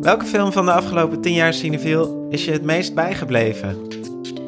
Welke 0.00 0.24
film 0.24 0.52
van 0.52 0.64
de 0.64 0.72
afgelopen 0.72 1.20
10 1.20 1.32
jaar 1.32 1.54
Cinefiel 1.54 2.26
is 2.30 2.44
je 2.44 2.50
het 2.50 2.62
meest 2.62 2.94
bijgebleven? 2.94 3.88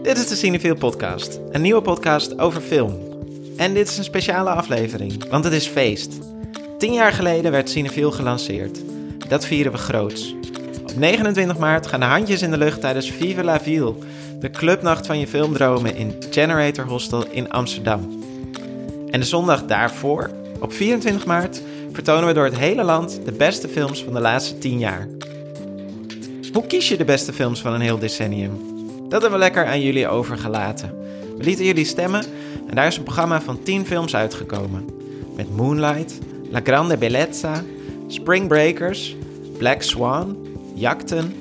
Dit 0.03 0.19
is 0.19 0.29
de 0.29 0.35
Cinefiel 0.35 0.75
podcast, 0.75 1.41
een 1.51 1.61
nieuwe 1.61 1.82
podcast 1.82 2.39
over 2.39 2.61
film. 2.61 2.98
En 3.57 3.75
dit 3.75 3.88
is 3.88 3.98
een 3.98 4.05
speciale 4.05 4.51
aflevering, 4.51 5.29
want 5.29 5.45
het 5.45 5.52
is 5.52 5.66
feest. 5.66 6.19
10 6.79 6.93
jaar 6.93 7.12
geleden 7.12 7.52
werd 7.52 7.70
Cinefiel 7.70 8.11
gelanceerd. 8.11 8.79
Dat 9.29 9.46
vieren 9.46 9.73
we 9.73 9.79
groots. 9.79 10.34
Op 10.83 10.96
29 10.96 11.59
maart 11.59 11.87
gaan 11.87 12.00
de 12.00 12.07
handjes 12.07 12.43
in 12.43 12.50
de 12.50 12.59
lucht 12.59 12.80
tijdens 12.80 13.11
Vive 13.11 13.45
la 13.45 13.61
Ville, 13.61 13.95
de 14.41 14.50
clubnacht 14.50 15.07
van 15.07 15.19
je 15.19 15.27
filmdromen 15.27 15.96
in 15.96 16.14
Generator 16.30 16.84
Hostel 16.84 17.27
in 17.30 17.50
Amsterdam. 17.50 18.23
En 19.11 19.20
de 19.20 19.27
zondag 19.27 19.64
daarvoor, 19.64 20.30
op 20.61 20.73
24 20.73 21.27
maart, 21.27 21.62
vertonen 21.92 22.27
we 22.27 22.34
door 22.34 22.45
het 22.45 22.59
hele 22.59 22.83
land 22.83 23.20
de 23.25 23.33
beste 23.33 23.69
films 23.69 24.05
van 24.05 24.14
de 24.14 24.20
laatste 24.20 24.59
10 24.59 24.78
jaar. 24.78 25.09
Hoe 26.52 26.66
kies 26.66 26.88
je 26.88 26.97
de 26.97 27.05
beste 27.05 27.33
films 27.33 27.61
van 27.61 27.73
een 27.73 27.80
heel 27.80 27.98
decennium? 27.98 28.52
Dat 29.09 29.20
hebben 29.23 29.30
we 29.30 29.45
lekker 29.45 29.66
aan 29.66 29.80
jullie 29.80 30.09
overgelaten. 30.09 30.98
We 31.37 31.45
lieten 31.45 31.65
jullie 31.65 31.84
stemmen 31.84 32.25
en 32.69 32.75
daar 32.75 32.87
is 32.87 32.97
een 32.97 33.02
programma 33.02 33.42
van 33.42 33.62
10 33.62 33.87
films 33.87 34.15
uitgekomen. 34.15 34.88
Met 35.37 35.56
Moonlight, 35.56 36.19
La 36.51 36.61
Grande 36.65 36.97
Bellezza, 36.97 37.62
Spring 38.06 38.48
Breakers, 38.48 39.16
Black 39.59 39.83
Swan, 39.83 40.37
Jakten, 40.75 41.34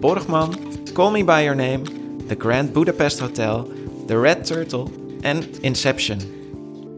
Borgman, 0.00 0.54
Call 0.92 1.10
Me 1.10 1.24
By 1.24 1.40
Your 1.44 1.56
Name, 1.56 1.80
The 2.26 2.36
Grand 2.38 2.72
Budapest 2.72 3.18
Hotel, 3.18 3.70
The 4.06 4.20
Red 4.20 4.46
Turtle 4.46 4.86
en 5.20 5.44
Inception. 5.60 6.18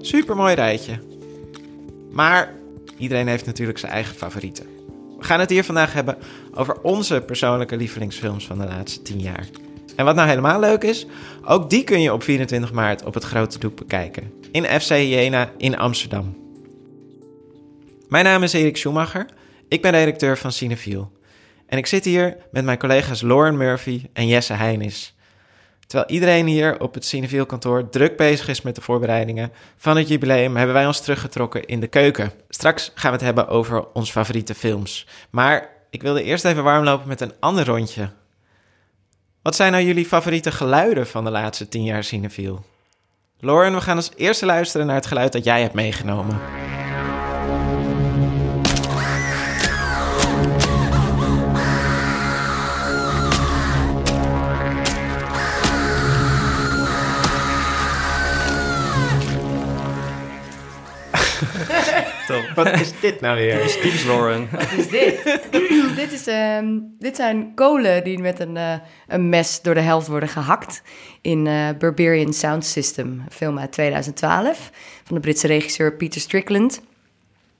Supermooi 0.01 0.55
rijtje. 0.55 0.99
Maar 2.11 2.55
iedereen 2.99 3.29
heeft 3.29 3.47
natuurlijk 3.47 3.79
zijn 3.79 3.93
eigen 3.93 4.15
favorieten. 4.15 4.67
We 5.23 5.29
gaan 5.29 5.41
het 5.41 5.51
hier 5.51 5.65
vandaag 5.65 5.93
hebben 5.93 6.17
over 6.55 6.81
onze 6.81 7.23
persoonlijke 7.27 7.77
lievelingsfilms 7.77 8.47
van 8.47 8.59
de 8.59 8.65
laatste 8.65 9.03
10 9.03 9.21
jaar. 9.21 9.47
En 9.97 10.05
wat 10.05 10.15
nou 10.15 10.29
helemaal 10.29 10.61
leuk 10.61 10.83
is, 10.83 11.07
ook 11.45 11.71
die 11.71 11.85
kun 11.85 12.01
je 12.01 12.13
op 12.13 12.23
24 12.23 12.73
maart 12.73 13.05
op 13.05 13.15
het 13.15 13.25
grote 13.25 13.59
doek 13.59 13.77
bekijken. 13.77 14.33
In 14.53 14.65
FC 14.65 14.89
Jena 14.89 15.51
in 15.57 15.79
Amsterdam. 15.79 16.37
Mijn 18.09 18.25
naam 18.25 18.43
is 18.43 18.53
Erik 18.53 18.77
Schumacher. 18.77 19.27
Ik 19.69 19.83
ben 19.83 19.91
redacteur 19.91 20.39
van 20.39 20.53
Cinefiel. 20.53 21.13
En 21.67 21.79
ik 21.79 21.87
zit 21.87 22.05
hier 22.05 22.37
met 22.51 22.65
mijn 22.65 22.79
collega's 22.79 23.21
Lauren 23.21 23.57
Murphy 23.57 24.03
en 24.13 24.27
Jesse 24.27 24.53
Heinis. 24.53 25.15
Terwijl 25.93 26.13
iedereen 26.13 26.47
hier 26.47 26.81
op 26.81 26.95
het 26.95 27.05
Cinefiel 27.05 27.47
kantoor 27.47 27.89
druk 27.89 28.17
bezig 28.17 28.49
is 28.49 28.63
met 28.63 28.75
de 28.75 28.81
voorbereidingen 28.81 29.53
van 29.77 29.97
het 29.97 30.09
jubileum, 30.09 30.57
hebben 30.57 30.75
wij 30.75 30.87
ons 30.87 31.01
teruggetrokken 31.01 31.65
in 31.65 31.81
de 31.81 31.87
keuken. 31.87 32.33
Straks 32.49 32.91
gaan 32.95 33.11
we 33.11 33.17
het 33.17 33.25
hebben 33.27 33.49
over 33.49 33.93
onze 33.93 34.13
favoriete 34.13 34.55
films. 34.55 35.07
Maar 35.31 35.69
ik 35.91 36.03
wilde 36.03 36.23
eerst 36.23 36.45
even 36.45 36.65
warm 36.65 36.85
lopen 36.85 37.09
met 37.09 37.21
een 37.21 37.33
ander 37.41 37.67
rondje. 37.67 38.11
Wat 39.43 39.57
zijn 39.57 39.73
nou 39.73 39.85
jullie 39.85 40.07
favoriete 40.07 40.51
geluiden 40.51 41.07
van 41.07 41.25
de 41.25 41.31
laatste 41.31 41.69
tien 41.69 41.85
jaar 41.85 42.05
Cinefiel? 42.05 42.65
Lauren, 43.39 43.75
we 43.75 43.81
gaan 43.81 43.97
als 43.97 44.11
eerste 44.17 44.47
luisteren 44.47 44.87
naar 44.87 44.97
het 44.97 45.07
geluid 45.07 45.33
dat 45.33 45.45
jij 45.45 45.63
hebt 45.63 45.75
meegenomen. 45.75 46.41
Wat 62.55 62.67
is 62.81 63.01
dit 63.01 63.21
nou 63.21 63.37
weer? 63.37 63.69
Steve's 63.69 64.05
Lauren. 64.05 64.49
Wat 64.51 64.73
is 64.77 64.89
dit? 64.89 65.41
dit, 65.97 66.13
is, 66.13 66.27
ehm, 66.27 66.79
dit 66.99 67.17
zijn 67.17 67.55
kolen 67.55 68.05
die 68.05 68.19
met 68.19 68.41
een, 68.41 68.57
eh, 68.57 68.75
een 69.07 69.29
mes 69.29 69.63
door 69.63 69.75
de 69.75 69.81
helft 69.81 70.07
worden 70.07 70.29
gehakt 70.29 70.83
in 71.21 71.47
eh 71.47 71.69
Barbarian 71.79 72.33
Sound 72.33 72.65
System, 72.65 73.07
een 73.07 73.33
film 73.33 73.59
uit 73.59 73.73
2012 73.73 74.71
van 75.05 75.17
de 75.17 75.21
Britse 75.21 75.47
regisseur 75.47 75.97
Peter 75.97 76.21
Strickland. 76.21 76.81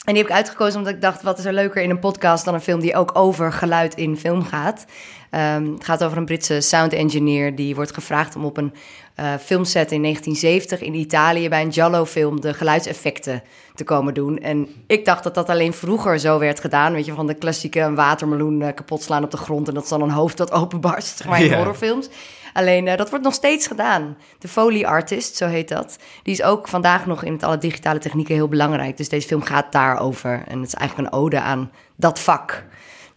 En 0.05 0.13
die 0.15 0.23
heb 0.23 0.31
ik 0.31 0.37
uitgekozen 0.37 0.79
omdat 0.79 0.95
ik 0.95 1.01
dacht, 1.01 1.23
wat 1.23 1.39
is 1.39 1.45
er 1.45 1.53
leuker 1.53 1.83
in 1.83 1.91
een 1.91 1.99
podcast 1.99 2.45
dan 2.45 2.55
een 2.55 2.61
film 2.61 2.81
die 2.81 2.97
ook 2.97 3.11
over 3.19 3.53
geluid 3.53 3.95
in 3.95 4.17
film 4.17 4.45
gaat. 4.45 4.85
Ehm, 5.33 5.73
het 5.73 5.85
gaat 5.85 6.05
over 6.05 6.17
een 6.17 6.25
Britse 6.25 6.61
sound 6.61 6.93
engineer 6.93 7.55
die 7.55 7.75
wordt 7.75 7.95
gevraagd 7.95 8.37
om 8.37 8.45
op 8.45 8.57
een 8.57 8.73
eh, 9.15 9.35
filmset 9.41 9.93
in 9.93 10.03
1970 10.03 10.81
in 10.81 10.95
Italië 10.95 11.49
bij 11.49 11.63
een 11.63 11.73
Giallo-film 11.73 12.41
de 12.41 12.55
geluidseffecten 12.55 13.43
te 13.75 13.85
komen 13.85 14.15
doen. 14.15 14.39
En 14.39 14.69
ik 14.87 15.05
dacht 15.05 15.23
dat 15.25 15.35
dat 15.35 15.49
alleen 15.49 15.73
vroeger 15.73 16.19
zo 16.19 16.39
werd 16.39 16.61
gedaan. 16.61 16.93
Weet 16.93 17.05
je, 17.05 17.15
van 17.15 17.27
de 17.27 17.35
klassieke 17.35 17.81
een 17.81 17.95
watermeloen 17.95 18.63
eh, 18.63 18.75
kapot 18.75 19.03
slaan 19.03 19.25
op 19.25 19.31
de 19.31 19.37
grond 19.37 19.69
en 19.69 19.75
dat 19.75 19.83
is 19.83 19.89
dan 19.89 20.03
een 20.03 20.11
hoofd 20.11 20.37
dat 20.37 20.53
openbarst, 20.53 21.17
zeg 21.17 21.27
maar 21.27 21.43
in 21.43 21.55
horrorfilms. 21.55 22.09
Alleen 22.53 22.89
eh, 22.89 22.97
dat 22.97 23.11
wordt 23.11 23.25
nog 23.25 23.35
steeds 23.35 23.67
gedaan. 23.67 24.17
De 24.39 24.49
Foley 24.49 24.87
Artist, 24.87 25.37
zo 25.37 25.47
heet 25.47 25.69
dat. 25.69 25.99
Die 26.23 26.33
is 26.33 26.43
ook 26.43 26.69
vandaag 26.69 27.07
nog 27.07 27.25
in 27.25 27.33
het 27.33 27.43
alle 27.43 27.59
digitale 27.59 27.99
technieken 27.99 28.35
heel 28.35 28.49
belangrijk. 28.49 28.97
Dus 28.97 29.09
deze 29.09 29.27
film 29.27 29.43
gaat 29.43 29.73
daarover. 29.73 30.45
En 30.47 30.59
het 30.59 30.69
is 30.69 30.75
eigenlijk 30.75 31.09
een 31.09 31.19
ode 31.19 31.41
aan 31.41 31.71
dat 31.97 32.21
vak. 32.21 32.65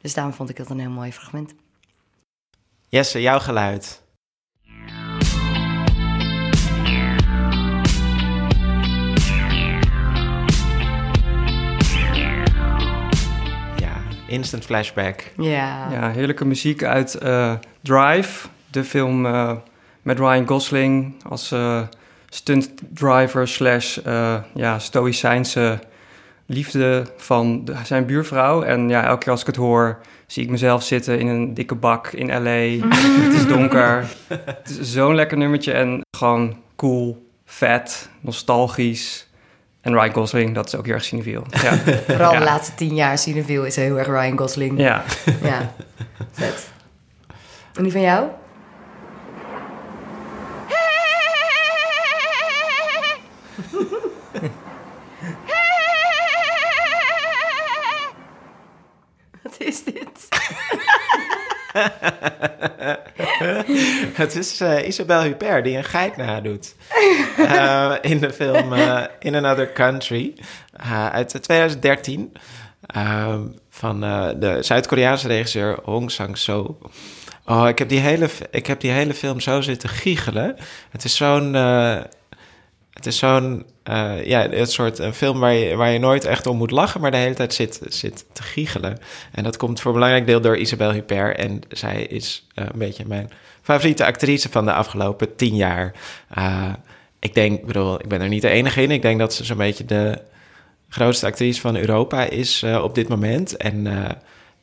Dus 0.01 0.13
daarom 0.13 0.33
vond 0.33 0.49
ik 0.49 0.57
dat 0.57 0.69
een 0.69 0.79
heel 0.79 0.89
mooi 0.89 1.11
fragment. 1.11 1.53
Jesse, 2.87 3.21
jouw 3.21 3.39
geluid. 3.39 4.03
Ja, 13.77 13.97
instant 14.27 14.65
flashback. 14.65 15.31
Ja. 15.37 15.91
Ja, 15.91 16.11
heerlijke 16.11 16.45
muziek 16.45 16.83
uit 16.83 17.15
eh, 17.15 17.53
Drive, 17.81 18.47
de 18.71 18.83
film 18.83 19.25
eh, 19.25 19.51
met 20.01 20.19
Ryan 20.19 20.47
Gosling 20.47 21.23
als 21.23 21.51
eh 21.51 21.81
stunt 22.29 22.71
driver 22.93 23.47
slash 23.47 23.97
eh, 23.97 24.35
ja, 24.53 24.79
stoïcijnse 24.79 25.79
liefde 26.45 27.05
van 27.17 27.65
de- 27.65 27.75
zijn 27.83 28.05
buurvrouw. 28.05 28.61
En 28.63 28.89
ja, 28.89 29.03
elke 29.05 29.23
keer 29.23 29.31
als 29.31 29.41
ik 29.41 29.47
het 29.47 29.55
hoor, 29.55 29.97
zie 30.27 30.43
ik 30.43 30.49
mezelf 30.49 30.83
zitten 30.83 31.19
in 31.19 31.27
een 31.27 31.53
dikke 31.53 31.75
bak 31.75 32.07
in 32.07 32.27
L.A. 32.43 32.87
het 33.23 33.33
is 33.33 33.47
donker. 33.47 34.05
Het 34.27 34.69
is 34.79 34.91
zo'n 34.93 35.15
lekker 35.15 35.37
nummertje 35.37 35.71
en 35.71 36.01
gewoon 36.17 36.57
cool, 36.75 37.27
vet, 37.45 38.09
nostalgisch. 38.19 39.27
En 39.81 39.93
Ryan 39.93 40.13
Gosling, 40.13 40.55
dat 40.55 40.67
is 40.67 40.75
ook 40.75 40.85
heel 40.85 40.93
erg 40.93 41.03
cinefiel. 41.03 41.43
Ja, 41.49 41.77
Vooral 42.07 42.31
Ja. 42.33 42.39
de 42.39 42.45
laatste 42.45 42.75
tien 42.75 42.95
jaar 42.95 43.17
Cineville 43.17 43.67
is 43.67 43.75
heel 43.75 43.97
erg 43.97 44.07
Ryan 44.07 44.37
Gosling. 44.37 44.79
ja. 44.79 45.03
Ja, 45.41 45.73
vet. 46.31 46.69
En 47.73 47.83
die 47.83 47.91
van 47.91 48.01
jou? 48.01 48.27
Wat 59.43 59.55
is 59.75 59.83
dit? 59.83 60.27
Het 64.13 64.35
is 64.35 64.61
eh, 64.61 64.87
Isabelle 64.87 65.23
Huppert 65.23 65.63
die 65.63 65.77
een 65.77 65.83
geit 65.83 66.17
nadoet. 66.17 66.75
Eh, 67.37 67.93
in 68.01 68.19
de 68.19 68.33
film 68.33 68.73
eh, 68.73 69.03
In 69.19 69.35
Another 69.35 69.71
Country 69.71 70.33
uit 71.11 71.43
2013. 71.43 72.33
eh, 72.81 73.35
van 73.69 73.99
de 74.39 74.57
Zuid-Koreaanse 74.61 75.27
regisseur 75.27 75.79
Hong 75.83 76.11
Sang-soo. 76.11 76.77
Oh, 77.45 77.67
ik 77.67 77.79
heb, 77.79 77.89
die 77.89 77.99
hele, 77.99 78.29
ik 78.51 78.67
heb 78.67 78.79
die 78.79 78.91
hele 78.91 79.13
film 79.13 79.39
zo 79.39 79.61
zitten 79.61 79.89
giechelen. 79.89 80.55
Het 80.89 81.03
is 81.03 81.15
zo'n... 81.15 81.53
het 82.93 83.05
is 83.05 83.17
zo'n... 83.17 83.65
eh, 83.85 84.25
ja, 84.25 84.51
een 84.51 84.67
soort 84.67 84.99
een 84.99 85.13
film 85.13 85.39
waar 85.39 85.53
je, 85.53 85.75
waar 85.75 85.91
je 85.91 85.99
nooit 85.99 86.25
echt 86.25 86.47
om 86.47 86.57
moet 86.57 86.71
lachen... 86.71 87.01
maar 87.01 87.11
de 87.11 87.17
hele 87.17 87.35
tijd 87.35 87.53
zit, 87.53 87.79
zit 87.87 88.25
te 88.33 88.43
giechelen. 88.43 88.97
En 89.31 89.43
dat 89.43 89.57
komt 89.57 89.79
voor 89.79 89.91
een 89.91 89.97
belangrijk 89.97 90.25
deel 90.27 90.41
door 90.41 90.57
Isabelle 90.57 90.93
Huppert. 90.93 91.37
En 91.37 91.61
zij 91.69 92.01
is 92.01 92.47
eh, 92.53 92.65
een 92.65 92.79
beetje 92.79 93.03
mijn 93.07 93.29
favoriete 93.61 94.05
actrice 94.05 94.49
van 94.49 94.65
de 94.65 94.73
afgelopen 94.73 95.35
tien 95.35 95.55
jaar. 95.55 95.93
Eh, 96.29 96.73
ik 97.19 97.33
denk, 97.33 97.65
bedoel, 97.65 97.99
ik 97.99 98.07
ben 98.07 98.21
er 98.21 98.27
niet 98.27 98.41
de 98.41 98.49
enige 98.49 98.81
in. 98.81 98.91
Ik 98.91 99.01
denk 99.01 99.19
dat 99.19 99.33
ze 99.33 99.43
zo'n 99.43 99.57
beetje 99.57 99.85
de 99.85 100.21
grootste 100.89 101.25
actrice 101.25 101.61
van 101.61 101.75
Europa 101.75 102.23
is 102.23 102.63
op 102.63 102.95
dit 102.95 103.07
moment. 103.07 103.57
En 103.57 103.87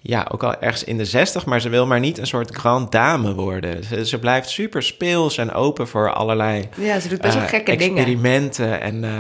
ja, 0.03 0.27
ook 0.33 0.43
al 0.43 0.61
ergens 0.61 0.85
in 0.85 0.97
de 0.97 1.05
zestig, 1.05 1.45
maar 1.47 1.61
ze 1.61 1.69
wil 1.69 1.87
maar 1.87 2.01
niet 2.01 2.19
een 2.19 2.27
soort 2.27 2.55
grand 2.57 2.93
dame 2.93 3.35
worden. 3.35 3.85
Ze, 3.85 4.07
ze 4.07 4.19
blijft 4.19 4.49
super 4.51 4.83
speels 4.83 5.39
en 5.39 5.53
open 5.53 5.89
voor 5.89 6.13
allerlei 6.13 6.69
Ja, 6.77 7.01
ze 7.01 7.09
doet 7.09 7.21
best 7.21 7.35
wel 7.35 7.43
eh, 7.43 7.49
gekke 7.49 7.77
dingen. 7.77 7.97
experimenten 7.97 8.81
en... 8.81 9.05
eh, 9.05 9.11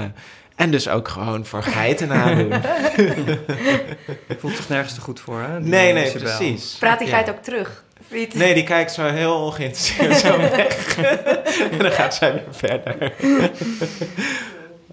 en 0.57 0.71
dus 0.71 0.89
ook 0.89 1.09
gewoon 1.09 1.47
voor 1.47 1.63
geiten 1.63 2.09
nadoen. 2.09 2.53
Voelt 4.39 4.57
zich 4.57 4.69
nergens 4.69 4.95
te 4.95 5.01
goed 5.01 5.21
voor, 5.21 5.41
hè? 5.41 5.61
die, 5.61 5.69
Nee, 5.71 5.89
eh, 5.89 5.95
nee, 5.95 6.05
Isabel. 6.07 6.37
precies. 6.37 6.77
Praat 6.79 6.99
die 6.99 7.09
Ja. 7.09 7.15
geit 7.15 7.31
ook 7.31 7.43
terug? 7.43 7.85
Niet? 8.09 8.35
Nee, 8.35 8.55
die 8.55 8.65
kijkt 8.65 8.93
zo 8.93 9.03
heel 9.05 9.35
ongeïnteresseerd 9.35 10.17
zo 10.17 10.39
weg. 10.57 10.97
en 11.71 11.79
dan 11.79 11.91
gaat 11.91 12.15
zij 12.15 12.33
weer 12.33 12.43
verder. 12.51 13.13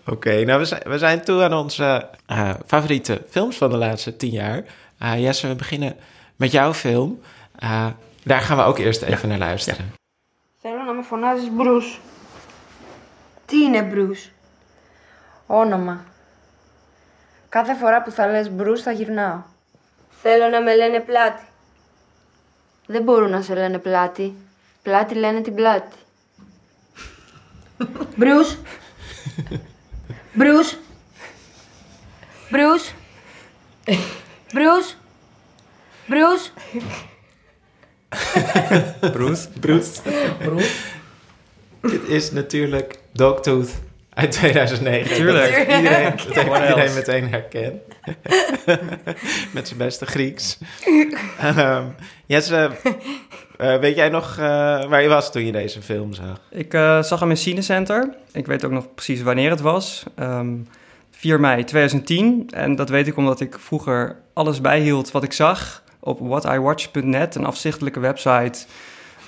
Oké, 0.06 0.44
nou 0.46 0.60
we 0.60 0.66
zijn, 0.66 0.82
we 0.86 0.98
zijn 0.98 1.24
toe 1.24 1.44
aan 1.44 1.54
onze 1.54 2.08
eh, 2.26 2.50
favoriete 2.68 3.22
films 3.30 3.58
van 3.58 3.70
de 3.70 3.78
laatste 3.78 4.16
tien 4.18 4.32
jaar. 4.32 4.64
Eh, 5.00 5.20
Jesse, 5.20 5.48
we 5.48 5.56
beginnen 5.56 5.96
met 6.36 6.52
jouw 6.52 6.74
film; 6.74 7.20
Uh, 7.64 7.88
daar 8.24 8.42
gaan 8.42 8.58
we 8.58 8.64
ook 8.64 8.78
eerst 8.78 9.02
even 9.02 9.30
naar 9.30 9.38
luisteren. 9.38 9.94
Θέλω 10.62 10.84
να 10.84 10.94
με 10.94 11.04
φωνάζεις 11.04 11.50
Bruce. 11.58 12.00
Τι 13.46 13.58
είναι 13.58 13.90
Bruce? 13.94 14.30
Όνομα. 15.48 16.06
Κάθε 17.50 17.76
φορά 17.76 18.02
που 18.02 18.12
θα 18.12 18.28
λες 18.28 18.52
Bruce 18.58 18.82
θα 18.84 18.92
γυρνάω. 18.92 19.42
Θέλω 20.22 20.48
να 20.48 20.62
με 20.62 20.76
λένε 20.76 21.00
πλάτη. 21.00 21.44
Δεν 22.86 23.04
μπορούν 23.04 23.30
να 23.30 23.42
σε 23.42 23.54
λένε 23.54 23.78
πλάτη. 23.78 24.36
Πλάτη 24.82 25.16
λένε 25.16 25.42
την 25.42 25.56
πλάτη. 25.56 25.98
Bruce. 28.20 28.58
Bruce. 30.38 30.74
Bruce. 32.52 32.94
Bruce. 34.54 34.94
Bruce. 36.06 36.50
Bruce? 39.60 40.02
Bruce. 40.40 40.72
Dit 41.82 42.08
is 42.08 42.32
natuurlijk 42.32 43.00
Dogtooth 43.14 43.70
uit 44.14 44.32
2009. 44.32 45.16
Tuurlijk. 45.16 45.52
Dat 45.68 45.78
iedereen, 45.78 46.04
dat 46.18 46.36
heeft 46.36 46.48
What 46.48 46.62
iedereen 46.62 46.84
else? 46.84 46.96
meteen 46.96 47.30
herkend. 47.30 47.82
Met 49.54 49.68
zijn 49.68 49.80
beste 49.80 50.06
Grieks. 50.06 50.58
um, 51.58 51.96
Jesse, 52.26 52.70
uh, 53.58 53.78
weet 53.78 53.96
jij 53.96 54.10
nog 54.10 54.32
uh, 54.40 54.46
waar 54.86 55.02
je 55.02 55.08
was 55.08 55.32
toen 55.32 55.46
je 55.46 55.52
deze 55.52 55.82
film 55.82 56.14
zag? 56.14 56.42
Ik 56.52 56.74
uh, 56.74 57.04
zag 57.04 57.20
hem 57.20 57.30
in 57.30 57.38
Cinecenter. 57.38 58.16
Ik 58.32 58.46
weet 58.46 58.66
ook 58.66 58.72
nog 58.72 58.94
precies 58.94 59.22
wanneer 59.22 59.50
het 59.50 59.62
was. 59.62 60.04
Um, 60.20 60.68
4 61.20 61.40
mei 61.40 61.64
2010. 61.64 62.50
En 62.50 62.76
dat 62.76 62.90
weet 62.90 63.08
ik 63.08 63.18
omdat 63.18 63.40
ik 63.40 63.56
vroeger 63.60 64.16
alles 64.34 64.62
bijhield 64.62 65.12
wat 65.12 65.24
ik 65.24 65.34
zag 65.34 65.84
op 66.00 66.20
whatiwatch.net, 66.20 67.36
een 67.36 67.46
afzichtelijke 67.46 68.00
website 68.00 68.66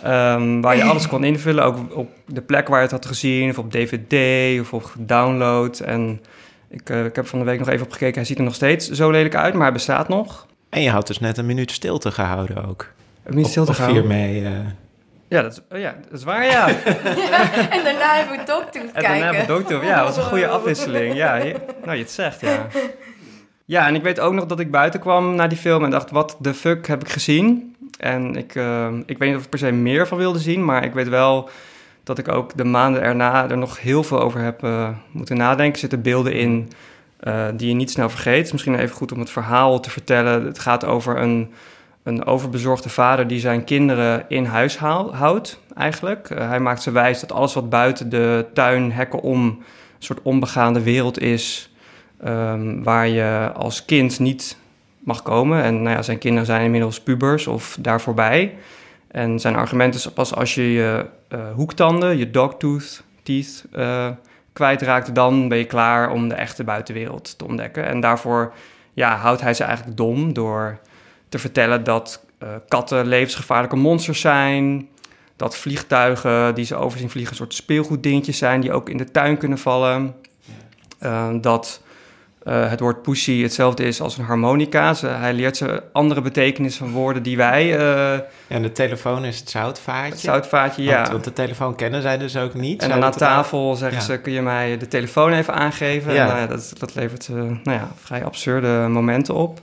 um, 0.05 0.61
waar 0.61 0.75
je 0.75 0.83
alles 0.83 1.07
kon 1.07 1.23
invullen. 1.23 1.63
Ook 1.63 1.95
op 1.95 2.09
de 2.25 2.41
plek 2.41 2.67
waar 2.67 2.77
je 2.77 2.83
het 2.83 2.91
had 2.91 3.05
gezien, 3.05 3.49
of 3.49 3.57
op 3.57 3.71
DVD 3.71 4.59
of 4.59 4.73
op 4.73 4.93
download. 4.97 5.79
En 5.79 6.21
ik, 6.69 6.89
uh, 6.89 7.05
ik 7.05 7.15
heb 7.15 7.27
van 7.27 7.39
de 7.39 7.45
week 7.45 7.59
nog 7.59 7.69
even 7.69 7.85
op 7.85 7.91
gekeken. 7.91 8.15
Hij 8.15 8.25
ziet 8.25 8.37
er 8.37 8.43
nog 8.43 8.55
steeds 8.55 8.89
zo 8.89 9.09
lelijk 9.09 9.35
uit, 9.35 9.53
maar 9.53 9.63
hij 9.63 9.73
bestaat 9.73 10.07
nog. 10.07 10.47
En 10.69 10.81
je 10.81 10.89
had 10.89 11.07
dus 11.07 11.19
net 11.19 11.37
een 11.37 11.45
minuut 11.45 11.71
stilte 11.71 12.11
gehouden 12.11 12.67
ook. 12.67 12.91
Een 13.23 13.33
minuut 13.33 13.49
stilte 13.49 13.71
op, 13.71 13.77
op 13.77 13.83
gehouden? 13.83 14.11
4 14.11 14.17
mei. 14.17 14.43
Uh... 14.43 14.59
Ja, 15.31 15.41
dat 15.41 15.51
is, 15.51 15.75
oh 15.75 15.79
ja, 15.79 15.95
dat 16.09 16.19
is 16.19 16.23
waar, 16.23 16.45
ja. 16.45 16.67
ja 16.67 17.51
en 17.75 17.83
daarna 17.83 18.15
hebben 18.15 18.37
we 18.37 18.43
Dogtooth 18.45 18.71
kijken. 18.71 18.93
En 18.93 19.03
daarna 19.03 19.23
hebben 19.23 19.41
we 19.41 19.47
Dogtooth, 19.47 19.83
ja, 19.83 19.95
dat 19.95 20.15
was 20.15 20.17
een 20.17 20.29
goede 20.29 20.47
afwisseling. 20.47 21.15
Ja, 21.15 21.35
je, 21.35 21.55
nou, 21.83 21.97
je 21.97 22.03
het 22.03 22.11
zegt, 22.11 22.41
ja. 22.41 22.67
Ja, 23.65 23.87
en 23.87 23.95
ik 23.95 24.03
weet 24.03 24.19
ook 24.19 24.33
nog 24.33 24.45
dat 24.45 24.59
ik 24.59 24.71
buiten 24.71 24.99
kwam 24.99 25.35
naar 25.35 25.49
die 25.49 25.57
film 25.57 25.83
en 25.83 25.89
dacht, 25.89 26.11
wat 26.11 26.37
de 26.39 26.53
fuck 26.53 26.87
heb 26.87 27.01
ik 27.01 27.09
gezien? 27.09 27.75
En 27.99 28.35
ik, 28.35 28.55
uh, 28.55 28.87
ik 29.05 29.17
weet 29.17 29.29
niet 29.29 29.37
of 29.37 29.43
ik 29.43 29.49
per 29.49 29.59
se 29.59 29.71
meer 29.71 30.07
van 30.07 30.17
wilde 30.17 30.39
zien, 30.39 30.65
maar 30.65 30.83
ik 30.83 30.93
weet 30.93 31.09
wel 31.09 31.49
dat 32.03 32.17
ik 32.17 32.27
ook 32.27 32.57
de 32.57 32.63
maanden 32.63 33.01
erna 33.01 33.49
er 33.49 33.57
nog 33.57 33.79
heel 33.79 34.03
veel 34.03 34.19
over 34.19 34.39
heb 34.39 34.63
uh, 34.63 34.89
moeten 35.11 35.37
nadenken. 35.37 35.73
Er 35.73 35.79
zitten 35.79 36.01
beelden 36.01 36.33
in 36.33 36.71
uh, 37.23 37.45
die 37.53 37.67
je 37.67 37.73
niet 37.73 37.91
snel 37.91 38.09
vergeet. 38.09 38.37
Het 38.37 38.45
is 38.45 38.51
misschien 38.51 38.79
even 38.79 38.95
goed 38.95 39.11
om 39.11 39.19
het 39.19 39.29
verhaal 39.29 39.79
te 39.79 39.89
vertellen. 39.89 40.45
Het 40.45 40.59
gaat 40.59 40.85
over 40.85 41.21
een, 41.21 41.53
een 42.03 42.25
overbezorgde 42.25 42.89
vader 42.89 43.27
die 43.27 43.39
zijn 43.39 43.63
kinderen 43.63 44.25
in 44.27 44.45
huis 44.45 44.77
houdt, 44.77 45.59
eigenlijk. 45.75 46.29
Uh, 46.29 46.47
hij 46.47 46.59
maakt 46.59 46.81
ze 46.81 46.91
wijs 46.91 47.19
dat 47.19 47.31
alles 47.31 47.53
wat 47.53 47.69
buiten 47.69 48.09
de 48.09 48.45
tuin, 48.53 48.91
hekken 48.91 49.21
om, 49.21 49.43
een 49.45 49.63
soort 49.99 50.21
onbegaande 50.21 50.81
wereld 50.81 51.19
is... 51.19 51.65
Um, 52.25 52.83
waar 52.83 53.07
je 53.07 53.51
als 53.55 53.85
kind 53.85 54.19
niet 54.19 54.57
mag 54.99 55.21
komen. 55.21 55.63
En 55.63 55.81
nou 55.81 55.95
ja, 55.95 56.01
zijn 56.01 56.17
kinderen 56.17 56.45
zijn 56.45 56.63
inmiddels 56.63 57.01
pubers 57.01 57.47
of 57.47 57.77
daar 57.79 58.01
voorbij. 58.01 58.55
En 59.07 59.39
zijn 59.39 59.55
argument 59.55 59.95
is 59.95 60.07
pas 60.07 60.35
als 60.35 60.55
je 60.55 60.71
je 60.71 61.05
uh, 61.29 61.39
hoektanden, 61.53 62.17
je 62.17 62.31
dogtooth 62.31 63.03
teeth, 63.23 63.65
uh, 63.75 64.07
kwijtraakt... 64.53 65.15
dan 65.15 65.47
ben 65.47 65.57
je 65.57 65.65
klaar 65.65 66.11
om 66.11 66.29
de 66.29 66.35
echte 66.35 66.63
buitenwereld 66.63 67.37
te 67.37 67.45
ontdekken. 67.45 67.85
En 67.85 67.99
daarvoor 67.99 68.53
ja, 68.93 69.15
houdt 69.15 69.41
hij 69.41 69.53
ze 69.53 69.63
eigenlijk 69.63 69.97
dom 69.97 70.33
door 70.33 70.79
te 71.31 71.39
vertellen 71.39 71.83
dat 71.83 72.25
uh, 72.43 72.49
katten 72.67 73.07
levensgevaarlijke 73.07 73.75
monsters 73.75 74.21
zijn... 74.21 74.87
dat 75.35 75.57
vliegtuigen 75.57 76.55
die 76.55 76.65
ze 76.65 76.75
over 76.75 76.99
zien 76.99 77.09
vliegen 77.09 77.31
een 77.31 77.37
soort 77.37 77.53
speelgoeddingetjes 77.53 78.37
zijn... 78.37 78.61
die 78.61 78.73
ook 78.73 78.89
in 78.89 78.97
de 78.97 79.11
tuin 79.11 79.37
kunnen 79.37 79.57
vallen... 79.57 80.15
dat 81.41 81.81
uh, 82.43 82.69
het 82.69 82.79
woord 82.79 83.01
pussy 83.01 83.41
hetzelfde 83.41 83.83
is 83.83 84.01
als 84.01 84.17
een 84.17 84.23
harmonica. 84.23 84.93
Ze, 84.93 85.07
hij 85.07 85.33
leert 85.33 85.57
ze 85.57 85.83
andere 85.91 86.21
betekenissen 86.21 86.85
van 86.85 86.93
woorden 86.93 87.23
die 87.23 87.37
wij... 87.37 87.79
Uh, 87.79 88.13
en 88.47 88.61
de 88.61 88.71
telefoon 88.71 89.25
is 89.25 89.39
het 89.39 89.49
zoutvaatje. 89.49 90.11
Het 90.11 90.19
zoutvaatje, 90.19 90.83
ja. 90.83 91.11
Want, 91.11 91.23
de 91.23 91.33
telefoon 91.33 91.75
kennen 91.75 92.01
zij 92.01 92.17
dus 92.17 92.37
ook 92.37 92.53
niet. 92.53 92.81
En 92.81 92.89
dan 92.89 93.03
aan 93.03 93.11
tafel 93.11 93.75
zeggen 93.75 93.99
ja. 93.99 94.05
ze, 94.05 94.17
kun 94.17 94.31
je 94.31 94.41
mij 94.41 94.77
de 94.77 94.87
telefoon 94.87 95.33
even 95.33 95.53
aangeven? 95.53 96.13
Ja. 96.13 96.37
En, 96.37 96.43
uh, 96.43 96.49
dat, 96.49 96.73
dat 96.77 96.95
levert 96.95 97.29
nou 97.29 97.61
ja, 97.63 97.91
vrij 98.03 98.25
absurde 98.25 98.87
momenten 98.89 99.35
op. 99.35 99.61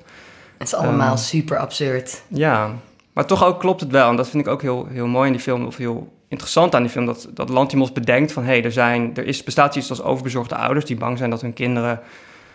Het 0.59 0.67
is 0.67 0.75
allemaal 0.75 1.17
super 1.17 1.59
absurd. 1.59 2.23
Ja, 2.29 2.71
maar 3.13 3.27
toch 3.27 3.45
ook 3.45 3.61
klopt 3.61 3.81
het 3.81 3.91
wel. 3.91 4.09
En 4.11 4.17
dat 4.17 4.29
vind 4.29 4.47
ik 4.47 4.53
ook 4.53 4.63
heel, 4.63 4.87
heel 4.91 5.07
mooi 5.07 5.27
in 5.27 5.33
die 5.33 5.43
film, 5.43 5.67
of 5.67 5.77
heel 5.77 6.13
interessant 6.29 6.75
aan 6.75 6.83
die 6.83 6.91
film... 6.91 7.07
dat, 7.07 7.29
dat 7.35 7.49
Lantimos 7.49 7.93
bedenkt 7.93 8.33
van, 8.33 8.43
hé, 8.43 8.49
hey, 8.49 8.65
er, 8.65 8.73
zijn, 8.73 9.17
er 9.17 9.27
is, 9.27 9.43
bestaat 9.43 9.77
iets 9.77 9.91
als 9.91 10.03
overbezorgde 10.03 10.55
ouders... 10.55 10.85
die 10.85 10.97
bang 10.97 11.19
zijn 11.19 11.31
dat 11.31 11.41
hun 11.41 11.53
kinderen 11.53 12.01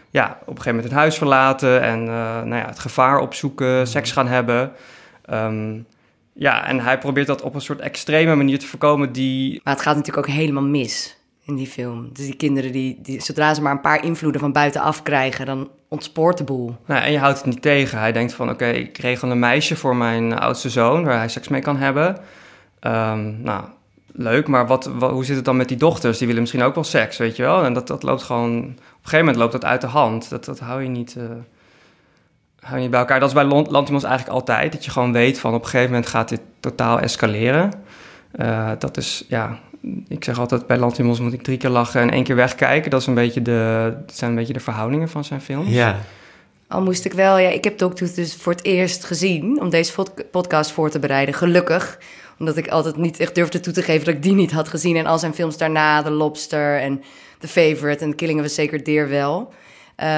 ja, 0.10 0.26
op 0.26 0.40
een 0.40 0.46
gegeven 0.48 0.76
moment 0.76 0.90
het 0.90 1.00
huis 1.00 1.18
verlaten 1.18 1.82
en 1.82 2.00
uh, 2.00 2.08
nou 2.42 2.56
ja, 2.56 2.66
het 2.66 2.80
gevaar 2.80 3.20
opzoeken, 3.20 3.88
seks 3.88 4.12
gaan 4.12 4.28
hebben. 4.28 4.72
Um, 5.30 5.86
ja, 6.34 6.66
en 6.66 6.80
hij 6.80 6.98
probeert 6.98 7.28
dat 7.28 7.42
op 7.42 7.56
een 7.56 7.62
soort 7.62 7.80
extreme 7.80 8.36
manier 8.36 8.60
te 8.60 8.68
voorkomen 8.68 9.12
die... 9.12 9.62
Maar 9.64 9.74
het 9.74 9.84
gaat 9.84 9.96
natuurlijk 9.96 10.28
ook 10.28 10.34
helemaal 10.34 10.64
mis 10.64 11.18
in 11.46 11.56
die 11.56 11.68
film. 11.68 12.10
Dus 12.14 12.26
die 12.26 12.36
kinderen, 12.36 12.72
die, 12.72 13.00
die, 13.02 13.22
zodra 13.22 13.54
ze 13.54 13.62
maar 13.62 13.72
een 13.72 13.82
paar 13.82 14.04
invloeden 14.04 14.42
van 14.42 14.52
buitenaf 14.52 15.04
krijgen, 15.04 15.46
dan 15.46 15.70
ontspoort 15.88 16.38
de 16.38 16.44
boel. 16.44 16.76
Nou, 16.86 17.04
en 17.04 17.12
je 17.12 17.20
houdt 17.20 17.38
het 17.38 17.46
niet 17.46 17.62
tegen. 17.62 18.00
Hij 18.00 18.12
denkt 18.12 18.34
van, 18.34 18.50
oké, 18.50 18.66
ik 18.66 18.98
regel 18.98 19.32
een 19.32 19.40
meisje 19.40 19.76
voor 19.76 19.96
mijn 19.96 20.40
oudste 20.40 20.70
zoon, 20.70 21.04
waar 21.04 21.18
hij 21.18 21.30
seks 21.30 21.48
mee 21.48 21.62
kan 21.62 21.78
hebben. 21.78 22.18
Um, 22.82 23.42
nou, 23.42 23.64
leuk, 24.12 24.48
maar 24.48 24.68
wat, 24.68 24.86
hoe 25.00 25.26
zit 25.26 25.36
het 25.36 25.46
dan 25.46 25.58
met 25.58 25.68
die 25.68 25.78
dochters? 25.78 26.18
Die 26.18 26.28
willen 26.28 26.42
misschien 26.42 26.64
ook 26.64 26.76
wel 26.76 26.84
seks, 26.84 27.18
weet 27.18 27.36
je 27.36 27.44
wel? 27.44 27.64
En 27.64 27.74
dat, 27.74 27.88
dat 27.88 28.04
loopt 28.04 28.24
gewoon... 28.24 28.58
Op 28.58 28.64
een 28.64 28.78
gegeven 29.02 29.20
moment 29.20 29.38
loopt 29.38 29.52
dat 29.52 29.66
uit 29.66 29.82
de 29.82 29.88
hand. 29.88 30.30
Dat, 30.30 30.46
dat 30.46 30.60
hou, 30.60 30.84
je 30.84 30.90
niet, 30.90 31.16
uh, 31.18 31.24
hou 32.60 32.76
je 32.76 32.82
niet 32.82 32.92
bij 32.92 33.00
elkaar. 33.00 33.20
Dat 33.20 33.30
is 33.30 33.36
bij 33.36 33.46
Lantimos 33.46 34.04
eigenlijk 34.04 34.34
altijd. 34.34 34.72
Dat 34.72 34.86
je 34.86 34.92
gewoon 34.92 35.12
weet 35.12 35.40
van 35.40 35.54
op 35.54 35.64
een 35.64 35.70
gegeven 35.70 35.92
moment 35.92 36.10
gaat 36.10 36.30
dit 36.30 36.42
totaal 36.60 37.00
escaleren. 37.00 37.72
Uh, 38.36 38.72
dat 38.80 38.98
is, 38.98 39.26
ja... 39.28 39.60
Ik 40.08 40.24
zeg 40.24 40.40
altijd, 40.40 40.68
bij 40.68 40.78
Lantimos 40.78 41.20
moet 41.20 41.34
ik 41.34 41.44
drie 41.44 41.58
keer 41.58 41.70
lachen 41.70 42.02
en 42.02 42.10
één 42.10 42.24
keer 42.24 42.36
wegkijken. 42.36 42.92
Dat, 42.92 43.02
is 43.02 43.08
een 43.08 43.14
beetje 43.14 43.42
de, 43.42 43.94
dat 44.06 44.16
zijn 44.16 44.30
een 44.30 44.38
beetje 44.38 44.54
de 44.54 44.60
verhoudingen 44.60 45.10
van 45.10 45.24
zijn 45.24 45.42
films. 45.42 45.70
Ja. 45.70 46.00
Al 46.68 46.82
moest 46.82 47.06
ik 47.06 47.14
wel... 47.14 47.38
Ja, 47.38 47.50
ik 47.50 47.64
heb 47.64 47.78
Dogtooth 47.78 48.16
dus 48.16 48.36
voor 48.36 48.52
het 48.52 48.66
eerst 48.66 49.06
gezien... 49.06 49.62
om 49.62 49.70
deze 49.70 50.06
podcast 50.32 50.72
voor 50.72 50.90
te 50.90 51.00
bereiden. 51.00 51.36
Gelukkig 51.36 52.00
omdat 52.40 52.58
ik 52.58 52.68
altijd 52.68 52.98
niet 52.98 53.20
echt 53.20 53.36
durfde 53.36 53.60
toe 53.60 53.74
te 53.74 53.82
geven 53.82 54.06
dat 54.06 54.16
ik 54.16 54.24
die 54.24 54.34
niet 54.34 54.52
had 54.52 54.68
gezien. 54.68 54.96
En 54.96 55.06
al 55.06 55.20
zijn 55.20 55.34
films 55.34 55.58
daarna, 55.58 56.02
The 56.02 56.10
Lobster 56.10 56.80
en 56.80 57.04
The 57.40 57.48
Favorite 57.48 58.04
en 58.04 58.16
Killing 58.16 58.40
of 58.40 58.46
a 58.46 58.50
Sacred 58.50 58.86
Deer 58.86 59.10
wel. 59.10 59.54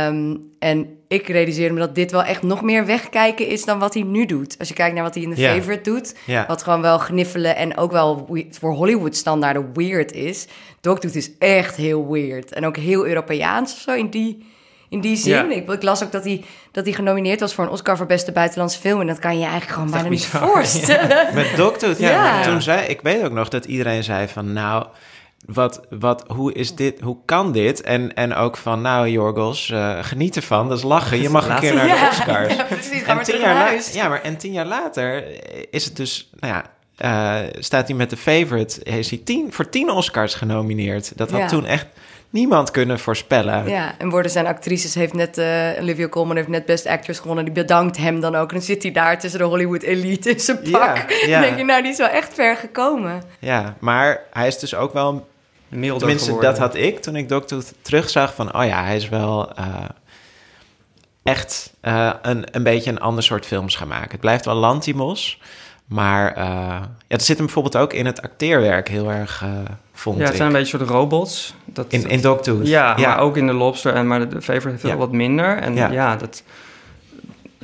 Um, 0.07 0.51
en 0.59 0.87
ik 1.15 1.27
realiseerde 1.27 1.73
me 1.73 1.79
dat 1.79 1.95
dit 1.95 2.11
wel 2.11 2.23
echt 2.23 2.41
nog 2.43 2.61
meer 2.61 2.85
wegkijken 2.85 3.47
is 3.47 3.65
dan 3.65 3.79
wat 3.79 3.93
hij 3.93 4.03
nu 4.03 4.25
doet. 4.25 4.55
Als 4.59 4.67
je 4.67 4.73
kijkt 4.73 4.93
naar 4.95 5.03
wat 5.03 5.13
hij 5.13 5.23
in 5.23 5.33
The 5.33 5.41
Ja. 5.41 5.53
Favorite 5.53 5.81
doet, 5.91 6.15
wat 6.47 6.63
gewoon 6.63 6.81
wel 6.81 6.97
gniffelen 6.97 7.55
en 7.55 7.77
ook 7.77 7.91
wel 7.91 8.25
we- 8.29 8.47
voor 8.51 8.73
Hollywood 8.73 9.15
standaarden 9.15 9.69
weird 9.73 10.11
is. 10.11 10.47
Dogtooth 10.81 11.15
is 11.15 11.31
echt 11.39 11.75
heel 11.75 12.11
weird 12.11 12.53
en 12.53 12.65
ook 12.65 12.77
heel 12.77 13.07
Europeaans 13.07 13.73
of 13.73 13.79
zo 13.79 13.91
in 13.93 14.09
die, 14.09 14.45
in 14.89 14.99
die 15.01 15.15
zin. 15.15 15.51
Ik, 15.51 15.69
ik 15.71 15.83
las 15.83 16.03
ook 16.03 16.11
dat 16.11 16.23
hij, 16.23 16.43
dat 16.71 16.85
hij 16.85 16.93
genomineerd 16.93 17.39
was 17.39 17.53
voor 17.53 17.63
een 17.63 17.69
Oscar 17.69 17.97
voor 17.97 18.05
beste 18.05 18.31
buitenlandse 18.31 18.79
film. 18.79 19.01
En 19.01 19.07
dat 19.07 19.19
kan 19.19 19.35
je 19.37 19.43
eigenlijk 19.43 19.71
gewoon 19.73 19.91
bijna 19.91 20.09
niet 20.09 20.25
voorstellen. 20.25 21.27
Met 21.35 21.47
Dogtooth, 21.55 21.99
ja. 21.99 22.09
Ja. 22.09 22.21
maar 22.33 22.43
Toen 22.43 22.61
zei, 22.61 22.87
ik 22.87 23.01
weet 23.01 23.23
ook 23.23 23.31
nog 23.31 23.49
dat 23.49 23.65
iedereen 23.65 24.03
zei 24.03 24.27
van, 24.27 24.53
nou, 24.53 24.85
wat, 25.47 25.81
wat, 25.89 26.23
hoe 26.27 26.53
is 26.53 26.75
dit, 26.75 26.99
hoe 27.01 27.17
kan 27.25 27.51
dit? 27.51 27.81
En, 27.81 28.13
en 28.13 28.33
ook 28.35 28.57
van, 28.57 28.81
nou, 28.81 29.07
Jorgos, 29.09 29.69
eh, 29.69 29.97
geniet 30.01 30.35
ervan, 30.35 30.69
dat 30.69 30.77
is 30.77 30.83
lachen. 30.83 31.21
Je 31.21 31.29
mag 31.29 31.49
een 31.49 31.59
keer 31.59 31.73
naar 31.73 31.87
de 31.87 31.93
Ja, 31.93 32.07
Oscars. 32.09 32.53
ja, 32.55 32.63
precies. 32.63 33.03
En 33.03 33.15
maar 33.15 33.23
tien, 33.23 33.39
jaar 33.39 33.81
ja, 33.93 34.07
maar 34.09 34.21
en 34.21 34.37
tien 34.37 34.51
jaar 34.51 34.65
later 34.65 35.23
is 35.69 35.85
het 35.85 35.95
dus, 35.95 36.29
nou 36.39 36.53
ja, 36.53 36.63
eh, 36.97 37.49
staat 37.59 37.87
hij 37.87 37.97
met 37.97 38.09
de 38.09 38.17
favorite, 38.17 38.83
is 38.83 39.09
hij 39.09 39.21
tien, 39.23 39.53
voor 39.53 39.69
tien 39.69 39.89
Oscars 39.91 40.33
genomineerd. 40.33 41.17
Dat 41.17 41.31
had 41.31 41.39
Ja. 41.39 41.47
toen 41.47 41.65
echt 41.65 41.85
niemand 42.29 42.71
kunnen 42.71 42.99
voorspellen. 42.99 43.69
Ja, 43.69 43.95
en 43.97 44.09
worden 44.09 44.31
zijn 44.31 44.47
actrices 44.47 44.95
heeft 44.95 45.13
net, 45.13 45.37
eh, 45.37 45.69
Olivia 45.81 46.07
Colman 46.07 46.35
heeft 46.35 46.47
net 46.47 46.65
Best 46.65 46.85
Actress 46.85 47.19
gewonnen. 47.19 47.45
Die 47.45 47.53
bedankt 47.53 47.97
hem 47.97 48.19
dan 48.19 48.35
ook. 48.35 48.49
En 48.49 48.55
dan 48.55 48.65
zit 48.65 48.83
hij 48.83 48.91
daar 48.91 49.19
tussen 49.19 49.39
de 49.39 49.45
Hollywood 49.45 49.81
elite 49.81 50.29
in 50.29 50.39
zijn 50.39 50.59
pak. 50.71 51.09
ja. 51.11 51.31
Dan 51.31 51.41
denk 51.41 51.57
je, 51.57 51.63
nou, 51.63 51.81
die 51.81 51.91
is 51.91 51.97
wel 51.97 52.07
echt 52.07 52.33
ver 52.33 52.55
gekomen. 52.55 53.21
Ja, 53.39 53.75
maar 53.79 54.21
hij 54.31 54.47
is 54.47 54.59
dus 54.59 54.75
ook 54.75 54.93
wel 54.93 55.27
Milder 55.69 55.97
Tenminste, 55.97 56.25
geworden. 56.25 56.49
dat 56.49 56.59
had 56.59 56.75
ik 56.75 56.99
toen 57.01 57.15
ik 57.15 57.29
Dogtooth 57.29 57.73
terugzag 57.81 58.35
van... 58.35 58.55
oh 58.55 58.65
ja, 58.65 58.83
hij 58.83 58.95
is 58.95 59.09
wel... 59.09 59.53
eh, 59.55 59.65
echt 61.23 61.73
eh, 61.81 62.09
een, 62.21 62.45
een 62.51 62.63
beetje 62.63 62.91
een 62.91 62.99
ander 62.99 63.23
soort 63.23 63.45
films 63.45 63.75
gaan 63.75 63.87
maken. 63.87 64.11
Het 64.11 64.19
blijft 64.19 64.45
wel 64.45 64.55
Lantimos, 64.55 65.39
maar 65.85 66.37
uh, 66.37 66.43
ja, 66.43 66.89
het 67.07 67.23
zit 67.23 67.35
hem 67.37 67.45
bijvoorbeeld 67.45 67.77
ook 67.77 67.93
in 67.93 68.05
het 68.05 68.21
acteerwerk 68.21 68.87
heel 68.87 69.11
erg, 69.11 69.43
vond 69.93 70.17
Ja, 70.17 70.21
het 70.23 70.31
ik. 70.31 70.37
zijn 70.37 70.47
een 70.47 70.55
beetje 70.55 70.77
soort 70.77 70.89
robots. 70.89 71.53
Dat, 71.65 71.85
In, 71.89 72.09
in 72.09 72.21
Dogtooth. 72.21 72.67
Ja, 72.67 72.95
maar 72.97 73.19
ook 73.19 73.37
in 73.37 73.47
de 73.47 73.53
Lobster. 73.53 73.93
En, 73.93 74.07
maar 74.07 74.29
de 74.29 74.41
Favorite 74.41 74.87
Ja. 74.87 74.95
wat 74.95 75.11
minder. 75.11 75.57
En 75.57 75.75
Ja. 75.75 75.89
ja, 75.91 76.15
dat, 76.15 76.43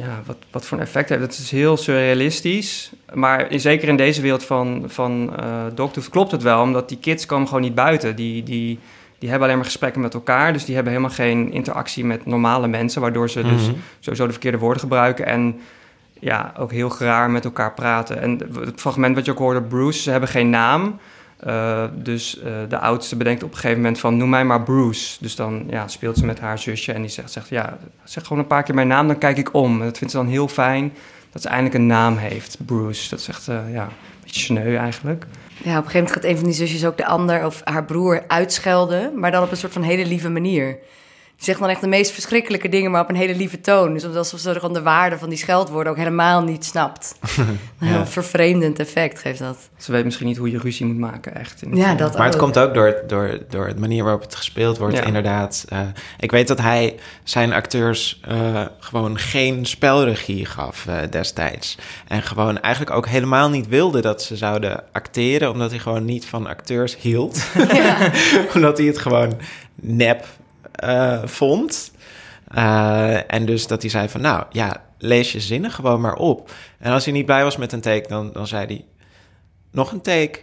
ja 0.05 0.21
wat, 0.25 0.37
wat 0.51 0.65
voor 0.65 0.77
een 0.77 0.83
effect 0.83 1.09
heeft. 1.09 1.21
Het 1.21 1.37
is 1.37 1.51
heel 1.51 1.77
surrealistisch. 1.77 2.91
Maar 3.13 3.51
in- 3.51 3.59
zeker 3.59 3.87
in 3.87 3.95
deze 3.97 4.21
wereld 4.21 4.43
van, 4.45 4.83
van 4.87 5.33
eh 5.39 5.45
Dogtooth 5.75 6.09
klopt 6.09 6.31
het 6.31 6.43
wel. 6.43 6.61
Omdat 6.61 6.89
die 6.89 6.97
kids 6.97 7.25
komen 7.25 7.47
gewoon 7.47 7.63
niet 7.63 7.75
buiten. 7.75 8.15
Die, 8.15 8.43
die, 8.43 8.79
die 9.19 9.29
hebben 9.29 9.47
alleen 9.47 9.59
maar 9.59 9.69
gesprekken 9.69 10.01
met 10.01 10.13
elkaar. 10.13 10.53
Dus 10.53 10.65
die 10.65 10.75
hebben 10.75 10.93
helemaal 10.93 11.15
geen 11.15 11.51
interactie 11.51 12.05
met 12.05 12.25
normale 12.25 12.67
mensen. 12.67 13.01
Waardoor 13.01 13.29
ze 13.29 13.41
dus 13.43 13.61
Mhm. 13.67 13.73
sowieso 13.99 14.25
de 14.25 14.31
verkeerde 14.31 14.57
woorden 14.57 14.79
gebruiken. 14.81 15.25
En 15.25 15.59
ja, 16.19 16.53
ook 16.57 16.71
heel 16.71 16.89
graar 16.89 17.29
met 17.31 17.45
elkaar 17.45 17.73
praten. 17.73 18.21
En 18.21 18.39
het 18.59 18.79
fragment 18.81 19.15
wat 19.15 19.25
je 19.25 19.31
ook 19.31 19.37
hoorde, 19.37 19.61
Bruce, 19.61 20.01
ze 20.01 20.11
hebben 20.11 20.29
geen 20.29 20.49
naam. 20.49 20.99
Eh, 21.41 21.83
dus 21.93 22.39
eh, 22.39 22.53
de 22.69 22.79
oudste 22.79 23.15
bedenkt 23.15 23.43
op 23.43 23.49
een 23.49 23.55
gegeven 23.55 23.77
moment 23.77 23.99
van 23.99 24.17
noem 24.17 24.29
mij 24.29 24.45
maar 24.45 24.63
Bruce. 24.63 25.17
Dus 25.19 25.35
dan 25.35 25.63
ja, 25.69 25.87
speelt 25.87 26.17
ze 26.17 26.25
met 26.25 26.39
haar 26.39 26.59
zusje 26.59 26.93
en 26.93 27.01
die 27.01 27.09
zegt, 27.09 27.31
zegt 27.31 27.49
ja, 27.49 27.77
zeg 28.03 28.23
gewoon 28.23 28.39
een 28.39 28.47
paar 28.47 28.63
keer 28.63 28.75
mijn 28.75 28.87
naam, 28.87 29.07
dan 29.07 29.17
kijk 29.17 29.37
ik 29.37 29.53
om. 29.53 29.79
En 29.79 29.85
dat 29.85 29.97
vindt 29.97 30.13
ze 30.13 30.19
dan 30.19 30.27
heel 30.27 30.47
fijn 30.47 30.93
dat 31.31 31.41
ze 31.41 31.47
eindelijk 31.47 31.75
een 31.75 31.87
naam 31.87 32.17
heeft, 32.17 32.57
Bruce. 32.65 33.09
Dat 33.09 33.19
is 33.19 33.27
echt 33.27 33.47
eh, 33.47 33.73
ja, 33.73 33.83
een 33.83 34.21
beetje 34.23 34.41
sneu 34.41 34.75
eigenlijk. 34.75 35.25
Ja, 35.63 35.77
op 35.77 35.85
een 35.85 35.91
gegeven 35.91 35.93
moment 35.93 36.11
gaat 36.11 36.23
een 36.23 36.37
van 36.37 36.45
die 36.45 36.53
zusjes 36.53 36.85
ook 36.85 36.97
de 36.97 37.05
ander 37.05 37.45
of 37.45 37.61
haar 37.63 37.85
broer 37.85 38.23
uitschelden, 38.27 39.19
maar 39.19 39.31
dan 39.31 39.43
op 39.43 39.51
een 39.51 39.57
soort 39.57 39.73
van 39.73 39.81
hele 39.81 40.05
lieve 40.05 40.29
manier. 40.29 40.77
Zegt 41.41 41.59
dan 41.59 41.69
echt 41.69 41.81
de 41.81 41.87
meest 41.87 42.11
verschrikkelijke 42.11 42.69
dingen, 42.69 42.91
maar 42.91 43.01
op 43.01 43.09
een 43.09 43.15
hele 43.15 43.35
lieve 43.35 43.61
toon. 43.61 43.93
Dus 43.93 44.05
alsof 44.15 44.39
ze 44.39 44.53
gewoon 44.53 44.73
de 44.73 44.81
waarde 44.81 45.17
van 45.17 45.29
die 45.29 45.37
scheldwoorden 45.37 45.91
ook 45.91 45.97
helemaal 45.97 46.43
niet 46.43 46.65
snapt. 46.65 47.15
Een 47.37 47.87
heel 47.87 47.97
Ja. 47.97 48.05
vervreemdend 48.07 48.79
effect 48.79 49.19
geeft 49.19 49.39
dat. 49.39 49.57
Ze 49.77 49.91
weet 49.91 50.03
misschien 50.05 50.27
niet 50.27 50.37
hoe 50.37 50.51
je 50.51 50.57
ruzie 50.57 50.85
moet 50.85 50.97
maken, 50.97 51.35
echt. 51.35 51.61
In 51.61 51.69
het 51.69 51.79
Ja, 51.79 51.93
dat 51.93 52.17
Maar 52.17 52.25
het 52.27 52.35
komt 52.35 52.57
ook 52.57 52.73
door, 52.73 52.95
door, 53.07 53.37
door 53.49 53.67
de 53.73 53.79
manier 53.79 54.03
waarop 54.03 54.21
het 54.21 54.35
gespeeld 54.35 54.77
wordt, 54.77 54.95
Ja. 54.95 55.03
inderdaad. 55.03 55.65
Eh, 55.69 55.79
ik 56.19 56.31
weet 56.31 56.47
dat 56.47 56.59
hij 56.61 56.95
zijn 57.23 57.53
acteurs 57.53 58.19
eh, 58.27 58.61
gewoon 58.79 59.17
geen 59.17 59.65
spelregie 59.65 60.45
gaf 60.45 60.85
eh, 60.87 60.95
destijds. 61.09 61.77
En 62.07 62.21
gewoon 62.21 62.59
eigenlijk 62.61 62.95
ook 62.95 63.07
helemaal 63.07 63.49
niet 63.49 63.67
wilde 63.67 64.01
dat 64.01 64.21
ze 64.23 64.35
zouden 64.37 64.83
acteren, 64.91 65.51
omdat 65.51 65.69
hij 65.69 65.79
gewoon 65.79 66.05
niet 66.05 66.25
van 66.25 66.47
acteurs 66.47 66.97
hield. 66.99 67.43
omdat 68.55 68.77
hij 68.77 68.87
het 68.87 68.97
gewoon 68.97 69.37
nep 69.75 70.25
eh, 70.71 71.21
vond. 71.25 71.91
Eh, 72.47 73.33
en 73.33 73.45
dus 73.45 73.67
dat 73.67 73.81
hij 73.81 73.91
zei 73.91 74.09
van, 74.09 74.21
nou 74.21 74.43
ja, 74.49 74.83
lees 74.97 75.31
je 75.31 75.39
zinnen 75.39 75.71
gewoon 75.71 76.01
maar 76.01 76.15
op. 76.15 76.51
En 76.79 76.91
als 76.91 77.05
hij 77.05 77.13
niet 77.13 77.25
blij 77.25 77.43
was 77.43 77.57
met 77.57 77.71
een 77.71 77.81
take, 77.81 78.07
dan, 78.07 78.31
dan 78.33 78.47
zei 78.47 78.65
hij 78.65 78.85
nog 79.71 79.91
een 79.91 80.01
take. 80.01 80.39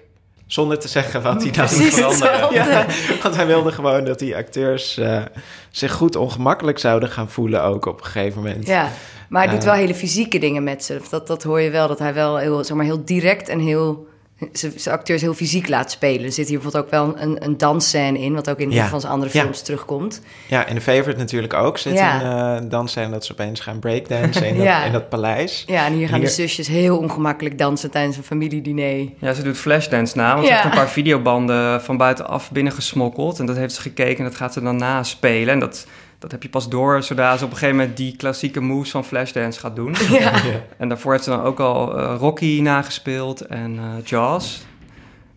Zonder 0.47 0.79
te 0.79 0.89
zeggen 0.89 1.23
wat 1.23 1.43
hij 1.43 1.53
dan 1.53 1.69
moet 1.79 1.95
veranderen. 1.95 2.55
Ja, 2.55 2.87
want 3.23 3.37
hij 3.37 3.47
wilde 3.47 3.73
gewoon 3.73 4.05
dat 4.05 4.19
die 4.19 4.37
acteurs 4.37 4.99
eh, 4.99 5.23
zich 5.71 5.93
goed 5.93 6.17
ongemakkelijk 6.17 6.79
zouden 6.79 7.09
gaan 7.09 7.31
voelen 7.31 7.63
ook 7.63 7.87
op 7.87 7.99
een 7.99 8.07
gegeven 8.07 8.43
moment. 8.43 8.67
Ja, 8.67 8.91
maar 9.29 9.43
hij 9.43 9.53
doet 9.53 9.65
wel 9.65 9.75
hele 9.75 9.95
fysieke 9.95 10.39
dingen 10.39 10.65
met 10.65 10.85
ze. 10.85 11.01
Dat, 11.11 11.27
dat 11.27 11.43
hoor 11.43 11.61
je 11.61 11.71
wel, 11.71 11.89
dat 11.89 11.99
hij 11.99 12.15
wel 12.15 12.37
heel, 12.37 12.65
zeg 12.65 12.77
maar, 12.77 12.85
heel 12.85 13.05
direct 13.05 13.49
en 13.49 13.59
heel... 13.59 14.07
Zijn 14.53 14.95
acteurs 14.97 15.21
heel 15.23 15.35
fysiek 15.35 15.69
laat 15.69 15.91
spelen. 15.91 16.25
Er 16.25 16.33
zit 16.33 16.49
hier 16.49 16.59
bijvoorbeeld 16.61 16.85
ook 16.85 16.91
wel 16.91 17.15
een, 17.23 17.45
een 17.45 17.57
dansscène 17.59 18.19
in... 18.19 18.35
wat 18.35 18.51
ook 18.51 18.59
in 18.59 18.71
Ja. 18.71 18.83
een 18.83 18.89
van 18.89 19.01
zijn 19.01 19.13
andere 19.13 19.31
Ja. 19.35 19.41
films 19.43 19.63
terugkomt. 19.63 20.21
Ja, 20.49 20.67
in 20.67 20.75
de 20.75 20.81
Favorite 20.81 21.19
natuurlijk 21.19 21.55
ook 21.55 21.79
zit 21.79 21.93
Ja. 21.93 22.23
een 22.23 22.63
uh, 22.65 22.71
dansen 22.71 23.11
dat 23.11 23.25
ze 23.25 23.33
opeens 23.33 23.61
gaan 23.61 23.79
breakdansen 23.79 24.47
in, 24.49 24.57
Ja. 24.63 24.77
dat, 24.77 24.87
in 24.87 24.93
dat 24.93 25.09
paleis. 25.09 25.65
Ja, 25.67 25.87
en 25.87 25.93
hier 25.93 26.09
gaan 26.09 26.19
Hier- 26.19 26.29
de 26.29 26.35
zusjes 26.35 26.69
heel 26.69 26.99
ongemakkelijk 26.99 27.59
dansen 27.59 27.91
tijdens 27.91 28.17
een 28.17 28.23
familiediner. 28.23 29.09
Ja, 29.19 29.33
ze 29.33 29.43
doet 29.43 29.57
Flashdance 29.57 30.17
na, 30.17 30.33
want 30.35 30.47
ze 30.47 30.53
Ja. 30.53 30.59
heeft 30.61 30.69
een 30.69 30.79
paar 30.81 30.89
videobanden 30.91 31.83
van 31.83 31.97
buitenaf 31.97 32.51
binnengesmokkeld. 32.51 33.39
En 33.39 33.47
dat 33.47 33.57
heeft 33.57 33.75
ze 33.75 33.81
gekeken 33.81 34.19
en 34.19 34.25
dat 34.25 34.35
gaat 34.35 34.53
ze 34.53 34.61
dan 34.63 34.77
naspelen. 34.77 35.49
En 35.55 35.61
dat, 35.61 35.87
dat 36.19 36.31
heb 36.31 36.43
je 36.43 36.49
pas 36.49 36.69
door 36.69 37.03
zodra 37.03 37.37
ze 37.37 37.45
op 37.45 37.51
een 37.51 37.57
gegeven 37.57 37.79
moment 37.79 37.97
die 37.97 38.17
klassieke 38.17 38.61
moves 38.61 38.91
van 38.91 39.05
Flashdance 39.05 39.61
gaat 39.61 39.77
doen. 39.77 39.95
Ja. 40.11 40.33
En 40.79 40.89
daarvoor 40.89 41.13
heeft 41.13 41.25
ze 41.25 41.31
dan 41.31 41.43
ook 41.43 41.61
al 41.61 41.99
eh, 41.99 42.15
Rocky 42.19 42.61
nagespeeld 42.63 43.41
en 43.41 43.79
eh 43.79 44.05
Jaws. 44.05 44.67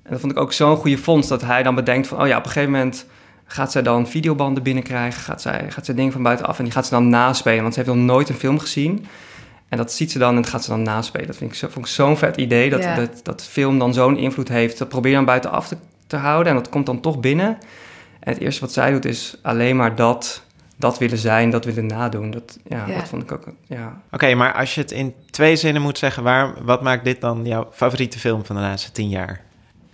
En 0.03 0.11
dat 0.11 0.19
vond 0.19 0.31
ik 0.31 0.39
ook 0.39 0.53
zo'n 0.53 0.75
goede 0.77 0.97
vondst 0.97 1.29
dat 1.29 1.41
hij 1.41 1.63
dan 1.63 1.75
bedenkt 1.75 2.07
van... 2.07 2.21
oh 2.21 2.27
ja, 2.27 2.37
op 2.37 2.45
een 2.45 2.51
gegeven 2.51 2.71
moment 2.71 3.05
gaat 3.45 3.71
zij 3.71 3.81
dan 3.81 4.07
videobanden 4.07 4.63
binnenkrijgen... 4.63 5.21
gaat 5.21 5.41
zij, 5.41 5.65
gaat 5.69 5.85
zij 5.85 5.95
dingen 5.95 6.11
van 6.11 6.23
buitenaf 6.23 6.57
en 6.57 6.63
die 6.63 6.73
gaat 6.73 6.85
ze 6.85 6.91
dan 6.91 7.09
naspelen. 7.09 7.61
Want 7.61 7.73
ze 7.73 7.79
heeft 7.79 7.95
nog 7.95 8.03
nooit 8.05 8.29
een 8.29 8.35
film 8.35 8.59
gezien. 8.59 9.05
En 9.69 9.77
dat 9.77 9.91
ziet 9.91 10.11
ze 10.11 10.19
dan 10.19 10.35
en 10.35 10.41
dat 10.41 10.49
gaat 10.49 10.63
ze 10.63 10.69
dan 10.69 10.81
naspelen. 10.81 11.27
Dat 11.27 11.35
vind 11.35 11.51
ik, 11.51 11.57
zo, 11.57 11.67
vond 11.67 11.85
ik 11.85 11.91
zo'n 11.91 12.17
vet 12.17 12.37
idee, 12.37 12.69
dat, 12.69 12.83
Ja. 12.83 12.95
dat, 12.95 13.19
dat 13.23 13.43
film 13.43 13.79
dan 13.79 13.93
zo'n 13.93 14.17
invloed 14.17 14.47
heeft. 14.47 14.77
Dat 14.77 14.89
probeer 14.89 15.11
je 15.11 15.17
dan 15.17 15.25
buitenaf 15.25 15.67
te, 15.67 15.77
te 16.07 16.15
houden 16.15 16.53
en 16.53 16.57
dat 16.57 16.69
komt 16.69 16.85
dan 16.85 17.01
toch 17.01 17.19
binnen. 17.19 17.57
En 18.19 18.33
het 18.33 18.41
eerste 18.41 18.61
wat 18.61 18.73
zij 18.73 18.91
doet 18.91 19.05
is 19.05 19.37
alleen 19.41 19.75
maar 19.75 19.95
dat, 19.95 20.43
dat 20.81 20.97
willen 20.97 21.17
zijn, 21.17 21.49
dat 21.49 21.65
willen 21.65 21.85
nadoen. 21.85 22.31
Dat, 22.31 22.57
ja, 22.67 22.85
Ja. 22.87 22.95
dat 22.95 23.07
vond 23.07 23.23
ik 23.23 23.31
ook... 23.31 23.47
Ja, 23.67 24.01
Oké, 24.11 24.33
maar 24.33 24.53
als 24.53 24.75
je 24.75 24.81
het 24.81 24.91
in 24.91 25.13
twee 25.29 25.55
zinnen 25.55 25.81
moet 25.81 25.97
zeggen, 25.97 26.23
waar, 26.23 26.53
wat 26.63 26.81
maakt 26.81 27.03
dit 27.03 27.21
dan 27.21 27.45
jouw 27.45 27.67
favoriete 27.71 28.19
film 28.19 28.45
van 28.45 28.55
de 28.55 28.61
laatste 28.61 28.91
tien 28.91 29.09
jaar? 29.09 29.41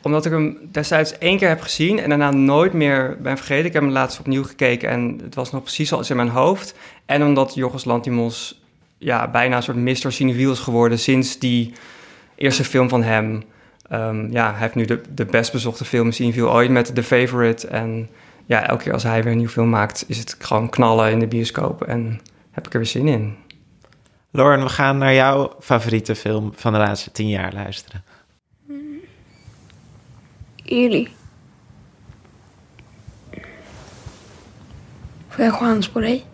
Omdat 0.02 0.26
ik 0.26 0.32
hem 0.32 0.58
destijds 0.72 1.18
één 1.18 1.38
keer 1.38 1.48
heb 1.48 1.62
gezien 1.62 2.00
en 2.00 2.10
daarna 2.10 2.32
nooit 2.32 2.74
meer 2.74 3.18
ben 3.22 3.38
vergeten. 3.38 3.66
Ik 3.66 3.74
heb 3.74 3.82
hem 3.82 3.92
laatst 3.92 4.20
opnieuw 4.20 4.44
gekeken 4.44 4.90
en 4.90 5.20
het 5.24 5.36
was 5.36 5.52
nog 5.52 5.62
precies 5.64 5.90
zoals 5.90 6.10
in 6.10 6.16
mijn 6.16 6.30
hoofd. 6.30 6.76
En 7.06 7.24
omdat 7.24 7.54
Jorgos 7.56 7.86
Lantimos 7.86 8.62
ja, 8.98 9.28
bijna 9.28 9.56
een 9.56 9.64
soort 9.64 9.78
Mr. 9.78 10.12
Cineviel 10.12 10.52
is 10.52 10.60
geworden 10.60 11.00
sinds 11.00 11.40
die 11.40 11.74
eerste 12.36 12.64
film 12.64 12.90
van 12.90 13.04
hem. 13.04 13.44
Ehm, 13.90 14.32
ja, 14.32 14.52
hij 14.52 14.60
heeft 14.62 14.76
nu 14.76 14.86
de, 14.86 15.02
de 15.14 15.26
best 15.26 15.52
bezochte 15.52 15.86
film 15.86 16.06
in 16.06 16.14
Cineviel 16.14 16.52
ooit 16.52 16.70
met 16.72 16.96
The 16.96 17.04
Favorite. 17.04 17.68
En 17.68 18.10
ja, 18.48 18.68
elke 18.68 18.84
keer 18.84 18.94
als 18.94 19.04
hij 19.04 19.24
weer 19.24 19.32
een 19.32 19.38
nieuwe 19.38 19.52
film 19.52 19.70
maakt, 19.70 20.04
is 20.08 20.18
het 20.18 20.36
gewoon 20.40 20.70
knallen 20.70 21.12
in 21.12 21.20
de 21.20 21.28
bioscoop. 21.28 21.82
En 21.82 22.22
heb 22.52 22.66
ik 22.66 22.74
er 22.74 22.80
weer 22.80 22.88
zin 22.88 23.08
in. 23.08 23.38
Lauren, 24.32 24.64
we 24.64 24.70
gaan 24.70 24.98
naar 24.98 25.14
jouw 25.14 25.56
favoriete 25.60 26.16
film 26.16 26.52
van 26.56 26.74
de 26.74 26.78
laatste 26.78 27.12
tien 27.12 27.30
jaar 27.30 27.54
luisteren. 27.54 28.04
Ili. 30.64 31.10
Får 35.28 35.46
jag 35.46 35.54
chans 35.54 35.90
på 35.90 36.00
dig? 36.00 36.26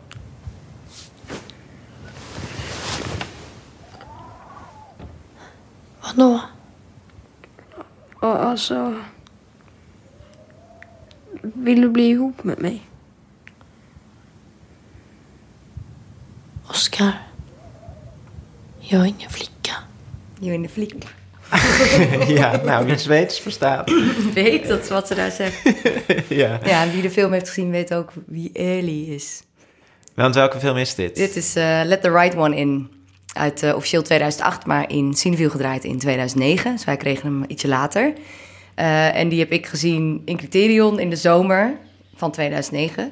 Vadå? 6.00 6.42
Ja, 8.22 8.38
alltså... 8.38 9.04
Vill 11.44 11.82
du 11.82 11.90
bli 11.90 12.10
ihop 12.10 12.44
med 12.44 12.62
mig? 12.62 12.82
Oskar? 16.70 17.14
Jag 18.80 19.02
är 19.02 19.06
ingen 19.06 19.30
flicka. 19.30 19.74
Je 20.40 20.54
in 20.54 20.62
de 20.62 20.70
fliek. 20.70 20.94
ja, 22.28 22.62
nou, 22.64 22.86
wie 22.86 22.98
Zweeds 22.98 23.40
verstaat. 23.40 23.92
Weet 24.34 24.68
dat 24.68 24.84
is 24.84 24.90
wat 24.90 25.08
ze 25.08 25.16
daar 25.16 25.32
zegt. 25.32 25.62
ja. 26.42 26.60
Ja, 26.64 26.84
en 26.84 26.92
wie 26.92 27.02
de 27.02 27.12
film 27.12 27.32
heeft 27.32 27.48
gezien 27.48 27.72
weet 27.72 27.94
ook 27.94 28.12
wie 28.26 28.52
Ellie 28.54 29.16
is. 29.16 29.42
Want 30.14 30.36
welke 30.36 30.60
film 30.60 30.78
is 30.78 30.96
dit? 30.96 31.16
Dit 31.16 31.36
is 31.36 31.56
eh, 31.56 31.82
Let 31.84 32.02
the 32.02 32.12
Right 32.12 32.36
One 32.36 32.56
In. 32.56 32.90
Uit 33.34 33.64
eh, 33.64 33.76
officieel 33.76 34.02
2008, 34.02 34.66
maar 34.66 34.90
in 34.90 35.14
Cineville 35.14 35.50
gedraaid 35.50 35.84
in 35.84 36.00
2009. 36.00 36.72
Dus 36.72 36.86
wij 36.86 36.98
kregen 36.98 37.26
hem 37.26 37.44
ietsje 37.48 37.68
later. 37.68 38.14
Eh, 38.76 39.16
en 39.16 39.30
die 39.30 39.40
heb 39.40 39.52
ik 39.52 39.66
gezien 39.66 40.22
in 40.26 40.38
Criterion 40.38 41.00
in 41.00 41.10
de 41.10 41.16
zomer 41.16 41.78
van 42.16 42.32
2009. 42.32 43.12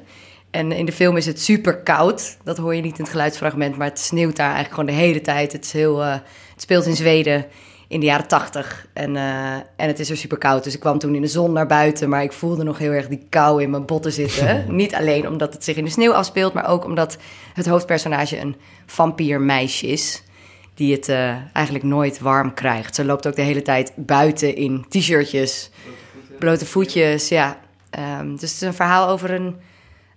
En 0.50 0.72
in 0.72 0.86
de 0.86 0.92
film 0.92 1.16
is 1.16 1.26
het 1.26 1.40
super 1.40 1.76
koud. 1.76 2.36
Dat 2.44 2.56
hoor 2.56 2.74
je 2.74 2.82
niet 2.82 2.98
in 2.98 3.02
het 3.02 3.12
geluidsfragment, 3.12 3.76
maar 3.76 3.88
het 3.88 3.98
sneeuwt 3.98 4.36
daar 4.36 4.54
eigenlijk 4.54 4.74
gewoon 4.74 4.96
de 4.96 5.02
hele 5.02 5.20
tijd. 5.20 5.52
Het, 5.52 5.64
is 5.64 5.72
heel, 5.72 6.02
eh, 6.02 6.12
het 6.52 6.62
speelt 6.62 6.86
in 6.86 6.96
Zweden 6.96 7.46
in 7.88 8.00
de 8.00 8.06
jaren 8.06 8.28
80 8.28 8.86
en, 8.92 9.16
eh, 9.16 9.54
en 9.54 9.86
het 9.86 9.98
is 9.98 10.10
er 10.10 10.16
super 10.16 10.38
koud. 10.38 10.64
Dus 10.64 10.74
ik 10.74 10.80
kwam 10.80 10.98
toen 10.98 11.14
in 11.14 11.20
de 11.20 11.28
zon 11.28 11.52
naar 11.52 11.66
buiten, 11.66 12.08
maar 12.08 12.22
ik 12.22 12.32
voelde 12.32 12.64
nog 12.64 12.78
heel 12.78 12.90
erg 12.90 13.08
die 13.08 13.26
kou 13.28 13.62
in 13.62 13.70
mijn 13.70 13.86
botten 13.86 14.12
zitten. 14.12 14.64
niet 14.74 14.94
alleen 14.94 15.28
omdat 15.28 15.52
het 15.52 15.64
zich 15.64 15.76
in 15.76 15.84
de 15.84 15.90
sneeuw 15.90 16.12
afspeelt, 16.12 16.52
maar 16.52 16.68
ook 16.68 16.84
omdat 16.84 17.16
het 17.54 17.66
hoofdpersonage 17.66 18.38
een 18.38 18.56
vampiermeisje 18.86 19.86
is. 19.86 20.22
Die 20.74 20.92
het 20.94 21.08
eh, 21.08 21.36
eigenlijk 21.52 21.84
nooit 21.84 22.20
warm 22.20 22.54
krijgt. 22.54 22.94
Ze 22.94 23.04
loopt 23.04 23.26
ook 23.26 23.36
de 23.36 23.42
hele 23.42 23.62
tijd 23.62 23.92
buiten 23.96 24.56
in 24.56 24.84
t-shirtjes, 24.88 25.70
blote 26.38 26.66
voetjes. 26.66 27.28
Ja. 27.28 27.58
Ehm, 27.90 28.30
dus 28.30 28.40
het 28.40 28.50
is 28.50 28.60
een 28.60 28.74
verhaal 28.74 29.08
over 29.08 29.30
een, 29.30 29.56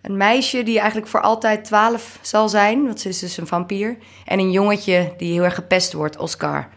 een 0.02 0.18
meisje 0.18 0.64
die 0.64 0.80
eigenlijk 0.80 1.10
voor 1.10 1.22
altijd 1.22 1.64
12 1.66 2.20
zal 2.22 2.50
zijn. 2.50 2.86
Want 2.86 3.00
ze 3.00 3.10
is 3.10 3.20
dus 3.20 3.38
een 3.38 3.48
vampier. 3.48 3.98
En 4.26 4.40
een 4.40 4.52
jongetje 4.52 5.14
die 5.18 5.34
heel 5.34 5.44
erg 5.44 5.56
gepest 5.56 5.94
wordt, 5.94 6.18
Oscar, 6.18 6.68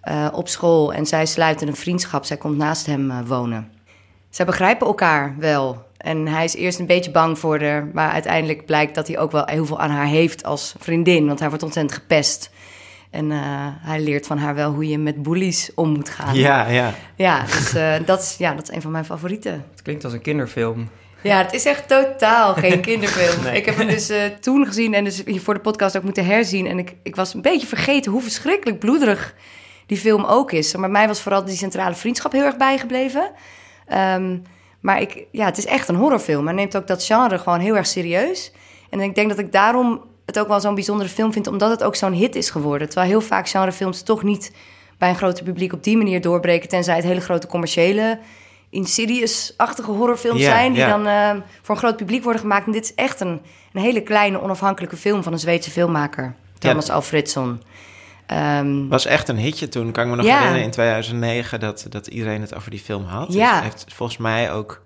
eh, 0.00 0.28
op 0.32 0.48
school. 0.48 0.92
En 0.92 1.06
zij 1.06 1.26
sluiten 1.26 1.68
een 1.68 1.76
vriendschap. 1.76 2.24
Zij 2.24 2.36
komt 2.36 2.56
naast 2.56 2.86
hem 2.86 3.10
eh, 3.10 3.18
wonen. 3.26 3.72
zij 4.30 4.46
begrijpen 4.46 4.86
elkaar 4.86 5.34
wel. 5.38 5.90
En 6.02 6.26
hij 6.26 6.44
is 6.44 6.54
eerst 6.54 6.78
een 6.78 6.86
beetje 6.86 7.10
bang 7.10 7.38
voor 7.38 7.60
haar, 7.60 7.86
maar 7.92 8.10
uiteindelijk 8.10 8.66
blijkt 8.66 8.94
dat 8.94 9.06
hij 9.06 9.18
ook 9.18 9.32
wel 9.32 9.46
heel 9.46 9.66
veel 9.66 9.80
aan 9.80 9.90
haar 9.90 10.06
heeft 10.06 10.44
als 10.44 10.74
vriendin, 10.78 11.26
want 11.26 11.38
hij 11.38 11.48
wordt 11.48 11.64
ontzettend 11.64 12.00
gepest. 12.00 12.50
En 13.12 13.30
eh, 13.30 13.38
hij 13.78 14.00
leert 14.00 14.26
van 14.26 14.38
haar 14.38 14.54
wel 14.54 14.72
hoe 14.72 14.88
je 14.88 14.98
met 14.98 15.22
bullies 15.22 15.70
om 15.74 15.88
moet 15.88 16.08
gaan. 16.08 16.34
Ja, 16.34 16.68
ja. 16.68 16.94
Ja, 17.16 17.44
dus 17.44 17.74
eh, 17.74 17.94
dat, 18.06 18.22
is, 18.22 18.34
ja, 18.38 18.54
dat 18.54 18.68
is 18.68 18.74
een 18.74 18.82
van 18.82 18.90
mijn 18.90 19.04
favorieten. 19.04 19.64
Het 19.70 19.82
klinkt 19.82 20.04
als 20.04 20.12
een 20.12 20.20
kinderfilm. 20.20 20.88
Ja, 21.22 21.38
het 21.38 21.52
is 21.52 21.64
echt 21.64 21.88
totaal 21.88 22.54
geen 22.54 22.80
kinderfilm. 22.90 23.54
Ik 23.54 23.64
heb 23.64 23.76
hem 23.76 23.88
dus 23.88 24.08
eh, 24.08 24.24
toen 24.40 24.66
gezien 24.66 24.94
en 24.94 25.04
dus 25.04 25.22
hier 25.24 25.40
voor 25.40 25.54
de 25.54 25.60
podcast 25.60 25.96
ook 25.96 26.02
moeten 26.02 26.24
herzien. 26.24 26.66
En 26.66 26.78
ik, 26.78 26.94
ik 27.02 27.16
was 27.16 27.34
een 27.34 27.42
beetje 27.42 27.66
vergeten 27.66 28.12
hoe 28.12 28.22
verschrikkelijk 28.22 28.78
bloederig 28.78 29.34
die 29.86 29.98
film 29.98 30.24
ook 30.24 30.52
is. 30.52 30.76
Maar 30.76 30.90
mij 30.90 31.06
was 31.06 31.20
vooral 31.20 31.44
die 31.44 31.56
centrale 31.56 31.94
vriendschap 31.94 32.32
heel 32.32 32.44
erg 32.44 32.56
bijgebleven. 32.56 33.30
Ehm, 33.86 34.38
maar 34.80 35.00
ik, 35.00 35.26
ja, 35.30 35.44
het 35.44 35.58
is 35.58 35.66
echt 35.66 35.88
een 35.88 35.94
horrorfilm. 35.94 36.46
Hij 36.46 36.54
neemt 36.54 36.76
ook 36.76 36.86
dat 36.86 37.04
genre 37.04 37.38
gewoon 37.38 37.60
heel 37.60 37.76
erg 37.76 37.86
serieus. 37.86 38.52
En 38.90 39.00
ik 39.00 39.14
denk 39.14 39.28
dat 39.28 39.38
ik 39.38 39.52
daarom 39.52 40.10
het 40.34 40.42
ook 40.42 40.48
wel 40.48 40.60
zo'n 40.60 40.74
bijzondere 40.74 41.08
film 41.08 41.32
vind... 41.32 41.46
omdat 41.46 41.70
het 41.70 41.82
ook 41.82 41.96
zo'n 41.96 42.12
hit 42.12 42.34
is 42.34 42.50
geworden. 42.50 42.88
Terwijl 42.88 43.10
heel 43.10 43.20
vaak 43.20 43.48
genrefilms 43.48 44.02
toch 44.02 44.22
niet 44.22 44.52
bij 44.98 45.08
een 45.08 45.16
groter 45.16 45.44
publiek 45.44 45.72
op 45.72 45.84
die 45.84 45.96
manier 45.96 46.20
doorbreken... 46.20 46.68
tenzij 46.68 46.96
het 46.96 47.04
hele 47.04 47.20
grote 47.20 47.46
commerciële 47.46 48.18
Insidious-achtige 48.70 49.90
horrorfilms 49.90 50.42
zijn... 50.42 50.72
die 50.72 50.86
dan 50.86 51.06
eh, 51.06 51.30
voor 51.62 51.74
een 51.74 51.80
groot 51.80 51.96
publiek 51.96 52.22
worden 52.22 52.40
gemaakt. 52.40 52.66
En 52.66 52.72
dit 52.72 52.84
is 52.84 52.94
echt 52.94 53.20
een, 53.20 53.40
een 53.72 53.80
hele 53.80 54.02
kleine, 54.02 54.42
onafhankelijke 54.42 54.96
film... 54.96 55.22
van 55.22 55.32
een 55.32 55.38
Zweedse 55.38 55.70
filmmaker, 55.70 56.34
Thomas 56.58 56.90
Alfredsson. 56.90 57.60
Ehm, 58.26 58.88
Was 58.88 59.06
echt 59.06 59.28
een 59.28 59.36
hitje 59.36 59.68
toen. 59.68 59.92
Kan 59.92 60.04
ik 60.04 60.10
me 60.10 60.16
nog 60.16 60.26
herinneren 60.26 60.62
in 60.62 60.70
2009 60.70 61.60
dat, 61.60 61.86
dat 61.88 62.06
iedereen 62.06 62.40
het 62.40 62.54
over 62.54 62.70
die 62.70 62.80
film 62.80 63.04
had. 63.04 63.32
Ja. 63.32 63.52
Dus 63.52 63.62
heeft 63.62 63.84
volgens 63.88 64.18
mij 64.18 64.52
ook 64.52 64.82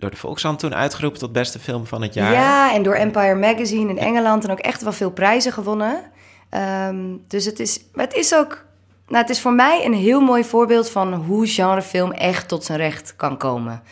door 0.00 0.10
de 0.10 0.16
Volkshand 0.16 0.58
toen 0.58 0.74
uitgeroepen 0.74 1.20
tot 1.20 1.32
beste 1.32 1.58
film 1.58 1.86
van 1.86 2.02
het 2.02 2.14
jaar. 2.14 2.32
Ja, 2.32 2.74
en 2.74 2.82
door 2.82 2.94
Empire 2.94 3.34
Magazine 3.34 3.90
in 3.90 3.98
Engeland 3.98 4.44
en 4.44 4.50
ook 4.50 4.58
echt 4.58 4.82
wel 4.82 4.92
veel 4.92 5.10
prijzen 5.10 5.52
gewonnen. 5.52 6.02
Ehm, 6.48 6.96
dus 7.28 7.44
het 7.44 7.60
is, 7.60 7.80
maar 7.92 8.04
het 8.04 8.14
is 8.14 8.34
ook, 8.34 8.64
nou, 9.08 9.20
het 9.20 9.30
is 9.30 9.40
voor 9.40 9.52
mij 9.52 9.84
een 9.84 9.94
heel 9.94 10.20
mooi 10.20 10.44
voorbeeld 10.44 10.90
van 10.90 11.14
hoe 11.14 11.46
genrefilm 11.46 12.12
echt 12.12 12.48
tot 12.48 12.64
zijn 12.64 12.78
recht 12.78 13.16
kan 13.16 13.36
komen. 13.36 13.82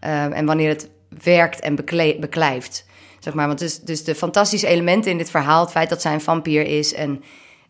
Ehm, 0.00 0.32
en 0.32 0.46
wanneer 0.46 0.68
het 0.68 0.88
werkt 1.22 1.60
en 1.60 1.74
bekle- 1.74 2.16
beklijft. 2.20 2.86
Zeg 3.18 3.34
maar, 3.34 3.46
want 3.46 3.58
dus, 3.58 3.80
dus 3.80 4.04
de 4.04 4.14
fantastische 4.14 4.66
elementen 4.66 5.10
in 5.10 5.18
dit 5.18 5.30
verhaal, 5.30 5.60
het 5.60 5.70
feit 5.70 5.88
dat 5.88 6.02
zij 6.02 6.12
een 6.12 6.20
vampier 6.20 6.66
is 6.66 6.94
en 6.94 7.22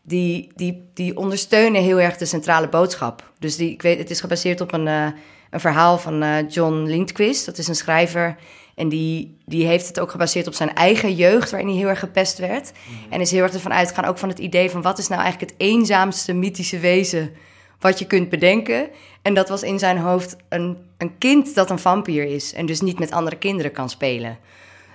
die, 0.02 0.52
die, 0.54 0.90
die 0.94 1.16
ondersteunen 1.16 1.82
heel 1.82 2.00
erg 2.00 2.16
de 2.16 2.24
centrale 2.24 2.68
boodschap. 2.68 3.32
Dus 3.38 3.56
die, 3.56 3.70
ik 3.70 3.82
weet, 3.82 3.98
het 3.98 4.10
is 4.10 4.20
gebaseerd 4.20 4.60
op 4.60 4.72
een, 4.72 4.88
eh, 4.88 5.06
een 5.54 5.61
verhaal 5.61 5.99
van 5.99 6.23
eh, 6.23 6.49
John 6.49 6.75
Lindquist. 6.75 7.46
Dat 7.46 7.58
is 7.58 7.68
een 7.68 7.75
schrijver. 7.75 8.37
En 8.75 8.88
die, 8.88 9.38
die 9.46 9.66
heeft 9.66 9.87
het 9.87 10.00
ook 10.00 10.11
gebaseerd 10.11 10.46
op 10.46 10.54
zijn 10.54 10.75
eigen 10.75 11.14
jeugd, 11.14 11.50
waarin 11.50 11.68
hij 11.68 11.78
heel 11.78 11.88
erg 11.88 11.99
gepest 11.99 12.38
werd. 12.38 12.73
En 13.11 13.20
is 13.20 13.30
heel 13.30 13.42
erg 13.42 13.54
ervan 13.54 13.73
uitgegaan, 13.73 14.04
ook 14.04 14.18
van 14.18 14.28
het 14.28 14.38
idee 14.38 14.70
van 14.70 14.82
wat 14.82 14.99
is 14.99 15.08
nou 15.08 15.23
eigenlijk 15.23 15.52
het 15.52 15.61
eenzaamste 15.61 16.32
mythische 16.32 16.78
wezen 16.78 17.32
wat 17.80 17.99
je 17.99 18.06
kunt 18.06 18.28
bedenken. 18.28 18.88
En 19.23 19.34
dat 19.34 19.49
was 19.49 19.62
in 19.62 19.78
zijn 19.78 19.99
hoofd 19.99 20.37
een, 20.49 20.76
een 20.99 21.18
kind 21.18 21.54
dat 21.54 21.70
een 21.70 21.78
vampier 21.78 22.25
is 22.25 22.52
en 22.52 22.66
dus 22.66 22.80
niet 22.80 22.99
met 22.99 23.11
andere 23.11 23.37
kinderen 23.37 23.73
kan 23.73 23.90
spelen. 23.90 24.38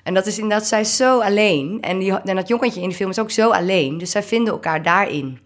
En 0.03 0.13
dat 0.13 0.25
is 0.25 0.39
inderdaad, 0.39 0.67
zij 0.67 0.81
is 0.81 0.95
zo 0.95 1.19
alleen. 1.19 1.77
En, 1.81 1.99
die, 1.99 2.19
en 2.19 2.35
dat 2.35 2.47
jongetje 2.47 2.81
in 2.81 2.89
de 2.89 2.95
film 2.95 3.09
is 3.09 3.19
ook 3.19 3.31
zo 3.31 3.49
alleen. 3.49 3.97
Dus 3.97 4.11
zij 4.11 4.23
vinden 4.23 4.53
elkaar 4.53 4.83
daarin 4.83 5.39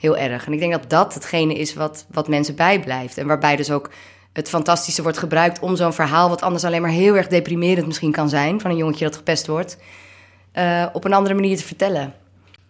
heel 0.00 0.16
erg. 0.16 0.46
En 0.46 0.52
ik 0.52 0.58
denk 0.58 0.72
dat 0.72 0.90
dat 0.90 1.14
hetgene 1.14 1.54
is 1.54 1.74
wat, 1.74 2.06
wat 2.10 2.28
mensen 2.28 2.54
bijblijft. 2.54 3.18
En 3.18 3.26
waarbij 3.26 3.56
dus 3.56 3.70
ook 3.70 3.90
het 4.38 4.48
fantastische 4.48 5.02
wordt 5.02 5.18
gebruikt 5.18 5.60
om 5.60 5.76
zo'n 5.76 5.92
verhaal... 5.92 6.28
wat 6.28 6.42
anders 6.42 6.64
alleen 6.64 6.82
maar 6.82 6.90
heel 6.90 7.16
erg 7.16 7.26
deprimerend 7.26 7.86
misschien 7.86 8.12
kan 8.12 8.28
zijn... 8.28 8.60
van 8.60 8.70
een 8.70 8.76
jongetje 8.76 9.04
dat 9.04 9.16
gepest 9.16 9.46
wordt... 9.46 9.78
eh, 10.52 10.86
op 10.92 11.04
een 11.04 11.12
andere 11.12 11.34
manier 11.34 11.56
te 11.56 11.64
vertellen. 11.64 12.14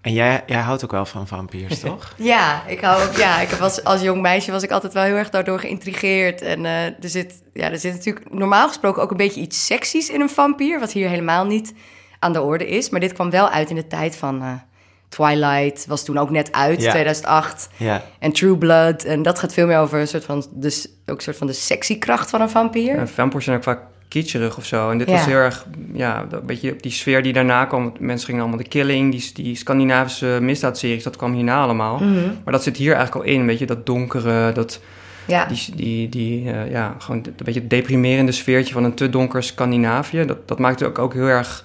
En 0.00 0.12
jij, 0.12 0.42
jij 0.46 0.60
houdt 0.60 0.84
ook 0.84 0.90
wel 0.90 1.06
van 1.06 1.26
vampiers, 1.26 1.80
toch? 1.88 2.14
Ja, 2.16 2.62
ik 2.66 2.80
hou 2.80 3.02
ook. 3.02 3.12
Ja, 3.12 3.40
ik 3.40 3.48
was, 3.48 3.84
als 3.84 4.00
jong 4.00 4.20
meisje 4.20 4.50
was 4.50 4.62
ik 4.62 4.70
altijd 4.70 4.92
wel 4.92 5.02
heel 5.02 5.14
erg 5.14 5.30
daardoor 5.30 5.60
geïntrigeerd. 5.60 6.42
En 6.42 6.64
eh, 6.64 6.84
er, 6.84 6.96
zit, 7.00 7.42
ja, 7.52 7.70
er 7.70 7.78
zit 7.78 7.92
natuurlijk 7.92 8.32
normaal 8.32 8.68
gesproken 8.68 9.02
ook 9.02 9.10
een 9.10 9.16
beetje 9.16 9.40
iets 9.40 9.66
seksies 9.66 10.10
in 10.10 10.20
een 10.20 10.30
vampier, 10.30 10.80
wat 10.80 10.92
hier 10.92 11.08
helemaal 11.08 11.44
niet 11.44 11.74
aan 12.18 12.32
de 12.32 12.42
orde 12.42 12.68
is. 12.68 12.90
Maar 12.90 13.00
dit 13.00 13.12
kwam 13.12 13.30
wel 13.30 13.48
uit 13.48 13.70
in 13.70 13.76
de 13.76 13.86
tijd 13.86 14.16
van 14.16 14.42
eh, 14.42 14.52
Twilight, 15.08 15.86
was 15.86 16.04
toen 16.04 16.18
ook 16.18 16.30
net 16.30 16.52
uit, 16.52 16.82
Ja. 16.82 16.90
2008. 16.90 17.68
Ja. 17.76 18.02
En 18.18 18.32
True 18.32 18.56
Blood. 18.56 19.04
En 19.04 19.22
dat 19.22 19.38
gaat 19.38 19.52
veel 19.52 19.66
meer 19.66 19.78
over 19.78 20.00
een 20.00 20.08
soort 20.08 20.24
van, 20.24 20.44
dus, 20.54 20.88
ook 21.06 21.16
een 21.16 21.22
soort 21.22 21.36
van 21.36 21.46
de 21.46 21.52
sexy 21.52 21.98
kracht 21.98 22.30
van 22.30 22.40
een 22.40 22.50
vampier. 22.50 23.08
Vampires 23.08 23.44
zijn 23.44 23.56
ook 23.56 23.62
vaak 23.62 23.80
kitscherig 24.08 24.56
of 24.56 24.64
zo. 24.64 24.90
En 24.90 24.98
dit 24.98 25.08
Ja. 25.08 25.14
was 25.14 25.24
heel 25.24 25.36
erg, 25.36 25.66
ja, 25.92 26.26
een 26.30 26.46
beetje 26.46 26.72
op 26.72 26.82
die 26.82 26.92
sfeer 26.92 27.22
die 27.22 27.32
daarna 27.32 27.64
kwam. 27.64 27.92
Mensen 27.98 28.26
gingen 28.26 28.40
allemaal 28.40 28.58
de 28.62 28.68
Killing, 28.68 29.12
die, 29.12 29.30
die 29.34 29.56
Scandinavische 29.56 30.38
misdaadseries, 30.40 31.02
dat 31.02 31.16
kwam 31.16 31.32
hierna 31.34 31.62
allemaal. 31.62 31.98
Mhm. 31.98 32.26
Maar 32.44 32.52
dat 32.52 32.62
zit 32.62 32.76
hier 32.76 32.94
eigenlijk 32.94 33.26
al 33.26 33.32
in, 33.32 33.46
weet 33.46 33.58
je, 33.58 33.66
dat 33.66 33.86
donkere, 33.86 34.52
dat, 34.52 34.80
Ja, 35.26 35.44
die, 35.46 35.58
die, 35.76 36.08
die 36.08 36.50
eh, 36.52 36.70
ja, 36.70 36.94
gewoon 36.98 37.16
een 37.26 37.32
beetje 37.44 37.60
het 37.60 37.70
deprimerende 37.70 38.32
sfeertje 38.32 38.72
van 38.72 38.84
een 38.84 38.94
te 38.94 39.10
donker 39.10 39.42
Scandinavië. 39.42 40.24
Dat, 40.24 40.48
dat 40.48 40.58
maakt 40.58 40.80
het 40.80 40.88
ook, 40.88 40.98
ook 40.98 41.12
heel 41.14 41.26
erg, 41.26 41.64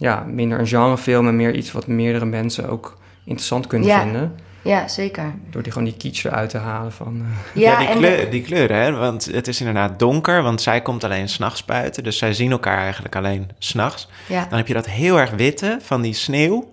ja, 0.00 0.24
minder 0.28 0.58
een 0.58 0.66
genrefilm 0.66 1.28
en 1.28 1.36
meer 1.36 1.54
iets 1.54 1.72
wat 1.72 1.86
meerdere 1.86 2.24
mensen 2.24 2.68
ook 2.68 2.98
interessant 3.24 3.66
kunnen 3.66 3.88
Ja. 3.88 4.00
vinden. 4.02 4.38
ja 4.62 4.88
zeker. 4.88 5.34
Door 5.50 5.62
die 5.62 5.72
gewoon 5.72 5.88
die 5.88 5.96
kitsch 5.96 6.24
eruit 6.24 6.50
te 6.50 6.58
halen 6.58 6.92
van... 6.92 7.22
eh, 7.54 7.62
Ja, 7.62 7.78
die, 7.78 7.86
en 7.88 7.92
de- 7.92 7.98
kleur, 7.98 8.30
die 8.30 8.42
kleuren, 8.42 8.76
hè? 8.76 8.92
Want 8.92 9.24
het 9.24 9.48
is 9.48 9.58
inderdaad 9.60 9.98
donker, 9.98 10.42
want 10.42 10.60
zij 10.62 10.80
komt 10.80 11.04
alleen 11.04 11.28
s'nachts 11.28 11.64
buiten. 11.64 12.02
Dus 12.02 12.18
zij 12.18 12.32
zien 12.32 12.50
elkaar 12.50 12.78
eigenlijk 12.78 13.16
alleen 13.16 13.48
s'nachts. 13.58 14.08
ja. 14.28 14.46
Dan 14.48 14.58
heb 14.58 14.66
je 14.66 14.74
dat 14.74 14.86
heel 14.86 15.18
erg 15.18 15.30
witte 15.30 15.78
van 15.82 16.00
die 16.00 16.14
sneeuw. 16.14 16.70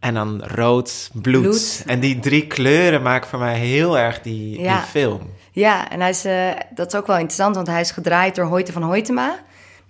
En 0.00 0.14
dan 0.14 0.42
rood, 0.44 1.10
bloed. 1.12 1.42
Bloed. 1.42 1.82
En 1.86 2.00
die 2.00 2.18
drie 2.18 2.46
kleuren 2.46 3.02
maken 3.02 3.28
voor 3.28 3.38
mij 3.38 3.58
heel 3.58 3.98
erg 3.98 4.20
die, 4.20 4.60
Ja. 4.60 4.76
die 4.76 4.86
film. 4.86 5.20
Ja, 5.52 5.90
en 5.90 6.00
hij 6.00 6.10
is, 6.10 6.24
eh, 6.24 6.48
dat 6.74 6.86
is 6.92 6.98
ook 6.98 7.06
wel 7.06 7.16
interessant, 7.16 7.54
want 7.54 7.66
hij 7.66 7.80
is 7.80 7.90
gedraaid 7.90 8.34
door 8.34 8.44
Hoyte 8.46 8.72
van 8.72 8.82
Hoytema. 8.82 9.38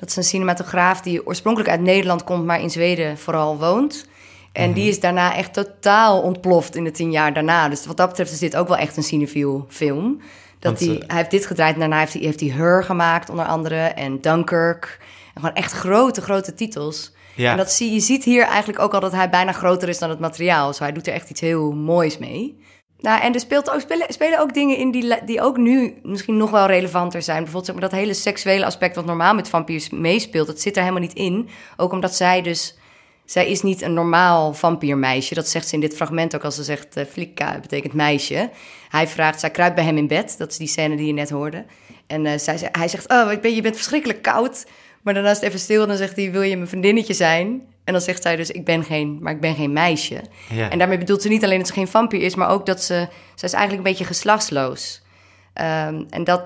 Dat 0.05 0.13
is 0.13 0.19
een 0.25 0.31
cinematograaf 0.31 1.01
die 1.01 1.27
oorspronkelijk 1.27 1.71
uit 1.71 1.81
Nederland 1.81 2.25
komt, 2.25 2.45
maar 2.45 2.61
in 2.61 2.71
Zweden 2.71 3.19
vooral 3.19 3.59
woont. 3.59 4.07
En 4.53 4.65
Mhm. 4.65 4.75
die 4.79 4.89
is 4.89 5.01
daarna 5.01 5.37
echt 5.37 5.53
totaal 5.53 6.21
ontploft 6.21 6.77
in 6.77 6.85
de 6.85 6.91
tien 6.91 7.11
jaar 7.11 7.33
daarna. 7.35 7.69
Dus 7.69 7.87
wat 7.87 7.97
dat 7.97 8.09
betreft 8.09 8.33
is 8.33 8.39
dit 8.39 8.57
ook 8.57 8.69
wel 8.69 8.77
echt 8.77 8.97
een 8.97 9.03
cinefiel 9.03 9.67
film. 9.69 10.21
Dat 10.59 10.81
hij, 10.81 10.89
eh, 10.89 11.05
hij 11.07 11.17
heeft 11.17 11.31
dit 11.31 11.47
gedraaid 11.47 11.75
en 11.75 11.81
daarna 11.81 11.99
heeft 11.99 12.13
hij, 12.13 12.23
heeft 12.23 12.41
hij 12.41 12.49
Her 12.49 12.85
gemaakt, 12.85 13.31
onder 13.31 13.45
andere. 13.45 13.77
En 13.77 14.21
Dunkirk. 14.21 14.99
En 15.35 15.41
gewoon 15.41 15.55
echt 15.57 15.73
grote, 15.73 16.21
grote 16.21 16.55
titels. 16.55 17.13
Ja. 17.35 17.51
En 17.51 17.57
dat 17.57 17.73
zie, 17.73 17.93
je 17.93 18.01
ziet 18.01 18.25
hier 18.25 18.43
eigenlijk 18.47 18.79
ook 18.79 18.95
al 18.95 19.01
dat 19.01 19.13
hij 19.13 19.31
bijna 19.31 19.53
groter 19.53 19.89
is 19.89 19.99
dan 19.99 20.11
het 20.11 20.19
materiaal. 20.21 20.69
Dus 20.69 20.79
hij 20.79 20.93
doet 20.93 21.07
er 21.07 21.13
echt 21.13 21.31
iets 21.31 21.41
heel 21.41 21.73
moois 21.73 22.19
mee. 22.19 22.59
Nou, 23.05 23.21
en 23.21 23.35
er 23.35 23.41
speelt 23.41 23.71
ook, 23.71 23.81
spelen, 23.81 24.07
spelen 24.09 24.41
ook 24.41 24.55
dingen 24.55 24.77
in 24.77 24.91
die, 24.91 25.25
die 25.25 25.41
ook 25.41 25.57
nu 25.57 25.95
misschien 26.03 26.37
nog 26.37 26.51
wel 26.51 26.67
relevanter 26.67 27.23
zijn. 27.23 27.37
Bijvoorbeeld 27.37 27.67
zeg 27.67 27.75
maar, 27.75 27.91
dat 27.91 27.99
hele 27.99 28.15
seksuele 28.15 28.65
aspect 28.65 28.95
wat 28.95 29.05
normaal 29.05 29.35
met 29.35 29.49
vampiers 29.49 29.91
meespeelt, 29.91 30.47
dat 30.47 30.61
zit 30.61 30.77
er 30.77 30.83
helemaal 30.83 31.03
niet 31.03 31.13
in. 31.13 31.49
Ook 31.77 31.93
omdat 31.93 32.15
zij 32.15 32.43
dus... 32.43 32.77
Zij 33.25 33.47
is 33.47 33.63
niet 33.63 33.83
een 33.83 33.95
normaal 33.95 34.55
vampiermeisje. 34.55 35.35
Dat 35.35 35.49
zegt 35.49 35.69
ze 35.69 35.75
in 35.75 35.81
dit 35.81 35.97
fragment 35.97 36.35
ook 36.35 36.45
als 36.45 36.55
ze 36.55 36.63
zegt... 36.63 36.97
Uh, 36.97 37.05
flikka 37.05 37.59
betekent 37.61 37.93
meisje. 37.93 38.51
Hij 38.89 39.09
vraagt, 39.09 39.41
zij 39.41 39.51
kruipt 39.51 39.75
bij 39.75 39.85
hem 39.85 39.97
in 39.97 40.07
bed. 40.07 40.35
Dat 40.39 40.51
is 40.51 40.57
die 40.57 40.69
scène 40.69 40.97
die 40.97 41.07
je 41.07 41.13
net 41.13 41.31
hoorde. 41.31 41.65
En 42.07 42.27
eh, 42.27 42.39
zij, 42.39 42.69
hij 42.73 42.89
zegt, 42.89 43.13
oh, 43.13 43.33
ik 43.33 43.41
ben, 43.41 43.55
je 43.55 43.63
bent 43.63 43.77
verschrikkelijk 43.77 44.23
koud. 44.23 44.67
Maar 45.05 45.15
daarna 45.15 45.31
is 45.31 45.37
het 45.37 45.47
even 45.47 45.59
stil 45.59 45.83
en 45.83 45.89
dan 45.89 45.97
zegt 45.97 46.17
hij, 46.17 46.31
wil 46.31 46.43
je 46.43 46.57
mijn 46.57 46.69
vriendinnetje 46.69 47.15
zijn? 47.15 47.63
En 47.85 47.93
dan 47.93 48.03
zegt 48.03 48.23
zij 48.23 48.37
dus, 48.37 48.51
ik 48.51 48.65
ben 48.65 48.85
geen, 48.85 49.19
maar 49.21 49.33
ik 49.33 49.41
ben 49.41 49.55
geen 49.55 49.73
meisje. 49.73 50.21
Ja. 50.51 50.71
En 50.71 50.79
daarmee 50.79 50.99
bedoelt 50.99 51.23
ze 51.23 51.29
niet 51.29 51.45
alleen 51.45 51.59
dat 51.59 51.67
ze 51.67 51.73
geen 51.73 51.89
vampier 51.89 52.23
is, 52.23 52.35
maar 52.35 52.49
ook 52.49 52.67
dat 52.67 52.83
ze, 52.83 53.09
ze 53.35 53.45
is 53.45 53.53
eigenlijk 53.53 53.85
een 53.85 53.91
beetje 53.93 54.05
geslachtsloos. 54.05 55.03
Ehm, 55.53 56.03
en 56.11 56.25
dat, 56.25 56.43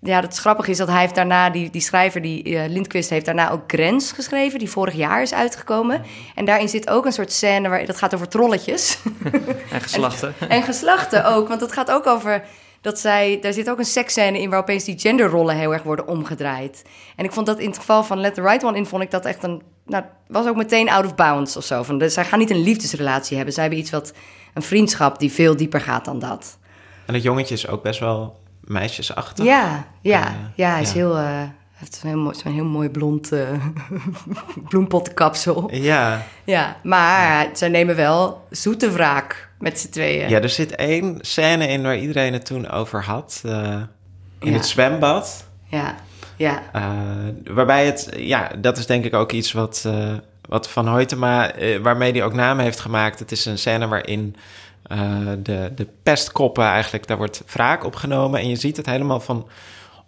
ja, 0.00 0.20
dat 0.20 0.38
grappig 0.38 0.66
is 0.66 0.76
dat 0.76 0.88
hij 0.88 1.00
heeft 1.00 1.14
daarna, 1.14 1.50
die, 1.50 1.70
die 1.70 1.80
schrijver, 1.80 2.22
die 2.22 2.58
eh, 2.58 2.70
Lindquist, 2.70 3.10
heeft 3.10 3.24
daarna 3.24 3.50
ook 3.50 3.62
Grens 3.66 4.12
geschreven, 4.12 4.58
die 4.58 4.70
vorig 4.70 4.94
jaar 4.94 5.22
is 5.22 5.34
uitgekomen. 5.34 6.02
En 6.34 6.44
daarin 6.44 6.68
zit 6.68 6.90
ook 6.90 7.06
een 7.06 7.12
soort 7.12 7.32
scène 7.32 7.68
waar 7.68 7.86
dat 7.86 7.96
gaat 7.96 8.14
over 8.14 8.28
trolletjes. 8.28 8.98
en 9.72 9.80
geslachten. 9.80 10.34
En 10.48 10.62
geslachten 10.62 11.24
ook, 11.24 11.48
want 11.48 11.60
het 11.60 11.72
gaat 11.72 11.90
ook 11.90 12.06
over 12.06 12.44
dat 12.82 12.98
zij... 12.98 13.38
Daar 13.40 13.52
zit 13.52 13.70
ook 13.70 13.78
een 13.78 13.84
seksscène 13.84 14.40
in 14.40 14.50
waar 14.50 14.58
opeens 14.58 14.84
die 14.84 14.98
genderrollen 14.98 15.56
heel 15.56 15.72
erg 15.72 15.82
worden 15.82 16.08
omgedraaid. 16.08 16.82
En 17.16 17.24
ik 17.24 17.32
vond 17.32 17.46
dat 17.46 17.58
in 17.58 17.68
het 17.68 17.78
geval 17.78 18.04
van 18.04 18.20
Let 18.20 18.34
the 18.34 18.42
Right 18.42 18.64
One 18.64 18.76
in, 18.76 18.86
vond 18.86 19.02
ik 19.02 19.10
dat 19.10 19.24
echt 19.24 19.42
een... 19.42 19.62
Nou, 19.86 20.04
was 20.28 20.46
ook 20.46 20.56
meteen 20.56 20.88
out 20.90 21.04
of 21.04 21.14
bounds 21.14 21.56
of 21.56 21.64
zo. 21.64 21.82
Van, 21.82 21.98
dus 21.98 22.14
zij 22.14 22.24
gaan 22.24 22.38
niet 22.38 22.50
een 22.50 22.62
liefdesrelatie 22.62 23.36
hebben. 23.36 23.54
Zij 23.54 23.62
hebben 23.62 23.80
iets 23.80 23.90
wat... 23.90 24.12
Een 24.54 24.62
vriendschap 24.62 25.18
die 25.18 25.32
veel 25.32 25.56
dieper 25.56 25.80
gaat 25.80 26.04
dan 26.04 26.18
dat. 26.18 26.58
En 27.06 27.14
het 27.14 27.22
jongetje 27.22 27.54
is 27.54 27.68
ook 27.68 27.82
best 27.82 28.00
wel 28.00 28.40
meisjesachtig. 28.60 29.44
Ja, 29.44 29.86
ja, 30.00 30.26
Eh, 30.26 30.32
ja, 30.54 30.70
hij 30.70 30.80
is 30.82 30.88
ja. 30.88 30.94
heel... 30.94 31.16
eh, 31.16 31.42
heeft 31.82 31.94
zo'n 32.00 32.10
heel 32.10 32.18
mooi, 32.18 32.34
zo'n 32.36 32.52
heel 32.52 32.64
mooi 32.64 32.88
blond 32.88 33.32
uh, 33.32 33.48
bloempottenkapsel. 34.68 35.68
Ja. 35.74 36.22
Ja, 36.44 36.76
maar 36.82 37.48
zij 37.52 37.68
nemen 37.68 37.96
wel 37.96 38.46
zoete 38.50 38.90
wraak 38.90 39.48
met 39.58 39.80
z'n 39.80 39.88
tweeën. 39.90 40.28
ja, 40.28 40.40
er 40.40 40.48
zit 40.48 40.74
één 40.74 41.18
scène 41.20 41.66
in 41.68 41.82
waar 41.82 41.98
iedereen 41.98 42.32
het 42.32 42.46
toen 42.46 42.70
over 42.70 43.04
had. 43.04 43.42
eh, 43.44 43.80
in 44.38 44.50
Ja. 44.50 44.56
het 44.56 44.66
zwembad. 44.66 45.46
Ja, 45.66 45.94
ja. 46.36 46.62
Uh, 46.76 46.82
waarbij 47.54 47.86
het, 47.86 48.08
ja, 48.16 48.50
dat 48.58 48.78
is 48.78 48.86
denk 48.86 49.04
ik 49.04 49.14
ook 49.14 49.32
iets 49.32 49.52
wat, 49.52 49.88
wat 50.48 50.68
Van 50.68 50.88
Hoytema, 50.88 51.50
waarmee 51.82 52.12
hij 52.12 52.24
ook 52.24 52.32
naam 52.34 52.58
heeft 52.58 52.80
gemaakt. 52.80 53.18
Het 53.18 53.32
is 53.32 53.44
een 53.44 53.58
scène 53.58 53.88
waarin 53.88 54.36
de, 55.42 55.72
de 55.74 55.86
pestkoppen 56.02 56.64
eigenlijk, 56.64 57.06
daar 57.06 57.16
wordt 57.16 57.42
wraak 57.46 57.84
opgenomen. 57.84 58.40
En 58.40 58.48
je 58.48 58.56
ziet 58.56 58.76
het 58.76 58.86
helemaal 58.86 59.20
van 59.20 59.48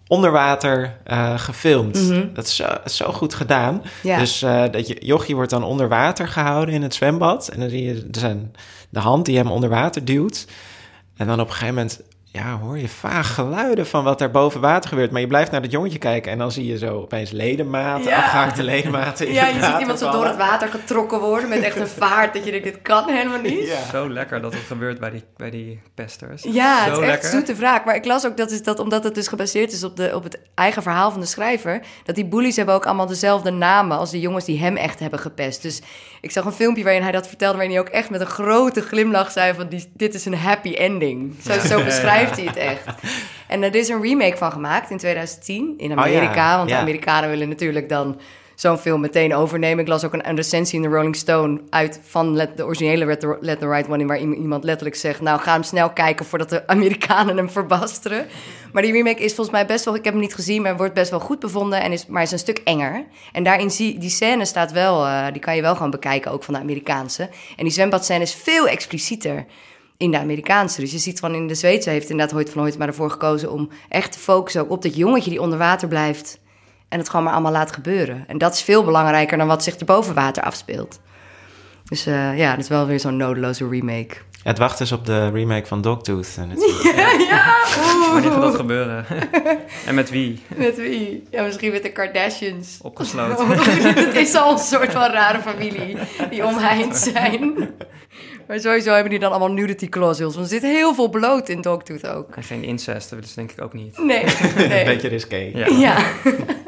onder 0.06 0.30
water 0.30 0.96
gefilmd. 1.36 1.94
Mm 1.94 2.10
-hmm. 2.10 2.30
Dat 2.34 2.46
is 2.46 2.56
zo, 2.56 2.66
zo, 2.86 3.12
goed 3.12 3.34
gedaan. 3.34 3.82
Ja. 4.02 4.18
Dus 4.18 4.38
dat 4.70 4.88
je, 4.88 4.96
Jochie 5.04 5.34
wordt 5.34 5.50
dan 5.50 5.64
onder 5.64 5.88
water 5.88 6.28
gehouden 6.28 6.74
in 6.74 6.82
het 6.82 6.94
zwembad. 6.94 7.48
En 7.48 7.60
dan 7.60 7.68
zie 7.68 7.84
je 7.84 8.08
zijn, 8.10 8.54
de 8.90 9.00
hand 9.00 9.24
die 9.26 9.36
hem 9.36 9.50
onder 9.50 9.68
water 9.68 10.04
duwt. 10.04 10.46
En 11.16 11.26
dan 11.26 11.40
op 11.40 11.46
een 11.46 11.52
gegeven 11.52 11.74
moment 11.74 12.00
ja, 12.34 12.58
hoor 12.58 12.78
je 12.78 12.88
vaag 12.88 13.34
geluiden 13.34 13.86
van 13.86 14.04
wat 14.04 14.20
er 14.20 14.30
boven 14.30 14.60
water 14.60 14.88
gebeurt. 14.88 15.10
Maar 15.10 15.20
je 15.20 15.26
blijft 15.26 15.50
naar 15.50 15.62
dat 15.62 15.70
jongetje 15.70 15.98
kijken 15.98 16.32
en 16.32 16.38
dan 16.38 16.52
zie 16.52 16.66
je 16.66 16.78
zo 16.78 17.00
opeens 17.00 17.30
ledematen, 17.30 18.04
ja. 18.04 18.16
afgehaakte 18.16 18.62
ledematen. 18.62 19.32
ja, 19.32 19.46
je 19.46 19.62
ziet 19.62 19.80
iemand 19.80 19.98
zo 19.98 20.10
door 20.10 20.24
het 20.24 20.36
water 20.36 20.68
getrokken 20.68 21.20
worden 21.20 21.48
met 21.48 21.62
echt 21.62 21.76
een 21.76 21.88
vaart 21.88 22.34
dat 22.34 22.44
je 22.44 22.50
denkt, 22.50 22.66
dit 22.66 22.82
kan 22.82 23.08
helemaal 23.08 23.40
niet. 23.40 23.66
Ja. 23.66 23.90
Zo 23.90 24.10
lekker 24.10 24.40
dat 24.40 24.52
het 24.52 24.62
gebeurt 24.62 25.00
bij 25.00 25.10
die, 25.10 25.22
bij 25.36 25.50
die 25.50 25.80
pesters. 25.94 26.42
Ja, 26.42 26.84
zo 26.84 26.90
het 26.90 27.00
is 27.00 27.08
echt 27.08 27.26
zoete 27.26 27.54
wraak. 27.54 27.84
Maar 27.84 27.94
ik 27.94 28.04
las 28.04 28.26
ook 28.26 28.36
dat, 28.36 28.50
is 28.50 28.62
dat 28.62 28.78
omdat 28.78 29.04
het 29.04 29.14
dus 29.14 29.28
gebaseerd 29.28 29.72
is 29.72 29.84
op, 29.84 29.96
de, 29.96 30.12
op 30.14 30.22
het 30.22 30.38
eigen 30.54 30.82
verhaal 30.82 31.10
van 31.10 31.20
de 31.20 31.26
schrijver, 31.26 31.80
dat 32.04 32.14
die 32.14 32.26
bullies 32.26 32.56
hebben 32.56 32.74
ook 32.74 32.86
allemaal 32.86 33.06
dezelfde 33.06 33.50
namen 33.50 33.98
als 33.98 34.10
de 34.10 34.20
jongens 34.20 34.44
die 34.44 34.58
hem 34.58 34.76
echt 34.76 34.98
hebben 34.98 35.18
gepest. 35.18 35.62
Dus 35.62 35.82
ik 36.20 36.30
zag 36.30 36.44
een 36.44 36.52
filmpje 36.52 36.84
waarin 36.84 37.02
hij 37.02 37.12
dat 37.12 37.28
vertelde, 37.28 37.56
waarin 37.56 37.74
hij 37.74 37.84
ook 37.84 37.92
echt 37.92 38.10
met 38.10 38.20
een 38.20 38.26
grote 38.26 38.80
glimlach 38.80 39.30
zei 39.30 39.54
van, 39.54 39.68
dit 39.92 40.14
is 40.14 40.24
een 40.24 40.36
happy 40.36 40.72
ending. 40.72 41.34
Zo, 41.42 41.60
zo 41.66 41.80
beschrijft 42.28 42.56
hij 42.56 42.64
het 42.64 42.78
echt. 42.78 42.94
En 43.46 43.62
er 43.62 43.74
is 43.74 43.88
een 43.88 44.02
remake 44.02 44.36
van 44.36 44.52
gemaakt 44.52 44.90
in 44.90 44.98
2010 44.98 45.74
in 45.76 45.98
Amerika. 45.98 46.28
Oh, 46.28 46.34
ja. 46.34 46.56
Want 46.56 46.68
de 46.68 46.76
Amerikanen 46.76 47.30
willen 47.30 47.48
natuurlijk 47.48 47.88
dan 47.88 48.20
zo'n 48.54 48.78
film 48.78 49.00
meteen 49.00 49.34
overnemen. 49.34 49.78
Ik 49.78 49.88
las 49.88 50.04
ook 50.04 50.12
een, 50.12 50.28
een 50.28 50.36
recensie 50.36 50.82
in 50.82 50.90
de 50.90 50.96
Rolling 50.96 51.16
Stone 51.16 51.60
uit 51.70 52.00
van 52.02 52.36
let, 52.36 52.56
de 52.56 52.64
originele 52.64 53.04
Let 53.04 53.20
the, 53.20 53.36
Let 53.40 53.58
the 53.58 53.68
Right 53.68 53.90
One... 53.90 54.06
waar 54.06 54.18
iemand 54.18 54.64
letterlijk 54.64 54.96
zegt... 54.96 55.20
nou, 55.20 55.40
ga 55.40 55.52
hem 55.52 55.62
snel 55.62 55.90
kijken 55.90 56.26
voordat 56.26 56.50
de 56.50 56.66
Amerikanen 56.66 57.36
hem 57.36 57.50
verbasteren. 57.50 58.26
Maar 58.72 58.82
die 58.82 58.92
remake 58.92 59.22
is 59.22 59.34
volgens 59.34 59.56
mij 59.56 59.66
best 59.66 59.84
wel... 59.84 59.94
ik 59.94 60.04
heb 60.04 60.12
hem 60.12 60.22
niet 60.22 60.34
gezien, 60.34 60.62
maar 60.62 60.76
wordt 60.76 60.94
best 60.94 61.10
wel 61.10 61.20
goed 61.20 61.38
bevonden... 61.38 61.80
En 61.80 61.92
is, 61.92 62.06
maar 62.06 62.22
is 62.22 62.30
een 62.30 62.38
stuk 62.38 62.60
enger. 62.64 63.04
En 63.32 63.44
daarin 63.44 63.70
zie 63.70 63.98
die 63.98 64.10
scène 64.10 64.44
staat 64.44 64.72
wel... 64.72 65.06
Uh, 65.06 65.26
die 65.32 65.40
kan 65.40 65.56
je 65.56 65.62
wel 65.62 65.74
gewoon 65.74 65.90
bekijken, 65.90 66.30
ook 66.30 66.42
van 66.42 66.54
de 66.54 66.60
Amerikaanse. 66.60 67.22
En 67.56 67.64
die 67.64 67.72
zwembadscène 67.72 68.22
is 68.22 68.34
veel 68.34 68.68
explicieter 68.68 69.46
in 70.04 70.10
de 70.10 70.18
Amerikaanse. 70.18 70.80
Dus 70.80 70.92
je 70.92 70.98
ziet 70.98 71.20
van 71.20 71.34
in 71.34 71.46
de 71.46 71.54
Zweedse 71.54 71.90
heeft 71.90 72.10
inderdaad 72.10 72.34
Hoyt 72.34 72.50
van 72.50 72.60
Hoyt 72.62 72.78
maar 72.78 72.88
ervoor 72.88 73.10
gekozen 73.10 73.52
om 73.52 73.68
echt 73.88 74.12
te 74.12 74.18
focussen 74.18 74.60
ook 74.60 74.70
op 74.70 74.82
dat 74.82 74.96
jongetje 74.96 75.30
die 75.30 75.40
onder 75.40 75.58
water 75.58 75.88
blijft 75.88 76.40
en 76.88 76.98
het 76.98 77.08
gewoon 77.08 77.24
maar 77.24 77.34
allemaal 77.34 77.52
laat 77.52 77.72
gebeuren. 77.72 78.24
En 78.26 78.38
dat 78.38 78.54
is 78.54 78.62
veel 78.62 78.84
belangrijker 78.84 79.38
dan 79.38 79.46
wat 79.46 79.62
zich 79.62 79.78
er 79.78 79.84
boven 79.84 80.14
water 80.14 80.42
afspeelt. 80.42 81.00
Dus 81.84 82.06
uh, 82.06 82.38
ja, 82.38 82.50
dat 82.50 82.64
is 82.64 82.68
wel 82.68 82.86
weer 82.86 83.00
zo'n 83.00 83.16
nodeloze 83.16 83.68
remake. 83.68 84.16
Het 84.42 84.58
wacht 84.58 84.78
dus 84.78 84.92
op 84.92 85.06
de 85.06 85.30
remake 85.30 85.66
van 85.66 85.80
Dogtooth. 85.80 86.36
En 86.38 86.50
het... 86.50 86.82
Ja, 86.96 87.10
ja. 87.10 87.54
Wanneer 88.12 88.30
gaat 88.30 88.42
dat 88.42 88.54
gebeuren? 88.54 89.06
en 89.86 89.94
met 89.94 90.10
wie? 90.10 90.42
Met 90.56 90.76
wie? 90.76 91.26
Ja, 91.30 91.42
misschien 91.42 91.72
met 91.72 91.82
de 91.82 91.92
Kardashians. 91.92 92.78
Opgesloten. 92.82 93.48
het 94.04 94.16
is 94.16 94.34
al 94.34 94.52
een 94.52 94.58
soort 94.58 94.92
van 94.92 95.10
rare 95.10 95.40
familie 95.40 95.96
die 96.30 96.44
omheind 96.44 96.96
zijn. 96.96 97.70
Maar 98.46 98.60
sowieso 98.60 98.92
hebben 98.92 99.10
die 99.10 99.18
dan 99.18 99.30
allemaal 99.30 99.52
nudity 99.52 99.88
clauses. 99.88 100.34
Want 100.34 100.36
er 100.36 100.60
zit 100.60 100.62
heel 100.62 100.94
veel 100.94 101.08
bloot 101.08 101.48
in 101.48 101.60
Dogtooth 101.60 102.06
ook. 102.06 102.36
En 102.36 102.42
geen 102.42 102.62
incest, 102.62 103.10
dat 103.10 103.24
is 103.24 103.34
denk 103.34 103.50
ik 103.50 103.60
ook 103.60 103.72
niet. 103.72 103.98
Nee. 103.98 104.24
nee. 104.56 104.78
Een 104.78 104.84
beetje 104.84 105.08
risqué. 105.08 105.50
Ja. 105.54 105.66
ja. 105.86 105.96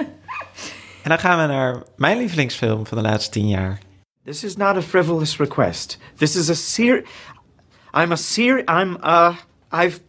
en 1.03 1.09
dan 1.09 1.19
gaan 1.19 1.41
we 1.41 1.53
naar 1.53 1.83
mijn 1.97 2.19
lievelingsfilm 2.19 2.87
van 2.87 2.99
de 2.99 3.05
laatste 3.05 3.31
tien 3.31 3.49
jaar. 3.49 3.79
This 4.25 4.45
is 4.45 4.57
not 4.57 4.77
a 4.77 4.83
frivolous 4.83 5.37
request. 5.37 5.99
This 6.17 6.37
is 6.37 6.51
a 6.51 6.55
ser... 6.55 7.05
I'm 7.95 8.13
a 8.13 8.17
ser... 8.17 8.59
I'm, 8.59 8.97
uh... 9.05 9.37
I've 9.73 10.01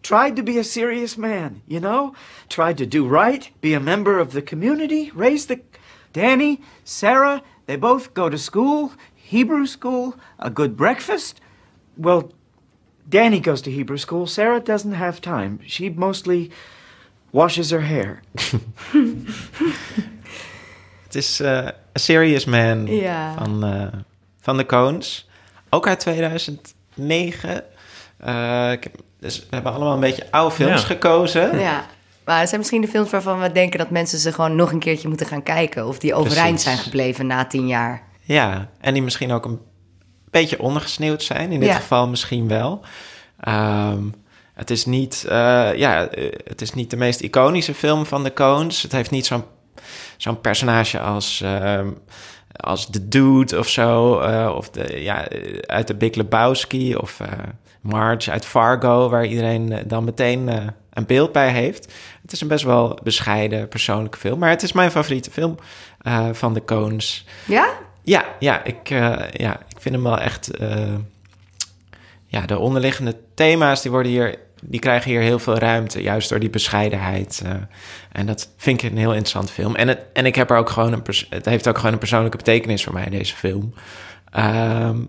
tried 0.00 0.36
to 0.36 0.42
be 0.42 0.58
a 0.58 0.62
serious 0.62 1.16
man, 1.16 1.62
you 1.64 1.80
know? 1.80 2.14
Tried 2.46 2.76
to 2.76 2.86
do 2.88 3.08
right, 3.08 3.50
be 3.60 3.74
a 3.74 3.80
member 3.80 4.20
of 4.20 4.32
the 4.32 4.42
community, 4.42 5.10
raise 5.14 5.46
the... 5.46 5.60
Danny, 6.12 6.60
Sarah, 6.84 7.42
they 7.66 7.76
both 7.76 8.14
go 8.14 8.28
to 8.28 8.38
school, 8.38 8.92
Hebrew 9.28 9.66
school, 9.66 10.14
a 10.38 10.50
good 10.54 10.76
breakfast. 10.76 11.40
Well, 11.94 12.22
Danny 13.08 13.40
goes 13.44 13.60
to 13.60 13.70
Hebrew 13.70 13.96
school. 13.98 14.26
Sarah 14.26 14.60
doesn't 14.64 14.94
have 14.94 15.20
time. 15.20 15.58
She 15.66 15.92
mostly 15.94 16.50
washes 17.30 17.70
her 17.70 17.82
hair. 17.86 18.20
Het 21.04 21.14
is 21.14 21.40
uh, 21.40 21.48
A 21.66 21.72
Serious 21.94 22.44
Man 22.44 22.88
van, 23.38 23.64
uh, 23.74 23.86
van 24.40 24.56
de 24.56 24.66
Coens. 24.66 25.28
Ook 25.70 25.86
uit 25.86 26.00
2009. 26.00 27.64
Uh, 28.26 28.72
ik 28.72 28.82
heb, 28.84 28.94
dus 29.18 29.38
we 29.38 29.46
hebben 29.50 29.72
allemaal 29.72 29.94
een 29.94 30.00
beetje 30.00 30.30
oude 30.30 30.54
films 30.54 30.80
Ja. 30.80 30.86
gekozen. 30.86 31.58
Ja. 31.58 31.86
Maar 32.24 32.38
het 32.38 32.46
zijn 32.48 32.60
misschien 32.60 32.80
de 32.80 32.88
films 32.88 33.10
waarvan 33.10 33.40
we 33.40 33.52
denken 33.52 33.78
dat 33.78 33.90
mensen 33.90 34.18
ze 34.18 34.32
gewoon 34.32 34.56
nog 34.56 34.72
een 34.72 34.78
keertje 34.78 35.08
moeten 35.08 35.26
gaan 35.26 35.42
kijken. 35.42 35.86
Of 35.86 35.98
die 35.98 36.14
overeind 36.14 36.46
Precies. 36.48 36.62
zijn 36.62 36.78
gebleven 36.78 37.26
na 37.26 37.44
tien 37.46 37.66
jaar. 37.66 38.02
Ja, 38.26 38.68
en 38.80 38.92
die 38.94 39.02
misschien 39.02 39.32
ook 39.32 39.44
een 39.44 39.60
beetje 40.30 40.60
ondergesneeuwd 40.60 41.22
zijn. 41.22 41.52
In 41.52 41.60
dit 41.60 41.68
Ja. 41.68 41.74
geval 41.74 42.08
misschien 42.08 42.48
wel. 42.48 42.80
Ehm, 43.40 44.02
het, 44.54 44.70
is 44.70 44.84
niet, 44.84 45.24
eh, 45.28 45.74
ja, 45.74 46.08
eh, 46.08 46.32
het 46.44 46.60
is 46.62 46.72
niet 46.74 46.90
de 46.90 46.96
meest 46.96 47.20
iconische 47.20 47.74
film 47.74 48.06
van 48.06 48.24
de 48.24 48.32
Coens. 48.32 48.82
Het 48.82 48.92
heeft 48.92 49.10
niet 49.10 49.26
zo'n 49.26 49.44
zo'n 50.16 50.40
personage 50.40 51.00
als, 51.00 51.40
ehm, 51.40 51.88
als 52.56 52.90
The 52.90 53.08
Dude 53.08 53.58
of 53.58 53.68
zo. 53.68 54.18
eh, 54.20 54.52
of 54.56 54.70
de, 54.70 55.02
ja, 55.02 55.28
uit 55.66 55.86
de 55.86 55.94
Big 55.94 56.14
Lebowski 56.14 56.96
of 56.96 57.20
Marge 57.80 58.30
uit 58.30 58.44
Fargo... 58.46 59.08
waar 59.08 59.26
iedereen 59.26 59.82
dan 59.86 60.04
meteen 60.04 60.48
een 60.90 61.06
beeld 61.06 61.32
bij 61.32 61.50
heeft. 61.52 61.92
Het 62.22 62.32
is 62.32 62.40
een 62.40 62.48
best 62.48 62.64
wel 62.64 62.98
bescheiden 63.02 63.68
persoonlijke 63.68 64.18
film. 64.18 64.38
Maar 64.38 64.50
het 64.50 64.62
is 64.62 64.72
mijn 64.72 64.90
favoriete 64.90 65.30
film 65.30 65.56
van 66.32 66.54
de 66.54 66.64
Coens. 66.64 67.24
Ja? 67.46 67.68
Ja, 68.06 68.24
ja, 68.38 68.64
ik, 68.64 68.90
eh, 68.90 69.16
ja, 69.32 69.60
ik 69.68 69.80
vind 69.80 69.94
hem 69.94 70.04
wel 70.04 70.18
echt. 70.18 70.56
eh, 70.56 70.94
ja, 72.26 72.40
de 72.46 72.58
onderliggende 72.58 73.16
thema's 73.34 73.82
die 73.82 73.90
worden 73.90 74.12
hier, 74.12 74.38
die 74.62 74.80
krijgen 74.80 75.10
hier 75.10 75.20
heel 75.20 75.38
veel 75.38 75.58
ruimte, 75.58 76.02
juist 76.02 76.28
door 76.28 76.38
die 76.38 76.50
bescheidenheid. 76.50 77.42
eh. 77.44 77.52
en 78.12 78.26
dat 78.26 78.48
vind 78.56 78.82
ik 78.82 78.90
een 78.90 78.96
heel 78.98 79.10
interessant 79.10 79.50
film. 79.50 79.74
En, 79.74 79.88
het, 79.88 79.98
en 80.12 80.26
ik 80.26 80.34
heb 80.34 80.50
er 80.50 80.56
ook 80.56 80.70
gewoon 80.70 80.92
een, 80.92 81.02
het 81.30 81.44
heeft 81.44 81.68
ook 81.68 81.76
gewoon 81.76 81.92
een 81.92 81.98
persoonlijke 81.98 82.36
betekenis 82.36 82.84
voor 82.84 82.92
mij 82.92 83.08
deze 83.08 83.34
film. 83.36 83.74
Ehm, 84.30 85.00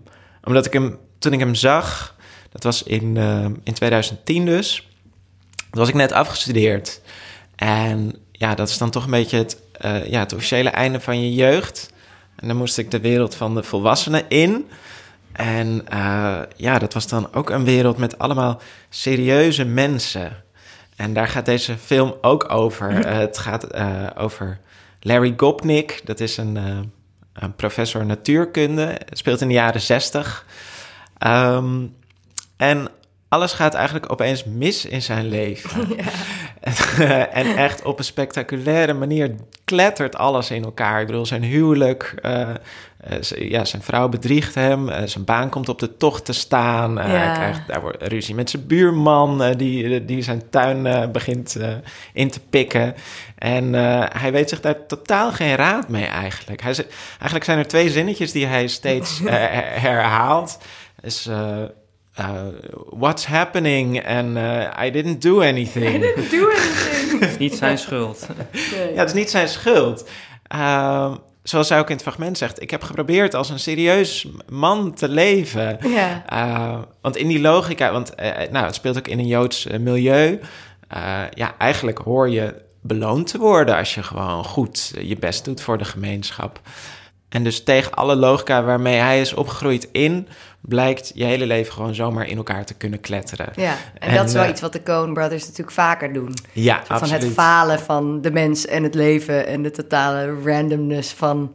omdat 0.44 0.66
ik 0.66 0.72
hem, 0.72 0.98
toen 1.18 1.32
ik 1.32 1.38
hem 1.38 1.54
zag, 1.54 2.16
dat 2.50 2.62
was 2.62 2.82
in, 2.82 3.16
in 3.64 3.72
2010 3.74 4.44
dus. 4.44 4.88
Was 5.70 5.88
ik 5.88 5.94
net 5.94 6.12
afgestudeerd. 6.12 7.00
En 7.56 8.12
ja, 8.32 8.54
dat 8.54 8.68
is 8.68 8.78
dan 8.78 8.90
toch 8.90 9.04
een 9.04 9.10
beetje 9.10 9.38
het, 9.38 9.60
ja, 10.10 10.18
het 10.18 10.32
officiële 10.32 10.68
einde 10.68 11.00
van 11.00 11.20
je 11.22 11.34
jeugd. 11.34 11.90
En 12.38 12.48
dan 12.48 12.56
moest 12.56 12.78
ik 12.78 12.90
de 12.90 13.00
wereld 13.00 13.34
van 13.34 13.54
de 13.54 13.62
volwassenen 13.62 14.28
in. 14.28 14.68
En 15.32 15.82
eh, 15.88 16.40
ja, 16.56 16.78
dat 16.78 16.94
was 16.94 17.08
dan 17.08 17.34
ook 17.34 17.50
een 17.50 17.64
wereld 17.64 17.96
met 17.96 18.18
allemaal 18.18 18.60
serieuze 18.88 19.64
mensen. 19.64 20.32
En 20.96 21.12
daar 21.12 21.28
gaat 21.28 21.46
deze 21.46 21.76
film 21.76 22.14
ook 22.20 22.52
over. 22.52 23.04
Eh, 23.04 23.18
het 23.18 23.38
gaat 23.38 23.64
eh, 23.64 24.06
over 24.16 24.58
Larry 25.00 25.34
Gopnik. 25.36 26.00
Dat 26.04 26.20
is 26.20 26.36
een, 26.36 26.56
een 27.32 27.54
professor 27.56 28.06
natuurkunde. 28.06 29.00
Speelt 29.10 29.40
in 29.40 29.48
de 29.48 29.54
jaren 29.54 29.80
zestig. 29.80 30.46
Ehm, 31.18 31.86
en 32.56 32.88
alles 33.28 33.52
gaat 33.52 33.74
eigenlijk 33.74 34.12
opeens 34.12 34.44
mis 34.44 34.84
in 34.84 35.02
zijn 35.02 35.28
leven. 35.28 35.88
en 37.32 37.56
echt 37.56 37.82
op 37.84 37.98
een 37.98 38.04
spectaculaire 38.04 38.92
manier 38.92 39.34
klettert 39.64 40.16
alles 40.16 40.50
in 40.50 40.64
elkaar. 40.64 41.00
Ik 41.00 41.06
bedoel, 41.06 41.26
zijn 41.26 41.42
huwelijk, 41.42 42.14
eh, 42.22 42.40
eh, 43.00 43.50
ja, 43.50 43.64
zijn 43.64 43.82
vrouw 43.82 44.08
bedriegt 44.08 44.54
hem, 44.54 44.88
eh, 44.88 45.06
zijn 45.06 45.24
baan 45.24 45.48
komt 45.48 45.68
op 45.68 45.78
de 45.78 45.96
tocht 45.96 46.24
te 46.24 46.32
staan. 46.32 46.94
Ja. 46.94 47.06
Hij 47.06 47.32
krijgt 47.32 47.68
daar 47.68 47.80
wordt 47.80 48.02
ruzie 48.02 48.34
met 48.34 48.50
zijn 48.50 48.66
buurman, 48.66 49.52
die, 49.56 50.04
die 50.04 50.22
zijn 50.22 50.50
tuin 50.50 51.12
begint 51.12 51.58
in 52.12 52.30
te 52.30 52.40
pikken. 52.40 52.94
En 53.38 53.72
hij 54.18 54.32
weet 54.32 54.48
zich 54.48 54.60
daar 54.60 54.86
totaal 54.86 55.32
geen 55.32 55.54
raad 55.54 55.88
mee 55.88 56.06
eigenlijk. 56.06 56.62
Hij, 56.62 56.74
eigenlijk 57.10 57.44
zijn 57.44 57.58
er 57.58 57.66
twee 57.66 57.90
zinnetjes 57.90 58.32
die 58.32 58.46
hij 58.46 58.66
steeds 58.66 59.20
her- 59.24 59.80
herhaalt. 59.80 60.58
Is, 61.02 61.28
eh, 62.18 62.28
eh, 62.28 62.44
what's 62.90 63.26
happening? 63.26 64.00
En 64.00 64.36
eh, 64.36 64.86
I 64.86 64.90
didn't 64.90 65.22
do 65.22 65.42
anything. 65.42 66.14
Het 67.20 67.30
is 67.30 67.38
niet 67.38 67.54
zijn 67.54 67.78
schuld. 67.78 68.26
Ja, 68.94 68.98
het 69.00 69.08
is 69.08 69.14
niet 69.14 69.30
zijn 69.30 69.48
schuld. 69.48 70.08
Ehm, 70.48 71.14
zoals 71.42 71.68
hij 71.68 71.78
ook 71.78 71.88
in 71.88 71.94
het 71.94 72.02
fragment 72.02 72.38
zegt, 72.38 72.62
ik 72.62 72.70
heb 72.70 72.82
geprobeerd 72.82 73.34
als 73.34 73.50
een 73.50 73.58
serieus 73.58 74.28
man 74.48 74.94
te 74.94 75.08
leven. 75.08 75.78
Ja. 75.88 76.22
Eh, 76.26 76.78
want 77.00 77.16
in 77.16 77.28
die 77.28 77.40
logica, 77.40 77.92
want 77.92 78.14
eh, 78.14 78.50
nou, 78.50 78.66
het 78.66 78.74
speelt 78.74 78.98
ook 78.98 79.08
in 79.08 79.18
een 79.18 79.26
Joods 79.26 79.66
eh, 79.66 79.78
milieu. 79.78 80.40
Eh, 80.88 81.22
ja, 81.34 81.54
eigenlijk 81.58 81.98
hoor 81.98 82.30
je 82.30 82.54
beloond 82.80 83.26
te 83.26 83.38
worden 83.38 83.76
als 83.76 83.94
je 83.94 84.02
gewoon 84.02 84.44
goed 84.44 84.92
je 85.00 85.16
best 85.16 85.44
doet 85.44 85.60
voor 85.60 85.78
de 85.78 85.84
gemeenschap. 85.84 86.60
En 87.28 87.44
dus 87.44 87.64
tegen 87.64 87.94
alle 87.94 88.16
logica 88.16 88.62
waarmee 88.62 88.98
hij 88.98 89.20
is 89.20 89.34
opgegroeid 89.34 89.88
in, 89.92 90.28
blijkt 90.60 91.12
je 91.14 91.24
hele 91.24 91.46
leven 91.46 91.72
gewoon 91.72 91.94
zomaar 91.94 92.26
in 92.28 92.36
elkaar 92.36 92.64
te 92.64 92.74
kunnen 92.74 93.00
kletteren. 93.00 93.52
Ja, 93.56 93.74
en, 93.98 94.08
En, 94.08 94.14
dat 94.16 94.26
is 94.26 94.32
wel 94.32 94.42
eh, 94.42 94.48
iets 94.48 94.60
wat 94.60 94.72
de 94.72 94.82
Coen 94.82 95.14
Brothers 95.14 95.42
natuurlijk 95.42 95.70
vaker 95.70 96.12
doen. 96.12 96.34
Ja, 96.52 96.80
Van 96.84 96.96
absoluut. 96.96 97.22
het 97.22 97.32
falen 97.32 97.78
van 97.78 98.20
de 98.20 98.30
mens 98.30 98.66
en 98.66 98.82
het 98.82 98.94
leven 98.94 99.46
en 99.46 99.62
de 99.62 99.70
totale 99.70 100.34
randomness 100.44 101.12
van 101.12 101.54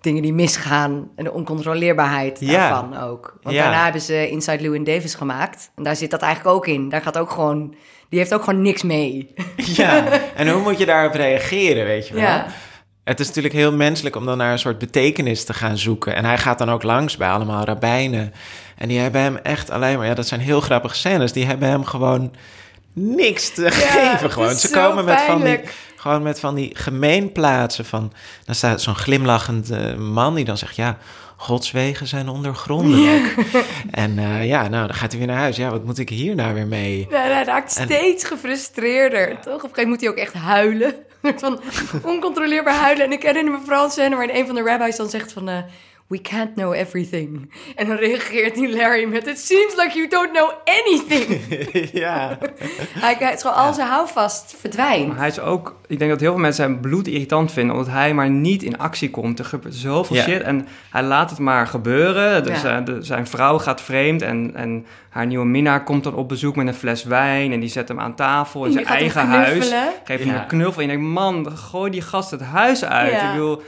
dingen 0.00 0.22
die 0.22 0.32
misgaan 0.32 1.10
en 1.16 1.24
de 1.24 1.32
oncontroleerbaarheid 1.32 2.36
Ja. 2.40 2.52
daarvan 2.68 2.98
ook. 2.98 3.38
Want 3.42 3.56
Ja. 3.56 3.62
daarna 3.62 3.82
hebben 3.82 4.00
ze 4.00 4.28
Inside 4.30 4.60
Llewyn 4.62 4.84
Davis 4.84 5.14
gemaakt 5.14 5.70
en 5.76 5.82
daar 5.82 5.96
zit 5.96 6.10
dat 6.10 6.20
eigenlijk 6.22 6.56
ook 6.56 6.66
in. 6.66 6.88
Daar 6.88 7.02
gaat 7.02 7.18
ook 7.18 7.30
gewoon, 7.30 7.74
die 8.08 8.18
heeft 8.18 8.34
ook 8.34 8.44
gewoon 8.44 8.62
niks 8.62 8.82
mee. 8.82 9.34
Ja, 9.56 10.04
en 10.36 10.48
hoe 10.50 10.62
moet 10.62 10.78
je 10.78 10.86
daarop 10.86 11.14
reageren, 11.14 11.84
weet 11.84 12.08
je 12.08 12.14
wel? 12.14 12.22
Ja. 12.22 12.46
Het 13.06 13.20
is 13.20 13.26
natuurlijk 13.26 13.54
heel 13.54 13.72
menselijk 13.72 14.16
om 14.16 14.26
dan 14.26 14.38
naar 14.38 14.52
een 14.52 14.58
soort 14.58 14.78
betekenis 14.78 15.44
te 15.44 15.54
gaan 15.54 15.78
zoeken. 15.78 16.14
En 16.14 16.24
hij 16.24 16.38
gaat 16.38 16.58
dan 16.58 16.70
ook 16.70 16.82
langs 16.82 17.16
bij 17.16 17.28
allemaal 17.28 17.64
rabbijnen. 17.64 18.32
En 18.76 18.88
die 18.88 18.98
hebben 18.98 19.20
hem 19.20 19.36
echt 19.36 19.70
alleen 19.70 19.98
maar... 19.98 20.06
Ja, 20.06 20.14
dat 20.14 20.26
zijn 20.26 20.40
heel 20.40 20.60
grappige 20.60 20.94
scènes. 20.94 21.32
Die 21.32 21.46
hebben 21.46 21.68
hem 21.68 21.84
gewoon 21.84 22.34
niks 22.92 23.50
te 23.54 23.70
geven. 23.70 24.30
Gewoon. 24.30 24.54
Ze 24.54 24.70
komen 24.70 25.04
met 25.04 25.20
van, 25.20 25.44
die, 25.44 25.60
gewoon 25.96 26.22
met 26.22 26.40
van 26.40 26.54
die 26.54 26.70
gemeenplaatsen 26.74 27.84
van... 27.84 28.12
Dan 28.44 28.54
staat 28.54 28.82
zo'n 28.82 28.96
glimlachend 28.96 29.70
eh, 29.70 29.94
man 29.94 30.34
die 30.34 30.44
dan 30.44 30.58
zegt... 30.58 30.76
Ja, 30.76 30.98
Gods 31.36 31.70
wegen 31.70 32.06
zijn 32.06 32.28
ondergrondelijk. 32.28 33.34
En 33.90 34.18
eh, 34.18 34.46
ja, 34.46 34.68
nou, 34.68 34.86
dan 34.86 34.96
gaat 34.96 35.10
hij 35.10 35.18
weer 35.18 35.28
naar 35.28 35.38
huis. 35.38 35.56
Ja, 35.56 35.70
wat 35.70 35.84
moet 35.84 35.98
ik 35.98 36.08
hier 36.08 36.34
nou 36.34 36.54
weer 36.54 36.66
mee? 36.66 37.06
Ja, 37.10 37.20
hij 37.20 37.44
raakt 37.44 37.76
En- 37.76 37.84
steeds 37.84 38.24
gefrustreerder. 38.24 39.28
Toch? 39.28 39.38
Op 39.38 39.46
een 39.46 39.52
gegeven 39.52 39.70
moment 39.70 39.88
moet 39.88 40.00
hij 40.00 40.10
ook 40.10 40.16
echt 40.16 40.34
huilen. 40.34 40.94
van 41.36 41.60
oncontroleerbaar 42.02 42.74
huilen. 42.74 43.04
En 43.04 43.12
ik 43.12 43.22
herinner 43.22 43.52
me 43.52 43.60
vooral 43.60 43.84
een 43.84 43.90
scène 43.90 44.16
waarin 44.16 44.36
een 44.36 44.46
van 44.46 44.54
de 44.54 44.62
rabbis 44.62 44.96
dan 44.96 45.08
zegt 45.08 45.32
van... 45.32 45.64
We 46.08 46.20
can't 46.20 46.54
know 46.54 46.74
everything. 46.74 47.52
En 47.76 47.86
dan 47.86 47.96
reageert 47.96 48.54
die 48.54 48.76
Larry 48.76 49.04
met... 49.04 49.26
It 49.26 49.38
seems 49.38 49.74
like 49.76 49.96
you 49.96 50.08
don't 50.08 50.30
know 50.32 50.50
anything. 50.64 51.40
ja. 52.04 52.38
hij, 52.98 53.32
is 53.34 53.40
gewoon 53.42 53.56
al 53.56 53.74
zijn 53.74 53.88
houvast 53.88 54.54
verdwijnt. 54.60 55.06
Maar 55.08 55.16
hij 55.16 55.28
is 55.28 55.40
ook, 55.40 55.76
ik 55.86 55.98
denk 55.98 56.10
dat 56.10 56.20
heel 56.20 56.30
veel 56.32 56.40
mensen 56.40 56.64
hem 56.64 56.80
bloed 56.80 57.06
irritant 57.06 57.52
vinden, 57.52 57.76
omdat 57.76 57.92
hij 57.92 58.14
maar 58.14 58.30
niet 58.30 58.62
in 58.62 58.78
actie 58.78 59.10
komt. 59.10 59.38
Er 59.38 59.44
gebeurt 59.44 59.74
zoveel 59.74 60.16
Ja. 60.16 60.22
shit 60.22 60.42
en 60.42 60.68
hij 60.90 61.02
laat 61.02 61.30
het 61.30 61.38
maar 61.38 61.66
gebeuren. 61.66 62.44
Dus 62.44 62.62
Ja. 62.62 62.80
de- 62.80 63.02
zijn 63.02 63.26
vrouw 63.26 63.58
gaat 63.58 63.80
vreemd 63.80 64.22
en, 64.22 64.50
en 64.54 64.86
haar 65.08 65.26
nieuwe 65.26 65.46
minnaar 65.46 65.84
komt 65.84 66.04
dan 66.04 66.14
op 66.14 66.28
bezoek 66.28 66.56
met 66.56 66.66
een 66.66 66.74
fles 66.74 67.04
wijn 67.04 67.52
en 67.52 67.60
die 67.60 67.68
zet 67.68 67.88
hem 67.88 68.00
aan 68.00 68.14
tafel 68.14 68.64
in 68.64 68.72
zijn 68.72 68.86
eigen 68.86 69.26
huis. 69.26 69.74
Geeft 70.04 70.24
hem 70.24 70.34
een 70.34 70.46
knuffel 70.46 70.82
en 70.82 70.88
je 70.88 70.96
denkt, 70.96 71.10
man, 71.12 71.56
gooi 71.56 71.90
die 71.90 72.02
gast 72.02 72.30
het 72.30 72.40
huis 72.42 72.84
uit. 72.84 73.10
Ja. 73.12 73.26
Ik 73.26 73.32
bedoel, 73.32 73.62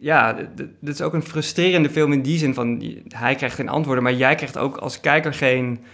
ja, 0.00 0.32
dit 0.80 0.94
is 0.94 1.00
ook 1.00 1.14
een 1.14 1.22
frustrerende 1.22 1.90
film 1.90 2.12
in 2.12 2.22
die 2.22 2.38
zin 2.38 2.54
van, 2.54 2.82
hij 3.08 3.34
krijgt 3.34 3.54
geen 3.54 3.68
antwoorden, 3.68 4.02
maar 4.02 4.12
jij 4.14 4.34
krijgt 4.34 4.58
ook 4.58 4.76
als 4.76 5.00
kijker 5.00 5.34
geen... 5.34 5.84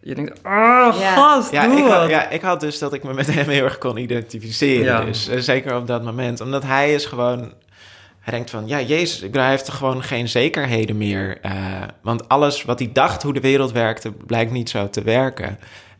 Je 0.00 0.14
denkt, 0.14 0.42
ah, 0.42 0.96
Ja. 1.00 1.14
gast, 1.14 1.50
Ja 1.52 1.66
doe 1.66 1.78
ik, 1.78 1.84
had, 1.84 2.08
ja, 2.08 2.28
ik 2.30 2.40
had 2.42 2.60
dus 2.60 2.78
dat 2.78 2.92
ik 2.92 3.02
me 3.04 3.12
met 3.14 3.34
hem 3.34 3.48
heel 3.48 3.64
erg 3.64 3.78
kon 3.78 3.96
identificeren. 3.96 4.84
Ja. 4.84 5.04
Dus 5.04 5.28
eh, 5.28 5.38
zeker 5.38 5.76
op 5.76 5.86
dat 5.86 6.04
moment. 6.04 6.40
Omdat 6.40 6.62
hij 6.62 6.94
is 6.94 7.04
gewoon... 7.06 7.52
Hij 8.20 8.32
denkt 8.32 8.50
van, 8.50 8.66
ja, 8.66 8.80
Jezus, 8.80 9.22
ik 9.22 9.34
hij 9.34 9.48
heeft 9.50 9.66
er 9.66 9.72
gewoon 9.72 10.02
geen 10.02 10.28
zekerheden 10.28 10.96
meer. 10.96 11.38
eh, 11.40 11.52
want 12.02 12.28
alles 12.28 12.62
wat 12.64 12.78
hij 12.78 12.90
dacht 12.92 13.22
hoe 13.22 13.32
de 13.32 13.40
wereld 13.40 13.72
werkte, 13.72 14.12
blijkt 14.12 14.50
niet 14.50 14.70
zo 14.70 14.90
te 14.90 15.02
werken. 15.02 15.58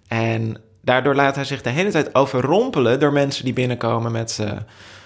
En 0.09 0.57
daardoor 0.83 1.15
laat 1.15 1.35
hij 1.35 1.45
zich 1.45 1.63
de 1.63 1.71
hele 1.71 1.91
tijd 1.91 2.15
overrompelen 2.15 3.01
door 3.01 3.13
mensen 3.13 3.45
die 3.45 3.55
binnenkomen 3.55 4.13
met... 4.13 4.39
eh, 4.41 4.51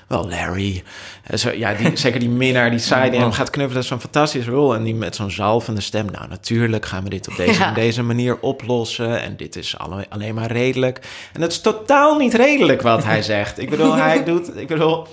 wel, 0.09 0.29
Larry. 0.29 0.83
Eh, 1.25 1.37
Zo, 1.39 1.51
ja, 1.51 1.75
die, 1.75 1.97
zeker 2.07 2.21
die 2.21 2.29
minnaar, 2.29 2.71
die 2.71 2.79
saai 2.79 3.11
die 3.11 3.21
hem 3.21 3.33
gaat 3.33 3.51
knuffelen. 3.51 3.75
Dat 3.75 3.83
is 3.83 3.89
zo'n 3.89 4.01
fantastische 4.01 4.51
rol. 4.51 4.75
En 4.75 4.83
die 4.83 4.95
met 4.95 5.17
zo'n 5.17 5.31
zalvende 5.31 5.81
stem. 5.81 6.07
Nou, 6.13 6.29
natuurlijk 6.29 6.87
gaan 6.87 7.05
we 7.05 7.11
dit 7.11 7.29
op 7.29 7.37
deze, 7.37 7.59
Ja. 7.61 7.73
deze 7.73 8.03
manier 8.03 8.41
oplossen. 8.41 9.23
En 9.23 9.37
dit 9.37 9.57
is 9.57 9.79
alle, 9.79 10.07
alleen 10.09 10.35
maar 10.35 10.53
redelijk. 10.53 11.01
En 11.33 11.41
het 11.43 11.53
is 11.53 11.61
totaal 11.61 12.17
niet 12.19 12.35
redelijk 12.35 12.83
wat 12.83 13.05
hij 13.05 13.23
zegt. 13.33 13.59
Ik 13.59 13.71
bedoel, 13.71 13.95
hij 13.95 14.25
doet... 14.25 14.57
Ik 14.57 14.67
bedoel... 14.69 15.07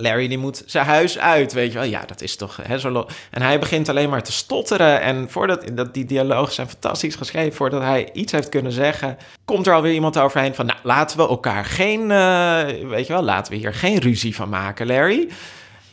Larry 0.00 0.28
die 0.28 0.38
moet 0.38 0.62
zijn 0.66 0.86
huis 0.86 1.18
uit, 1.18 1.52
weet 1.52 1.72
je 1.72 1.78
wel. 1.78 1.88
Ja, 1.88 2.04
dat 2.06 2.20
is 2.20 2.36
toch... 2.36 2.58
Hè, 2.62 2.78
zo 2.78 3.06
en 3.30 3.42
hij 3.42 3.58
begint 3.58 3.88
alleen 3.88 4.08
maar 4.10 4.22
te 4.22 4.32
stotteren. 4.32 5.00
En 5.00 5.30
voordat 5.30 5.64
dat, 5.72 5.94
die 5.94 6.04
dialogen 6.04 6.52
zijn 6.52 6.68
fantastisch 6.68 7.14
geschreven... 7.14 7.52
voordat 7.54 7.82
hij 7.82 8.08
iets 8.12 8.32
heeft 8.32 8.48
kunnen 8.48 8.72
zeggen... 8.72 9.16
komt 9.44 9.66
er 9.66 9.74
alweer 9.74 9.92
iemand 9.92 10.18
overheen 10.18 10.54
van... 10.54 10.66
nou, 10.66 10.78
laten 10.82 11.16
we 11.16 11.28
elkaar 11.28 11.64
geen... 11.64 12.10
eh, 12.10 12.88
weet 12.88 13.06
je 13.06 13.12
wel, 13.12 13.22
laten 13.22 13.52
we 13.52 13.58
hier 13.58 13.74
geen 13.74 13.98
ruzie 13.98 14.34
van 14.34 14.48
maken, 14.48 14.86
Larry. 14.86 15.28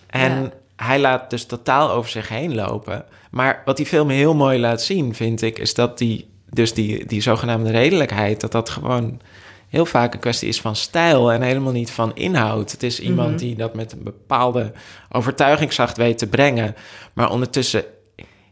En 0.07 0.41
Ja. 0.41 0.51
hij 0.85 0.99
laat 0.99 1.29
dus 1.29 1.45
totaal 1.45 1.91
over 1.91 2.09
zich 2.09 2.29
heen 2.29 2.55
lopen. 2.55 3.05
Maar 3.31 3.61
wat 3.65 3.77
die 3.77 3.85
film 3.85 4.09
heel 4.09 4.33
mooi 4.35 4.59
laat 4.59 4.81
zien, 4.81 5.15
vind 5.15 5.41
ik... 5.41 5.59
is 5.59 5.73
dat 5.73 5.97
die, 5.97 6.27
dus 6.49 6.73
die, 6.73 7.05
die 7.05 7.21
zogenaamde 7.21 7.71
redelijkheid... 7.71 8.41
dat 8.41 8.51
dat 8.51 8.69
gewoon 8.69 9.19
heel 9.69 9.85
vaak 9.85 10.13
een 10.13 10.19
kwestie 10.19 10.47
is 10.47 10.61
van 10.61 10.75
stijl 10.75 11.31
en 11.31 11.41
helemaal 11.41 11.71
niet 11.71 11.91
van 11.91 12.15
inhoud. 12.15 12.71
Het 12.71 12.83
is 12.83 12.99
iemand 12.99 13.29
Mhm. 13.29 13.37
die 13.37 13.55
dat 13.55 13.73
met 13.73 13.91
een 13.91 14.03
bepaalde 14.03 14.71
overtuigingskracht 15.11 15.97
weet 15.97 16.17
te 16.17 16.27
brengen. 16.27 16.75
Maar 17.13 17.31
ondertussen 17.31 17.83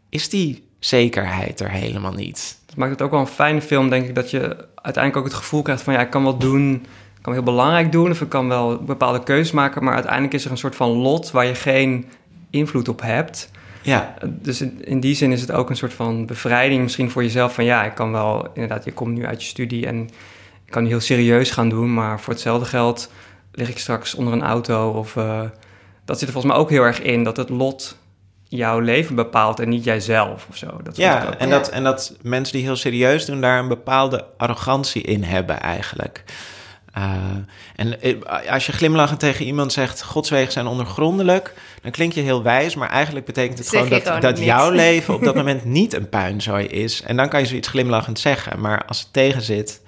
is 0.09 0.29
die 0.29 0.67
zekerheid 0.79 1.59
er 1.59 1.69
helemaal 1.71 2.13
niet. 2.13 2.57
Dat 2.65 2.75
maakt 2.75 2.91
het 2.91 3.01
ook 3.01 3.11
wel 3.11 3.19
een 3.19 3.27
fijne 3.27 3.61
film, 3.61 3.89
denk 3.89 4.07
ik, 4.07 4.15
dat 4.15 4.29
je 4.31 4.67
uiteindelijk 4.75 5.17
ook 5.17 5.31
het 5.31 5.41
gevoel 5.41 5.61
krijgt 5.61 5.81
van 5.81 5.93
ja, 5.93 5.99
ik 6.01 6.09
kan 6.09 6.23
wat 6.23 6.41
doen, 6.41 6.73
ik 7.17 7.21
kan 7.21 7.33
heel 7.33 7.43
belangrijk 7.43 7.91
doen 7.91 8.11
of 8.11 8.21
ik 8.21 8.29
kan 8.29 8.47
wel 8.47 8.77
bepaalde 8.83 9.23
keuzes 9.23 9.51
maken, 9.51 9.83
maar 9.83 9.93
uiteindelijk 9.93 10.33
is 10.33 10.45
er 10.45 10.51
een 10.51 10.57
soort 10.57 10.75
van 10.75 10.89
lot 10.89 11.31
waar 11.31 11.45
je 11.45 11.55
geen 11.55 12.05
invloed 12.49 12.87
op 12.87 13.01
hebt. 13.01 13.51
Ja, 13.81 14.13
Dus 14.23 14.61
in, 14.61 14.99
die 14.99 15.15
zin 15.15 15.31
is 15.31 15.41
het 15.41 15.51
ook 15.51 15.69
een 15.69 15.75
soort 15.75 15.93
van 15.93 16.25
bevrijding 16.25 16.81
misschien 16.81 17.09
voor 17.11 17.23
jezelf 17.23 17.53
van 17.53 17.63
ja, 17.63 17.83
ik 17.83 17.95
kan 17.95 18.11
wel 18.11 18.47
inderdaad, 18.53 18.85
je 18.85 18.93
komt 18.93 19.13
nu 19.17 19.25
uit 19.25 19.41
je 19.41 19.47
studie 19.47 19.85
en 19.87 20.09
kan 20.73 20.85
heel 20.85 20.99
serieus 20.99 21.51
gaan 21.51 21.69
doen, 21.69 21.93
maar 21.93 22.19
voor 22.19 22.33
hetzelfde 22.33 22.65
geld 22.65 23.11
lig 23.51 23.69
ik 23.69 23.79
straks 23.79 24.15
onder 24.15 24.33
een 24.33 24.43
auto 24.43 24.91
of 24.91 25.15
eh, 25.15 25.41
dat 26.05 26.19
zit 26.19 26.27
er 26.27 26.33
volgens 26.33 26.53
mij 26.53 26.63
ook 26.63 26.69
heel 26.69 26.83
erg 26.83 27.01
in 27.01 27.23
dat 27.23 27.37
het 27.37 27.49
lot 27.49 27.97
jouw 28.43 28.79
leven 28.79 29.15
bepaalt 29.15 29.59
en 29.59 29.69
niet 29.69 29.83
jijzelf 29.83 30.45
of 30.49 30.57
zo. 30.57 30.79
Dat 30.83 30.97
ja, 30.97 31.37
en. 31.37 31.49
Dat, 31.49 31.69
en 31.69 31.83
dat 31.83 32.15
mensen 32.21 32.55
die 32.55 32.63
heel 32.63 32.75
serieus 32.75 33.25
doen, 33.25 33.41
daar 33.41 33.59
een 33.59 33.67
bepaalde 33.67 34.25
arrogantie 34.37 35.01
in 35.01 35.23
hebben 35.23 35.59
eigenlijk. 35.59 36.23
Eh, 36.93 37.03
en 37.75 38.01
eh, 38.01 38.51
als 38.51 38.65
je 38.65 38.71
glimlachend 38.71 39.19
tegen 39.19 39.45
iemand 39.45 39.73
zegt, 39.73 40.03
Gods 40.03 40.29
wegen 40.29 40.51
zijn 40.51 40.67
ondergrondelijk, 40.67 41.53
dan 41.81 41.91
klink 41.91 42.13
je 42.13 42.21
heel 42.21 42.43
wijs, 42.43 42.75
maar 42.75 42.89
eigenlijk 42.89 43.25
betekent 43.25 43.57
het 43.57 43.67
Zeg 43.67 43.81
gewoon 43.81 43.97
dat, 43.97 44.07
gewoon 44.07 44.21
dat 44.21 44.33
niks. 44.33 44.45
jouw 44.45 44.69
leven 44.69 45.13
op 45.13 45.23
dat 45.23 45.35
moment 45.41 45.65
niet 45.65 45.93
een 45.93 46.09
puinzooi 46.09 46.65
is. 46.65 47.01
En 47.01 47.17
dan 47.17 47.29
kan 47.29 47.39
je 47.39 47.45
zoiets 47.45 47.67
glimlachend 47.67 48.19
zeggen, 48.19 48.59
maar 48.59 48.85
als 48.85 48.99
het 48.99 49.13
tegen 49.13 49.41
zit, 49.41 49.81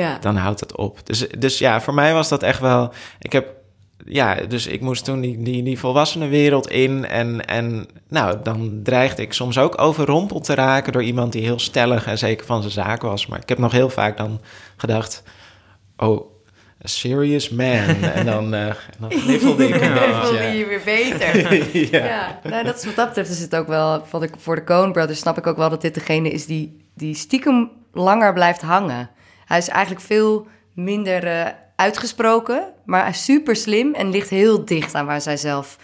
Ja. 0.00 0.18
dan 0.18 0.36
houdt 0.36 0.60
het 0.60 0.76
op. 0.76 1.06
Dus, 1.06 1.28
dus 1.38 1.58
ja, 1.58 1.80
voor 1.80 1.94
mij 1.94 2.14
was 2.14 2.28
dat 2.28 2.42
echt 2.42 2.60
wel. 2.60 2.92
Ik 3.18 3.32
heb. 3.32 3.58
Ja, 4.04 4.34
dus 4.34 4.66
ik 4.66 4.80
moest 4.80 5.04
toen 5.04 5.20
die, 5.20 5.42
die, 5.42 5.62
die 5.62 5.78
volwassenenwereld 5.78 6.70
in. 6.70 7.06
En, 7.06 7.46
en 7.46 7.86
nou, 8.08 8.38
dan 8.42 8.80
dreigde 8.82 9.22
ik 9.22 9.32
soms 9.32 9.58
ook 9.58 9.80
overrompeld 9.80 10.44
te 10.44 10.54
raken 10.54 10.92
door 10.92 11.02
iemand 11.02 11.32
die 11.32 11.42
heel 11.42 11.58
stellig 11.58 12.06
en 12.06 12.18
zeker 12.18 12.46
van 12.46 12.60
zijn 12.60 12.86
zaak 12.86 13.02
was. 13.02 13.26
Maar 13.26 13.40
ik 13.40 13.48
heb 13.48 13.58
nog 13.58 13.72
heel 13.72 13.90
vaak 13.90 14.16
dan 14.16 14.40
gedacht: 14.76 15.22
oh, 15.96 16.30
a 16.84 16.88
serious 16.88 17.48
man. 17.48 18.02
en 18.14 18.26
dan, 18.26 18.54
eh, 18.54 18.66
en 18.66 18.74
dan 18.98 19.10
ik 19.10 19.16
een 19.16 19.30
Dan 19.30 19.38
voelde 19.38 19.68
je 19.68 19.78
beetje. 19.78 20.58
je 20.58 20.66
weer 20.66 20.82
beter. 20.84 21.54
ja. 22.00 22.06
Ja, 22.06 22.40
nou, 22.42 22.64
dat 22.64 22.76
is 22.78 22.84
wat 22.84 22.96
dat 22.96 23.06
betreft 23.06 23.30
is 23.30 23.40
het 23.40 23.56
ook 23.56 23.66
wel... 23.66 24.04
Wat 24.10 24.22
ik, 24.22 24.32
voor 24.38 24.54
de 24.54 24.64
Coen 24.64 24.92
Brothers 24.92 25.18
snap 25.18 25.38
ik 25.38 25.46
ook 25.46 25.56
wel 25.56 25.70
dat 25.70 25.80
dit 25.80 25.94
degene 25.94 26.30
is 26.30 26.46
die, 26.46 26.86
die 26.94 27.14
stiekem 27.14 27.70
langer 27.92 28.32
blijft 28.32 28.62
hangen. 28.62 29.10
Hij 29.50 29.58
is 29.58 29.68
eigenlijk 29.68 30.04
veel 30.04 30.46
minder 30.74 31.26
eh, 31.26 31.46
uitgesproken, 31.76 32.72
maar 32.84 33.14
super 33.14 33.56
slim 33.56 33.94
en 33.94 34.10
ligt 34.10 34.30
heel 34.30 34.64
dicht 34.64 34.94
aan 34.94 35.06
waar 35.06 35.20
zij 35.20 35.36
zelf 35.36 35.76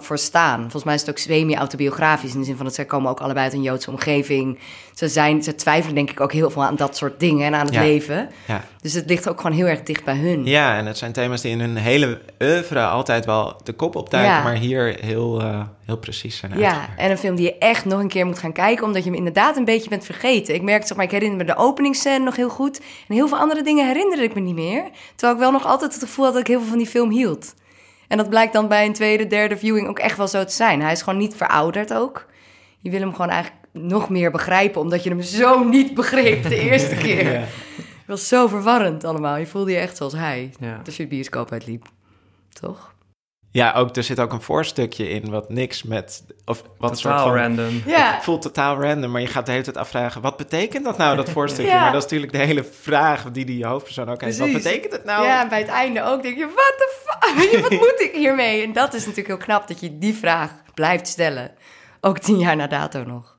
voor 0.00 0.18
staan. 0.18 0.60
Volgens 0.60 0.84
mij 0.84 0.94
is 0.94 1.00
het 1.00 1.10
ook 1.10 1.18
semi-autobiografisch 1.18 2.32
in 2.32 2.38
de 2.38 2.44
zin 2.44 2.56
van 2.56 2.64
dat 2.64 2.74
zij 2.74 2.84
komen 2.84 3.10
ook 3.10 3.20
allebei 3.20 3.44
uit 3.44 3.54
een 3.54 3.62
Joodse 3.62 3.90
omgeving. 3.90 4.58
Ze, 4.94 5.08
zijn, 5.08 5.42
ze 5.42 5.54
twijfelen 5.54 5.94
denk 5.94 6.10
ik 6.10 6.20
ook 6.20 6.32
heel 6.32 6.50
veel 6.50 6.64
aan 6.64 6.76
dat 6.76 6.96
soort 6.96 7.20
dingen 7.20 7.46
en 7.46 7.54
aan 7.54 7.64
het 7.64 7.74
Ja. 7.74 7.80
leven. 7.80 8.28
Ja. 8.46 8.64
Dus 8.80 8.92
het 8.92 9.08
ligt 9.08 9.28
ook 9.28 9.40
gewoon 9.40 9.56
heel 9.56 9.66
erg 9.66 9.82
dicht 9.82 10.04
bij 10.04 10.16
hun. 10.16 10.44
ja, 10.44 10.76
en 10.76 10.86
het 10.86 10.98
zijn 10.98 11.12
thema's 11.12 11.40
die 11.40 11.50
in 11.50 11.60
hun 11.60 11.76
hele 11.76 12.20
oeuvre 12.42 12.86
altijd 12.86 13.24
wel 13.24 13.60
de 13.64 13.72
kop 13.72 13.96
opduiken, 13.96 14.32
Ja. 14.34 14.42
maar 14.42 14.54
hier 14.54 14.96
heel, 15.00 15.40
eh, 15.40 15.60
heel 15.84 15.96
precies 15.98 16.36
zijn 16.36 16.58
Ja, 16.58 16.64
uitgewerkt. 16.66 17.00
en 17.00 17.10
een 17.10 17.18
film 17.18 17.36
die 17.36 17.44
je 17.44 17.58
echt 17.58 17.84
nog 17.84 18.00
een 18.00 18.08
keer 18.08 18.26
moet 18.26 18.38
gaan 18.38 18.52
kijken, 18.52 18.84
omdat 18.86 19.02
je 19.04 19.08
hem 19.08 19.18
inderdaad 19.18 19.56
een 19.56 19.64
beetje 19.64 19.88
bent 19.90 20.04
vergeten. 20.04 20.54
Ik 20.54 20.62
merk, 20.62 20.86
zeg 20.86 20.96
maar, 20.96 21.06
ik 21.06 21.10
herinner 21.12 21.38
me 21.38 21.44
de 21.44 21.56
openingsscène 21.56 22.24
nog 22.24 22.36
heel 22.36 22.48
goed. 22.50 22.80
En 23.08 23.14
heel 23.14 23.28
veel 23.28 23.38
andere 23.38 23.62
dingen 23.62 23.86
herinnerde 23.86 24.22
ik 24.22 24.34
me 24.34 24.40
niet 24.40 24.54
meer. 24.54 24.84
Terwijl 25.16 25.32
ik 25.32 25.40
wel 25.42 25.52
nog 25.52 25.66
altijd 25.66 25.92
het 25.94 26.02
gevoel 26.02 26.24
had 26.24 26.32
dat 26.34 26.42
ik 26.42 26.48
heel 26.48 26.58
veel 26.60 26.68
van 26.68 26.78
die 26.78 26.86
film 26.86 27.10
hield. 27.10 27.54
En 28.12 28.18
dat 28.18 28.28
blijkt 28.28 28.52
dan 28.52 28.68
bij 28.68 28.86
een 28.86 28.92
tweede, 28.92 29.26
derde 29.26 29.56
viewing 29.56 29.88
ook 29.88 29.98
echt 29.98 30.16
wel 30.16 30.28
zo 30.28 30.44
te 30.44 30.52
zijn. 30.52 30.82
Hij 30.82 30.92
is 30.92 31.02
gewoon 31.02 31.18
niet 31.18 31.34
verouderd 31.36 31.94
ook. 31.94 32.26
Je 32.78 32.90
wil 32.90 33.00
hem 33.00 33.10
gewoon 33.12 33.30
eigenlijk 33.30 33.66
nog 33.72 34.08
meer 34.08 34.30
begrijpen, 34.30 34.80
omdat 34.80 35.02
je 35.02 35.10
hem 35.10 35.22
zo 35.22 35.64
niet 35.64 35.94
begreep 35.94 36.42
de 36.42 36.56
eerste 36.70 36.94
keer. 36.94 37.32
Ja. 37.32 37.44
was 38.06 38.28
zo 38.28 38.46
verwarrend 38.46 39.04
allemaal. 39.04 39.36
Je 39.36 39.46
voelde 39.46 39.70
je 39.70 39.76
echt 39.76 39.96
zoals 39.96 40.12
hij. 40.12 40.52
Ja. 40.60 40.82
Als 40.84 40.96
je 40.96 41.02
de 41.02 41.08
bioscoop 41.08 41.52
uitliep. 41.52 41.86
Toch? 42.52 42.94
Ja, 43.52 43.72
ook, 43.72 43.96
er 43.96 44.02
zit 44.02 44.20
ook 44.20 44.32
een 44.32 44.42
voorstukje 44.42 45.08
in 45.08 45.30
wat 45.30 45.50
niks 45.50 45.82
met... 45.82 46.24
Of 46.44 46.62
wat 46.78 46.90
een 46.90 46.96
soort 46.96 47.16
Totaal 47.16 47.32
van... 47.32 47.42
random. 47.42 47.82
Ja. 47.86 48.14
Het 48.14 48.24
voelt 48.24 48.42
totaal 48.42 48.82
random, 48.82 49.10
maar 49.10 49.20
je 49.20 49.26
gaat 49.26 49.46
de 49.46 49.52
hele 49.52 49.64
tijd 49.64 49.76
afvragen... 49.76 50.20
wat 50.20 50.36
betekent 50.36 50.84
dat 50.84 50.96
nou, 50.98 51.16
dat 51.16 51.30
voorstukje? 51.30 51.70
Ja. 51.70 51.80
Maar 51.80 51.92
dat 51.92 52.04
is 52.04 52.10
natuurlijk 52.10 52.32
de 52.32 52.38
hele 52.38 52.64
vraag 52.64 53.30
die 53.30 53.44
die 53.44 53.66
hoofdpersoon 53.66 54.08
ook 54.08 54.20
heeft. 54.20 54.38
Wat 54.38 54.52
betekent 54.52 54.92
het 54.92 55.04
nou? 55.04 55.24
Ja, 55.26 55.42
en 55.42 55.48
bij 55.48 55.58
het 55.58 55.68
einde 55.68 56.02
ook 56.02 56.22
denk 56.22 56.36
je, 56.36 56.44
wat 56.46 56.74
de 56.76 57.00
fuck? 57.04 57.60
Wat 57.62 57.70
moet 57.70 58.00
ik 58.00 58.12
hiermee? 58.14 58.62
En 58.62 58.72
dat 58.72 58.94
is 58.94 59.00
natuurlijk 59.00 59.28
heel 59.28 59.36
knap 59.36 59.68
dat 59.68 59.80
je 59.80 59.98
die 59.98 60.14
vraag 60.14 60.50
blijft 60.74 61.08
stellen. 61.08 61.50
Ook 62.00 62.18
tien 62.18 62.38
jaar 62.38 62.56
na 62.56 62.66
dato 62.66 63.04
nog. 63.04 63.31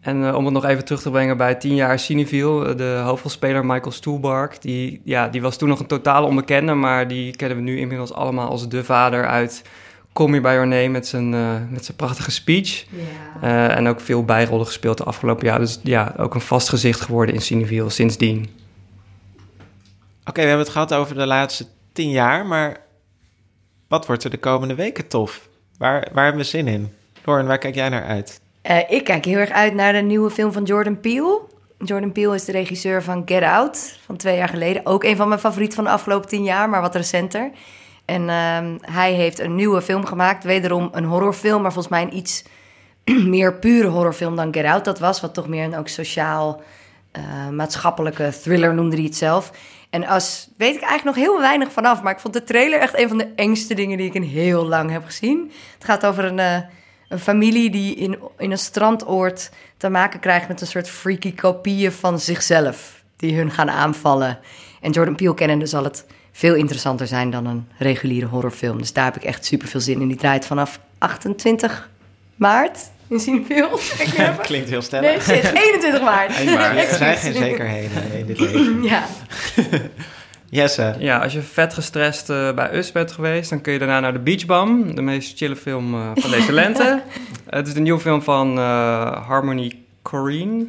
En 0.00 0.26
eh, 0.26 0.34
om 0.34 0.44
het 0.44 0.54
nog 0.54 0.64
even 0.64 0.84
terug 0.84 1.02
te 1.02 1.10
brengen 1.10 1.36
bij 1.36 1.54
10 1.54 1.74
jaar 1.74 1.98
Cineville, 1.98 2.68
eh, 2.68 2.76
de 2.76 3.00
hoofdrolspeler 3.04 3.66
Michael 3.66 3.90
Stuhlbarg, 3.90 4.58
die, 4.58 5.00
ja, 5.04 5.28
die 5.28 5.42
was 5.42 5.56
toen 5.56 5.68
nog 5.68 5.80
een 5.80 5.86
totale 5.86 6.26
onbekende, 6.26 6.74
maar 6.74 7.08
die 7.08 7.36
kennen 7.36 7.56
we 7.56 7.62
nu 7.62 7.78
inmiddels 7.78 8.12
allemaal 8.12 8.48
als 8.48 8.68
de 8.68 8.84
vader 8.84 9.26
uit 9.26 9.62
Kom 10.12 10.34
je 10.34 10.40
bij 10.40 10.52
Your 10.54 10.68
Name 10.68 10.88
met 10.88 11.06
zijn, 11.06 11.34
eh, 11.34 11.54
met 11.68 11.84
zijn 11.84 11.96
prachtige 11.96 12.30
speech. 12.30 12.84
Eh, 13.40 13.76
en 13.76 13.88
ook 13.88 14.00
veel 14.00 14.24
bijrollen 14.24 14.66
gespeeld 14.66 14.98
de 14.98 15.04
afgelopen 15.04 15.46
jaar. 15.46 15.58
Dus 15.58 15.80
ja, 15.82 16.14
ook 16.16 16.34
een 16.34 16.40
vast 16.40 16.68
gezicht 16.68 17.00
geworden 17.00 17.34
in 17.34 17.40
Cineville 17.40 17.90
sindsdien. 17.90 18.48
Oké, 20.24 20.40
we 20.40 20.46
hebben 20.46 20.58
het 20.58 20.68
gehad 20.68 20.94
over 20.94 21.14
de 21.14 21.26
laatste 21.26 21.66
tien 21.92 22.10
jaar, 22.10 22.46
maar 22.46 22.80
wat 23.88 24.06
wordt 24.06 24.24
er 24.24 24.30
de 24.30 24.38
komende 24.38 24.74
weken 24.74 25.08
tof? 25.08 25.48
Waar, 25.78 26.08
waar 26.12 26.24
hebben 26.24 26.42
we 26.42 26.48
zin 26.48 26.68
in? 26.68 26.92
Lauren, 27.24 27.46
waar 27.46 27.58
kijk 27.58 27.74
jij 27.74 27.88
naar 27.88 28.04
uit? 28.04 28.40
Eh, 28.62 28.90
ik 28.90 29.04
kijk 29.04 29.24
heel 29.24 29.38
erg 29.38 29.50
uit 29.50 29.74
naar 29.74 29.92
de 29.92 29.98
nieuwe 29.98 30.30
film 30.30 30.52
van 30.52 30.62
Jordan 30.62 31.00
Peele. 31.00 31.40
Jordan 31.78 32.12
Peele 32.12 32.34
is 32.34 32.44
de 32.44 32.52
regisseur 32.52 33.02
van 33.02 33.22
Get 33.24 33.42
Out 33.42 33.98
van 34.04 34.16
twee 34.16 34.36
jaar 34.36 34.48
geleden. 34.48 34.86
Ook 34.86 35.04
een 35.04 35.16
van 35.16 35.28
mijn 35.28 35.40
favorieten 35.40 35.76
van 35.76 35.84
de 35.84 35.90
afgelopen 35.90 36.28
tien 36.28 36.44
jaar, 36.44 36.68
maar 36.68 36.80
wat 36.80 36.94
recenter. 36.94 37.50
En 38.04 38.28
ehm, 38.28 38.76
hij 38.80 39.12
heeft 39.12 39.38
een 39.38 39.54
nieuwe 39.54 39.82
film 39.82 40.06
gemaakt, 40.06 40.44
wederom 40.44 40.88
een 40.92 41.04
horrorfilm, 41.04 41.62
maar 41.62 41.72
volgens 41.72 41.94
mij 41.94 42.02
een 42.02 42.16
iets 42.16 42.44
meer 43.34 43.54
pure 43.54 43.88
horrorfilm 43.88 44.36
dan 44.36 44.54
Get 44.54 44.64
Out 44.64 44.84
dat 44.84 44.98
was. 44.98 45.20
Wat 45.20 45.34
toch 45.34 45.48
meer 45.48 45.64
een 45.64 45.76
ook 45.76 45.88
sociaal, 45.88 46.62
eh, 47.12 47.48
maatschappelijke 47.48 48.32
thriller 48.42 48.74
noemde 48.74 48.96
hij 48.96 49.04
het 49.04 49.16
zelf. 49.16 49.52
En 49.90 50.06
als, 50.06 50.48
weet 50.56 50.74
ik 50.74 50.82
eigenlijk 50.82 51.16
nog 51.16 51.26
heel 51.26 51.40
weinig 51.40 51.72
vanaf, 51.72 52.02
maar 52.02 52.12
ik 52.12 52.20
vond 52.20 52.34
de 52.34 52.44
trailer 52.44 52.80
echt 52.80 52.98
een 52.98 53.08
van 53.08 53.18
de 53.18 53.32
engste 53.36 53.74
dingen 53.74 53.98
die 53.98 54.06
ik 54.06 54.14
in 54.14 54.22
heel 54.22 54.66
lang 54.66 54.90
heb 54.90 55.04
gezien. 55.04 55.52
Het 55.74 55.84
gaat 55.84 56.06
over 56.06 56.24
een, 56.24 56.38
eh, 56.38 56.56
een 57.10 57.18
familie 57.18 57.70
die 57.70 57.94
in, 57.94 58.18
in 58.38 58.50
een 58.50 58.58
strandoord 58.58 59.50
te 59.76 59.88
maken 59.88 60.20
krijgt 60.20 60.48
met 60.48 60.60
een 60.60 60.66
soort 60.66 60.88
freaky 60.88 61.34
kopieën 61.34 61.92
van 61.92 62.20
zichzelf. 62.20 63.02
Die 63.16 63.36
hun 63.36 63.50
gaan 63.50 63.70
aanvallen. 63.70 64.38
En 64.80 64.90
Jordan 64.90 65.16
Peele 65.16 65.34
kennen, 65.34 65.58
dus 65.58 65.70
zal 65.70 65.84
het 65.84 66.06
veel 66.32 66.54
interessanter 66.54 67.06
zijn 67.06 67.30
dan 67.30 67.46
een 67.46 67.68
reguliere 67.78 68.26
horrorfilm. 68.26 68.78
Dus 68.78 68.92
daar 68.92 69.04
heb 69.04 69.16
ik 69.16 69.24
echt 69.24 69.44
super 69.44 69.68
veel 69.68 69.80
zin 69.80 70.00
in. 70.00 70.08
Die 70.08 70.16
draait 70.16 70.46
vanaf 70.46 70.80
28 70.98 71.90
maart 72.36 72.78
in 73.08 73.20
Cineville. 73.20 73.78
Even? 73.98 74.36
Klinkt 74.36 74.68
heel 74.68 74.82
stellig. 74.82 75.26
Nee, 75.26 75.36
shit, 75.36 75.52
21 75.54 76.02
maart. 76.02 76.36
Hey, 76.36 76.44
maar 76.44 76.76
er 76.86 76.96
zijn 76.96 77.16
geen 77.16 77.34
zekerheden 77.34 78.12
in 78.18 78.26
dit 78.26 78.38
leven. 78.40 78.82
Ja, 78.82 79.04
Jesse, 80.50 80.94
Ja, 80.98 81.18
als 81.18 81.32
je 81.32 81.40
vet 81.40 81.74
gestrest 81.74 82.30
eh, 82.30 82.52
bij 82.52 82.74
Us 82.74 82.92
bent 82.92 83.12
geweest, 83.12 83.50
dan 83.50 83.60
kun 83.60 83.72
je 83.72 83.78
daarna 83.78 84.00
naar 84.00 84.12
de 84.12 84.18
Beach 84.18 84.46
Bum, 84.46 84.94
de 84.94 85.02
meest 85.02 85.36
chille 85.36 85.56
film 85.56 85.94
eh, 85.94 86.10
van 86.14 86.30
deze 86.30 86.52
lente. 86.62 87.02
het 87.46 87.66
is 87.66 87.74
de 87.74 87.80
nieuwe 87.80 88.00
film 88.00 88.22
van 88.22 88.58
eh, 88.58 89.26
Harmony 89.26 89.78
Korine 90.02 90.66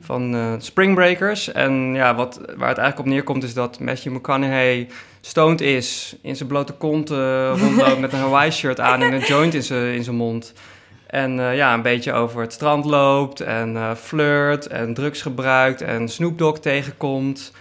van 0.00 0.56
Spring 0.58 0.94
Breakers. 0.94 1.52
En 1.52 1.94
ja, 1.94 2.14
wat, 2.14 2.40
waar 2.56 2.68
het 2.68 2.78
eigenlijk 2.78 2.98
op 2.98 3.06
neerkomt 3.06 3.42
is 3.42 3.54
dat 3.54 3.80
Matthew 3.80 4.12
McConaughey 4.12 4.88
stoned 5.20 5.60
is, 5.60 6.16
in 6.22 6.36
zijn 6.36 6.48
blote 6.48 6.72
kont 6.72 7.10
rondloopt 7.58 7.98
met 7.98 8.12
een 8.12 8.18
Hawaii 8.18 8.50
shirt 8.50 8.80
aan 8.80 9.02
en 9.02 9.12
een 9.12 9.20
joint 9.20 9.54
in 9.54 9.62
zijn, 9.62 9.94
in 9.94 10.04
zijn 10.04 10.16
mond. 10.16 10.52
En 11.06 11.32
ja, 11.32 11.74
een 11.74 11.82
beetje 11.82 12.12
over 12.12 12.40
het 12.40 12.52
strand 12.52 12.84
loopt 12.84 13.40
en 13.40 13.96
flirt 13.96 14.66
en 14.66 14.94
drugs 14.94 15.22
gebruikt 15.22 15.80
en 15.82 16.08
Snoop 16.08 16.38
Dogg 16.38 16.58
tegenkomt. 16.58 17.52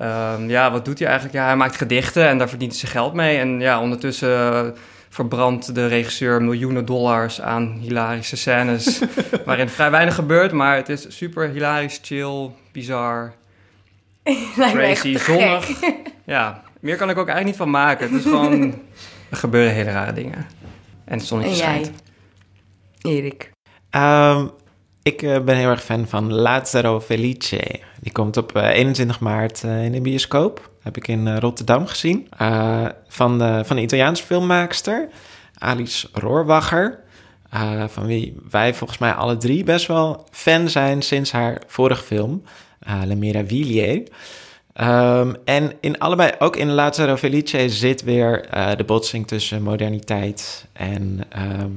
Ehm, 0.00 0.48
ja, 0.48 0.70
wat 0.70 0.84
doet 0.84 0.98
hij 0.98 1.08
eigenlijk? 1.08 1.38
Ja, 1.38 1.44
hij 1.44 1.56
maakt 1.56 1.76
gedichten 1.76 2.28
en 2.28 2.38
daar 2.38 2.48
verdient 2.48 2.70
hij 2.70 2.80
zijn 2.80 2.92
geld 2.92 3.14
mee. 3.14 3.38
En 3.38 3.60
ja, 3.60 3.80
ondertussen 3.80 4.52
eh, 4.52 4.80
verbrandt 5.08 5.74
de 5.74 5.86
regisseur 5.86 6.42
miljoenen 6.42 6.84
dollars 6.84 7.40
aan 7.40 7.76
hilarische 7.80 8.36
scènes... 8.36 9.00
waarin 9.46 9.68
vrij 9.68 9.90
weinig 9.90 10.14
gebeurt, 10.14 10.52
maar 10.52 10.76
het 10.76 10.88
is 10.88 11.16
super 11.16 11.48
hilarisch, 11.48 11.98
chill, 12.02 12.50
bizar, 12.72 13.32
lijkt 14.56 14.74
me 14.74 14.82
echt 14.82 15.00
crazy, 15.00 15.12
te 15.16 15.32
zonnig. 15.32 15.78
gek. 15.78 15.94
Ja, 16.24 16.62
meer 16.80 16.96
kan 16.96 17.10
ik 17.10 17.18
ook 17.18 17.28
eigenlijk 17.28 17.46
niet 17.46 17.56
van 17.56 17.70
maken. 17.70 18.06
Het 18.08 18.16
is 18.24 18.30
gewoon... 18.30 18.74
er 19.30 19.36
gebeuren 19.36 19.72
hele 19.72 19.90
rare 19.90 20.12
dingen. 20.12 20.46
En 21.04 21.18
het 21.18 21.26
zonnetje 21.26 21.52
En 21.52 21.58
jij? 21.58 21.82
schijnt. 21.84 22.02
Erik. 23.02 23.50
Ehm, 23.90 24.46
ik 25.02 25.22
eh, 25.22 25.40
ben 25.40 25.56
heel 25.56 25.68
erg 25.68 25.82
fan 25.82 26.06
van 26.08 26.32
Lazzaro 26.32 27.00
Felice. 27.00 27.80
Die 28.00 28.12
komt 28.12 28.36
op 28.36 28.56
eh, 28.56 28.68
21 28.68 29.20
maart 29.20 29.64
eh, 29.64 29.84
in 29.84 29.92
de 29.92 30.00
bioscoop. 30.00 30.70
Heb 30.82 30.96
ik 30.96 31.08
in 31.08 31.26
eh, 31.28 31.38
Rotterdam 31.38 31.86
gezien. 31.86 32.26
Eh, 32.38 32.86
van, 33.08 33.38
de, 33.38 33.62
van 33.64 33.78
Italiaanse 33.78 34.22
filmmaakster 34.24 35.08
Alice 35.58 36.08
Rohrwacher. 36.12 37.00
eh, 37.50 37.84
van 37.88 38.06
wie 38.06 38.36
wij 38.50 38.74
volgens 38.74 38.98
mij 38.98 39.12
alle 39.12 39.36
drie 39.36 39.64
best 39.64 39.86
wel 39.86 40.24
fan 40.30 40.68
zijn 40.68 41.02
sinds 41.02 41.32
haar 41.32 41.62
vorige 41.66 42.02
film, 42.02 42.42
eh 42.80 43.00
Le 43.04 43.14
Meraviglie. 43.14 44.04
Ehm, 44.72 45.34
en 45.44 45.72
in 45.80 45.98
allebei, 45.98 46.32
ook 46.38 46.56
in 46.56 46.70
Lazzaro 46.70 47.16
Felice, 47.16 47.68
zit 47.68 48.02
weer 48.02 48.44
eh, 48.44 48.76
de 48.76 48.84
botsing 48.84 49.26
tussen 49.26 49.62
moderniteit 49.62 50.66
en 50.72 51.20
ehm, 51.28 51.70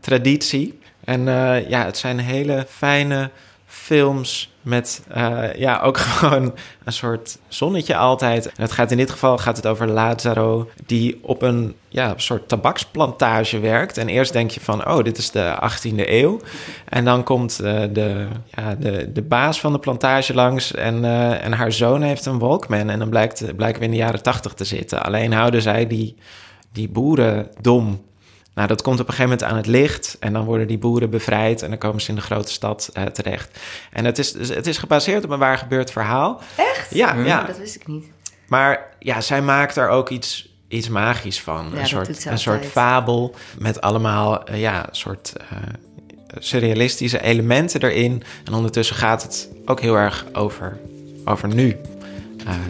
traditie. 0.00 0.78
En 1.04 1.28
eh, 1.28 1.68
ja, 1.68 1.84
het 1.84 1.98
zijn 1.98 2.18
hele 2.18 2.66
fijne 2.68 3.30
films 3.66 4.54
met 4.62 5.02
eh, 5.08 5.54
ja, 5.54 5.80
ook 5.80 5.98
gewoon 6.18 6.54
een 6.84 6.92
soort 6.92 7.38
zonnetje 7.48 7.96
altijd. 7.96 8.46
En 8.46 8.62
het 8.62 8.72
gaat 8.72 8.90
in 8.90 8.96
dit 8.96 9.10
geval 9.10 9.38
gaat 9.38 9.56
het 9.56 9.66
over 9.66 9.88
Lazaro 9.88 10.70
die 10.86 11.18
op 11.22 11.42
een 11.42 11.74
ja, 11.88 12.12
soort 12.16 12.48
tabaksplantage 12.48 13.58
werkt. 13.58 13.98
En 13.98 14.08
eerst 14.08 14.32
denk 14.32 14.50
je 14.50 14.60
van, 14.60 14.88
oh, 14.88 15.04
dit 15.04 15.18
is 15.18 15.30
de 15.30 15.58
18e 15.62 16.08
eeuw. 16.08 16.40
En 16.88 17.04
dan 17.04 17.22
komt 17.22 17.60
eh, 17.60 17.82
de, 17.92 18.26
ja, 18.56 18.74
de, 18.74 19.12
de 19.12 19.22
baas 19.22 19.60
van 19.60 19.72
de 19.72 19.78
plantage 19.78 20.34
langs 20.34 20.74
en, 20.74 21.04
en 21.40 21.52
haar 21.52 21.72
zoon 21.72 22.02
heeft 22.02 22.26
een 22.26 22.38
Walkman. 22.38 22.90
En 22.90 22.98
dan 22.98 23.08
blijkt, 23.08 23.56
blijken 23.56 23.78
we 23.78 23.84
in 23.84 23.92
de 23.92 23.96
jaren 23.96 24.22
80 24.22 24.54
te 24.54 24.64
zitten. 24.64 25.02
Alleen 25.02 25.32
houden 25.32 25.62
zij 25.62 25.86
die, 25.86 26.16
die 26.72 26.88
boeren 26.88 27.48
dom. 27.60 28.08
Nou, 28.60 28.72
dat 28.72 28.82
komt 28.82 29.00
op 29.00 29.08
een 29.08 29.14
gegeven 29.14 29.30
moment 29.30 29.50
aan 29.50 29.56
het 29.56 29.66
licht 29.66 30.16
en 30.18 30.32
dan 30.32 30.44
worden 30.44 30.66
die 30.66 30.78
boeren 30.78 31.10
bevrijd 31.10 31.62
en 31.62 31.68
dan 31.68 31.78
komen 31.78 32.00
ze 32.00 32.08
in 32.08 32.14
de 32.14 32.20
grote 32.20 32.52
stad 32.52 32.90
eh, 32.92 33.04
terecht. 33.04 33.58
En 33.92 34.04
het 34.04 34.18
is, 34.18 34.32
het 34.48 34.66
is 34.66 34.78
gebaseerd 34.78 35.24
op 35.24 35.30
een 35.30 35.38
waar 35.38 35.58
gebeurd 35.58 35.90
verhaal. 35.90 36.40
Echt? 36.56 36.94
Ja, 36.94 37.14
ja. 37.14 37.40
Oh, 37.40 37.46
dat 37.46 37.58
wist 37.58 37.74
ik 37.74 37.86
niet. 37.86 38.04
Maar 38.48 38.94
ja, 38.98 39.20
zij 39.20 39.42
maakt 39.42 39.76
er 39.76 39.88
ook 39.88 40.08
iets, 40.08 40.54
iets 40.68 40.88
magisch 40.88 41.40
van. 41.40 41.70
Ja, 41.72 41.80
een 41.80 41.86
soort, 41.86 42.26
een 42.26 42.38
soort 42.38 42.66
fabel 42.66 43.34
met 43.58 43.80
allemaal 43.80 44.44
eh, 44.44 44.60
ja, 44.60 44.86
soort 44.90 45.32
eh, 45.36 45.56
surrealistische 46.38 47.22
elementen 47.22 47.82
erin. 47.82 48.22
En 48.44 48.54
ondertussen 48.54 48.96
gaat 48.96 49.22
het 49.22 49.48
ook 49.64 49.80
heel 49.80 49.96
erg 49.96 50.26
over, 50.32 50.78
over 51.24 51.54
nu. 51.54 51.76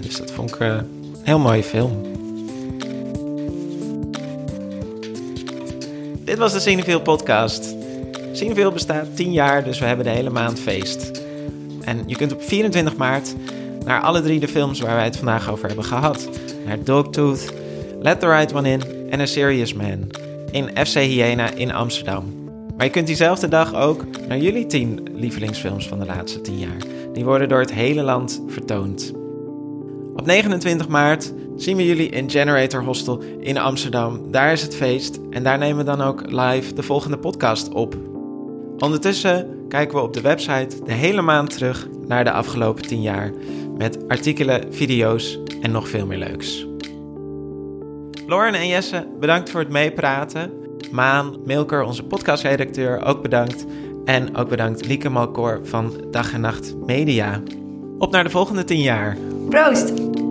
Dus 0.01 0.17
dat 0.17 0.31
vond 0.31 0.55
ik 0.55 0.61
een 0.61 1.21
heel 1.23 1.39
mooie 1.39 1.63
film. 1.63 2.03
Dit 6.31 6.39
was 6.39 6.53
de 6.53 6.61
Cineville 6.61 7.01
podcast. 7.01 7.75
Cineville 8.33 8.73
bestaat 8.73 9.17
10 9.17 9.33
jaar, 9.33 9.65
dus 9.65 9.79
we 9.79 9.85
hebben 9.85 10.05
de 10.05 10.11
hele 10.11 10.31
maand 10.31 10.61
feest. 10.61 11.23
En 11.85 12.03
je 12.07 12.17
kunt 12.17 12.33
op 12.33 12.43
24 12.43 12.97
maart 12.97 13.35
naar 13.85 14.01
alle 14.01 14.23
drie 14.23 14.41
de 14.41 14.49
films 14.49 14.81
waar 14.81 14.95
wij 14.95 15.05
het 15.05 15.17
vandaag 15.17 15.51
over 15.51 15.67
hebben 15.67 15.85
gehad. 15.85 16.29
Naar 16.67 16.85
Dogtooth, 16.85 17.53
Let 18.01 18.21
the 18.21 18.29
Right 18.29 18.55
One 18.55 18.71
In 18.71 18.83
en 19.11 19.21
A 19.21 19.27
Serious 19.27 19.75
Man. 19.75 20.11
In 20.51 20.87
FC 20.87 20.95
Hyena 20.95 21.51
in 21.55 21.73
Amsterdam. 21.73 22.35
Maar 22.77 22.87
je 22.87 22.93
kunt 22.93 23.07
diezelfde 23.07 23.49
dag 23.49 23.75
ook 23.75 24.05
naar 24.29 24.39
jullie 24.39 24.67
10 24.67 25.09
lievelingsfilms 25.13 25.89
van 25.89 25.99
de 25.99 26.07
laatste 26.07 26.41
10 26.41 26.59
jaar. 26.59 26.79
Die 27.13 27.25
worden 27.25 27.49
door 27.49 27.61
het 27.61 27.73
hele 27.73 28.03
land 28.03 28.43
vertoond. 28.47 29.13
Op 30.17 30.27
29 30.27 30.89
maart 30.89 31.33
zien 31.63 31.77
we 31.77 31.87
jullie 31.87 32.09
in 32.09 32.31
Generator 32.31 32.85
Hostel 32.85 33.23
in 33.41 33.59
Amsterdam. 33.59 34.31
Daar 34.31 34.53
is 34.53 34.63
het 34.63 34.77
feest 34.77 35.21
en 35.31 35.43
daar 35.43 35.59
nemen 35.59 35.77
we 35.77 35.97
dan 35.97 36.01
ook 36.01 36.31
live 36.31 36.73
de 36.75 36.83
volgende 36.83 37.19
podcast 37.19 37.69
op. 37.69 37.97
Ondertussen 38.79 39.65
kijken 39.69 39.97
we 39.97 40.03
op 40.03 40.15
de 40.15 40.21
website 40.21 40.85
de 40.85 40.93
hele 40.93 41.23
maand 41.23 41.51
terug 41.51 41.89
naar 42.07 42.25
de 42.25 42.33
afgelopen 42.33 42.83
10 42.83 43.03
jaar 43.03 43.33
met 43.77 44.09
artikelen, 44.09 44.75
video's 44.75 45.39
en 45.61 45.71
nog 45.71 45.89
veel 45.89 46.07
meer 46.07 46.19
leuks. 46.19 46.67
Lauren 48.27 48.55
en 48.55 48.69
Jesse, 48.69 49.07
bedankt 49.21 49.51
voor 49.51 49.61
het 49.61 49.71
meepraten. 49.71 50.51
Maan, 50.91 51.37
Milker, 51.45 51.83
onze 51.83 52.03
podcastredacteur, 52.03 53.05
ook 53.05 53.23
bedankt. 53.23 53.67
En 54.05 54.37
ook 54.37 54.49
bedankt 54.49 54.87
Lieke 54.87 55.09
Malkoor 55.09 55.61
van 55.63 55.93
Dag 56.11 56.33
en 56.33 56.41
Nacht 56.41 56.75
Media. 56.87 57.43
Op 57.99 58.13
naar 58.13 58.25
de 58.25 58.31
volgende 58.31 58.65
10 58.65 58.81
jaar. 58.81 59.17
Proost! 59.49 60.29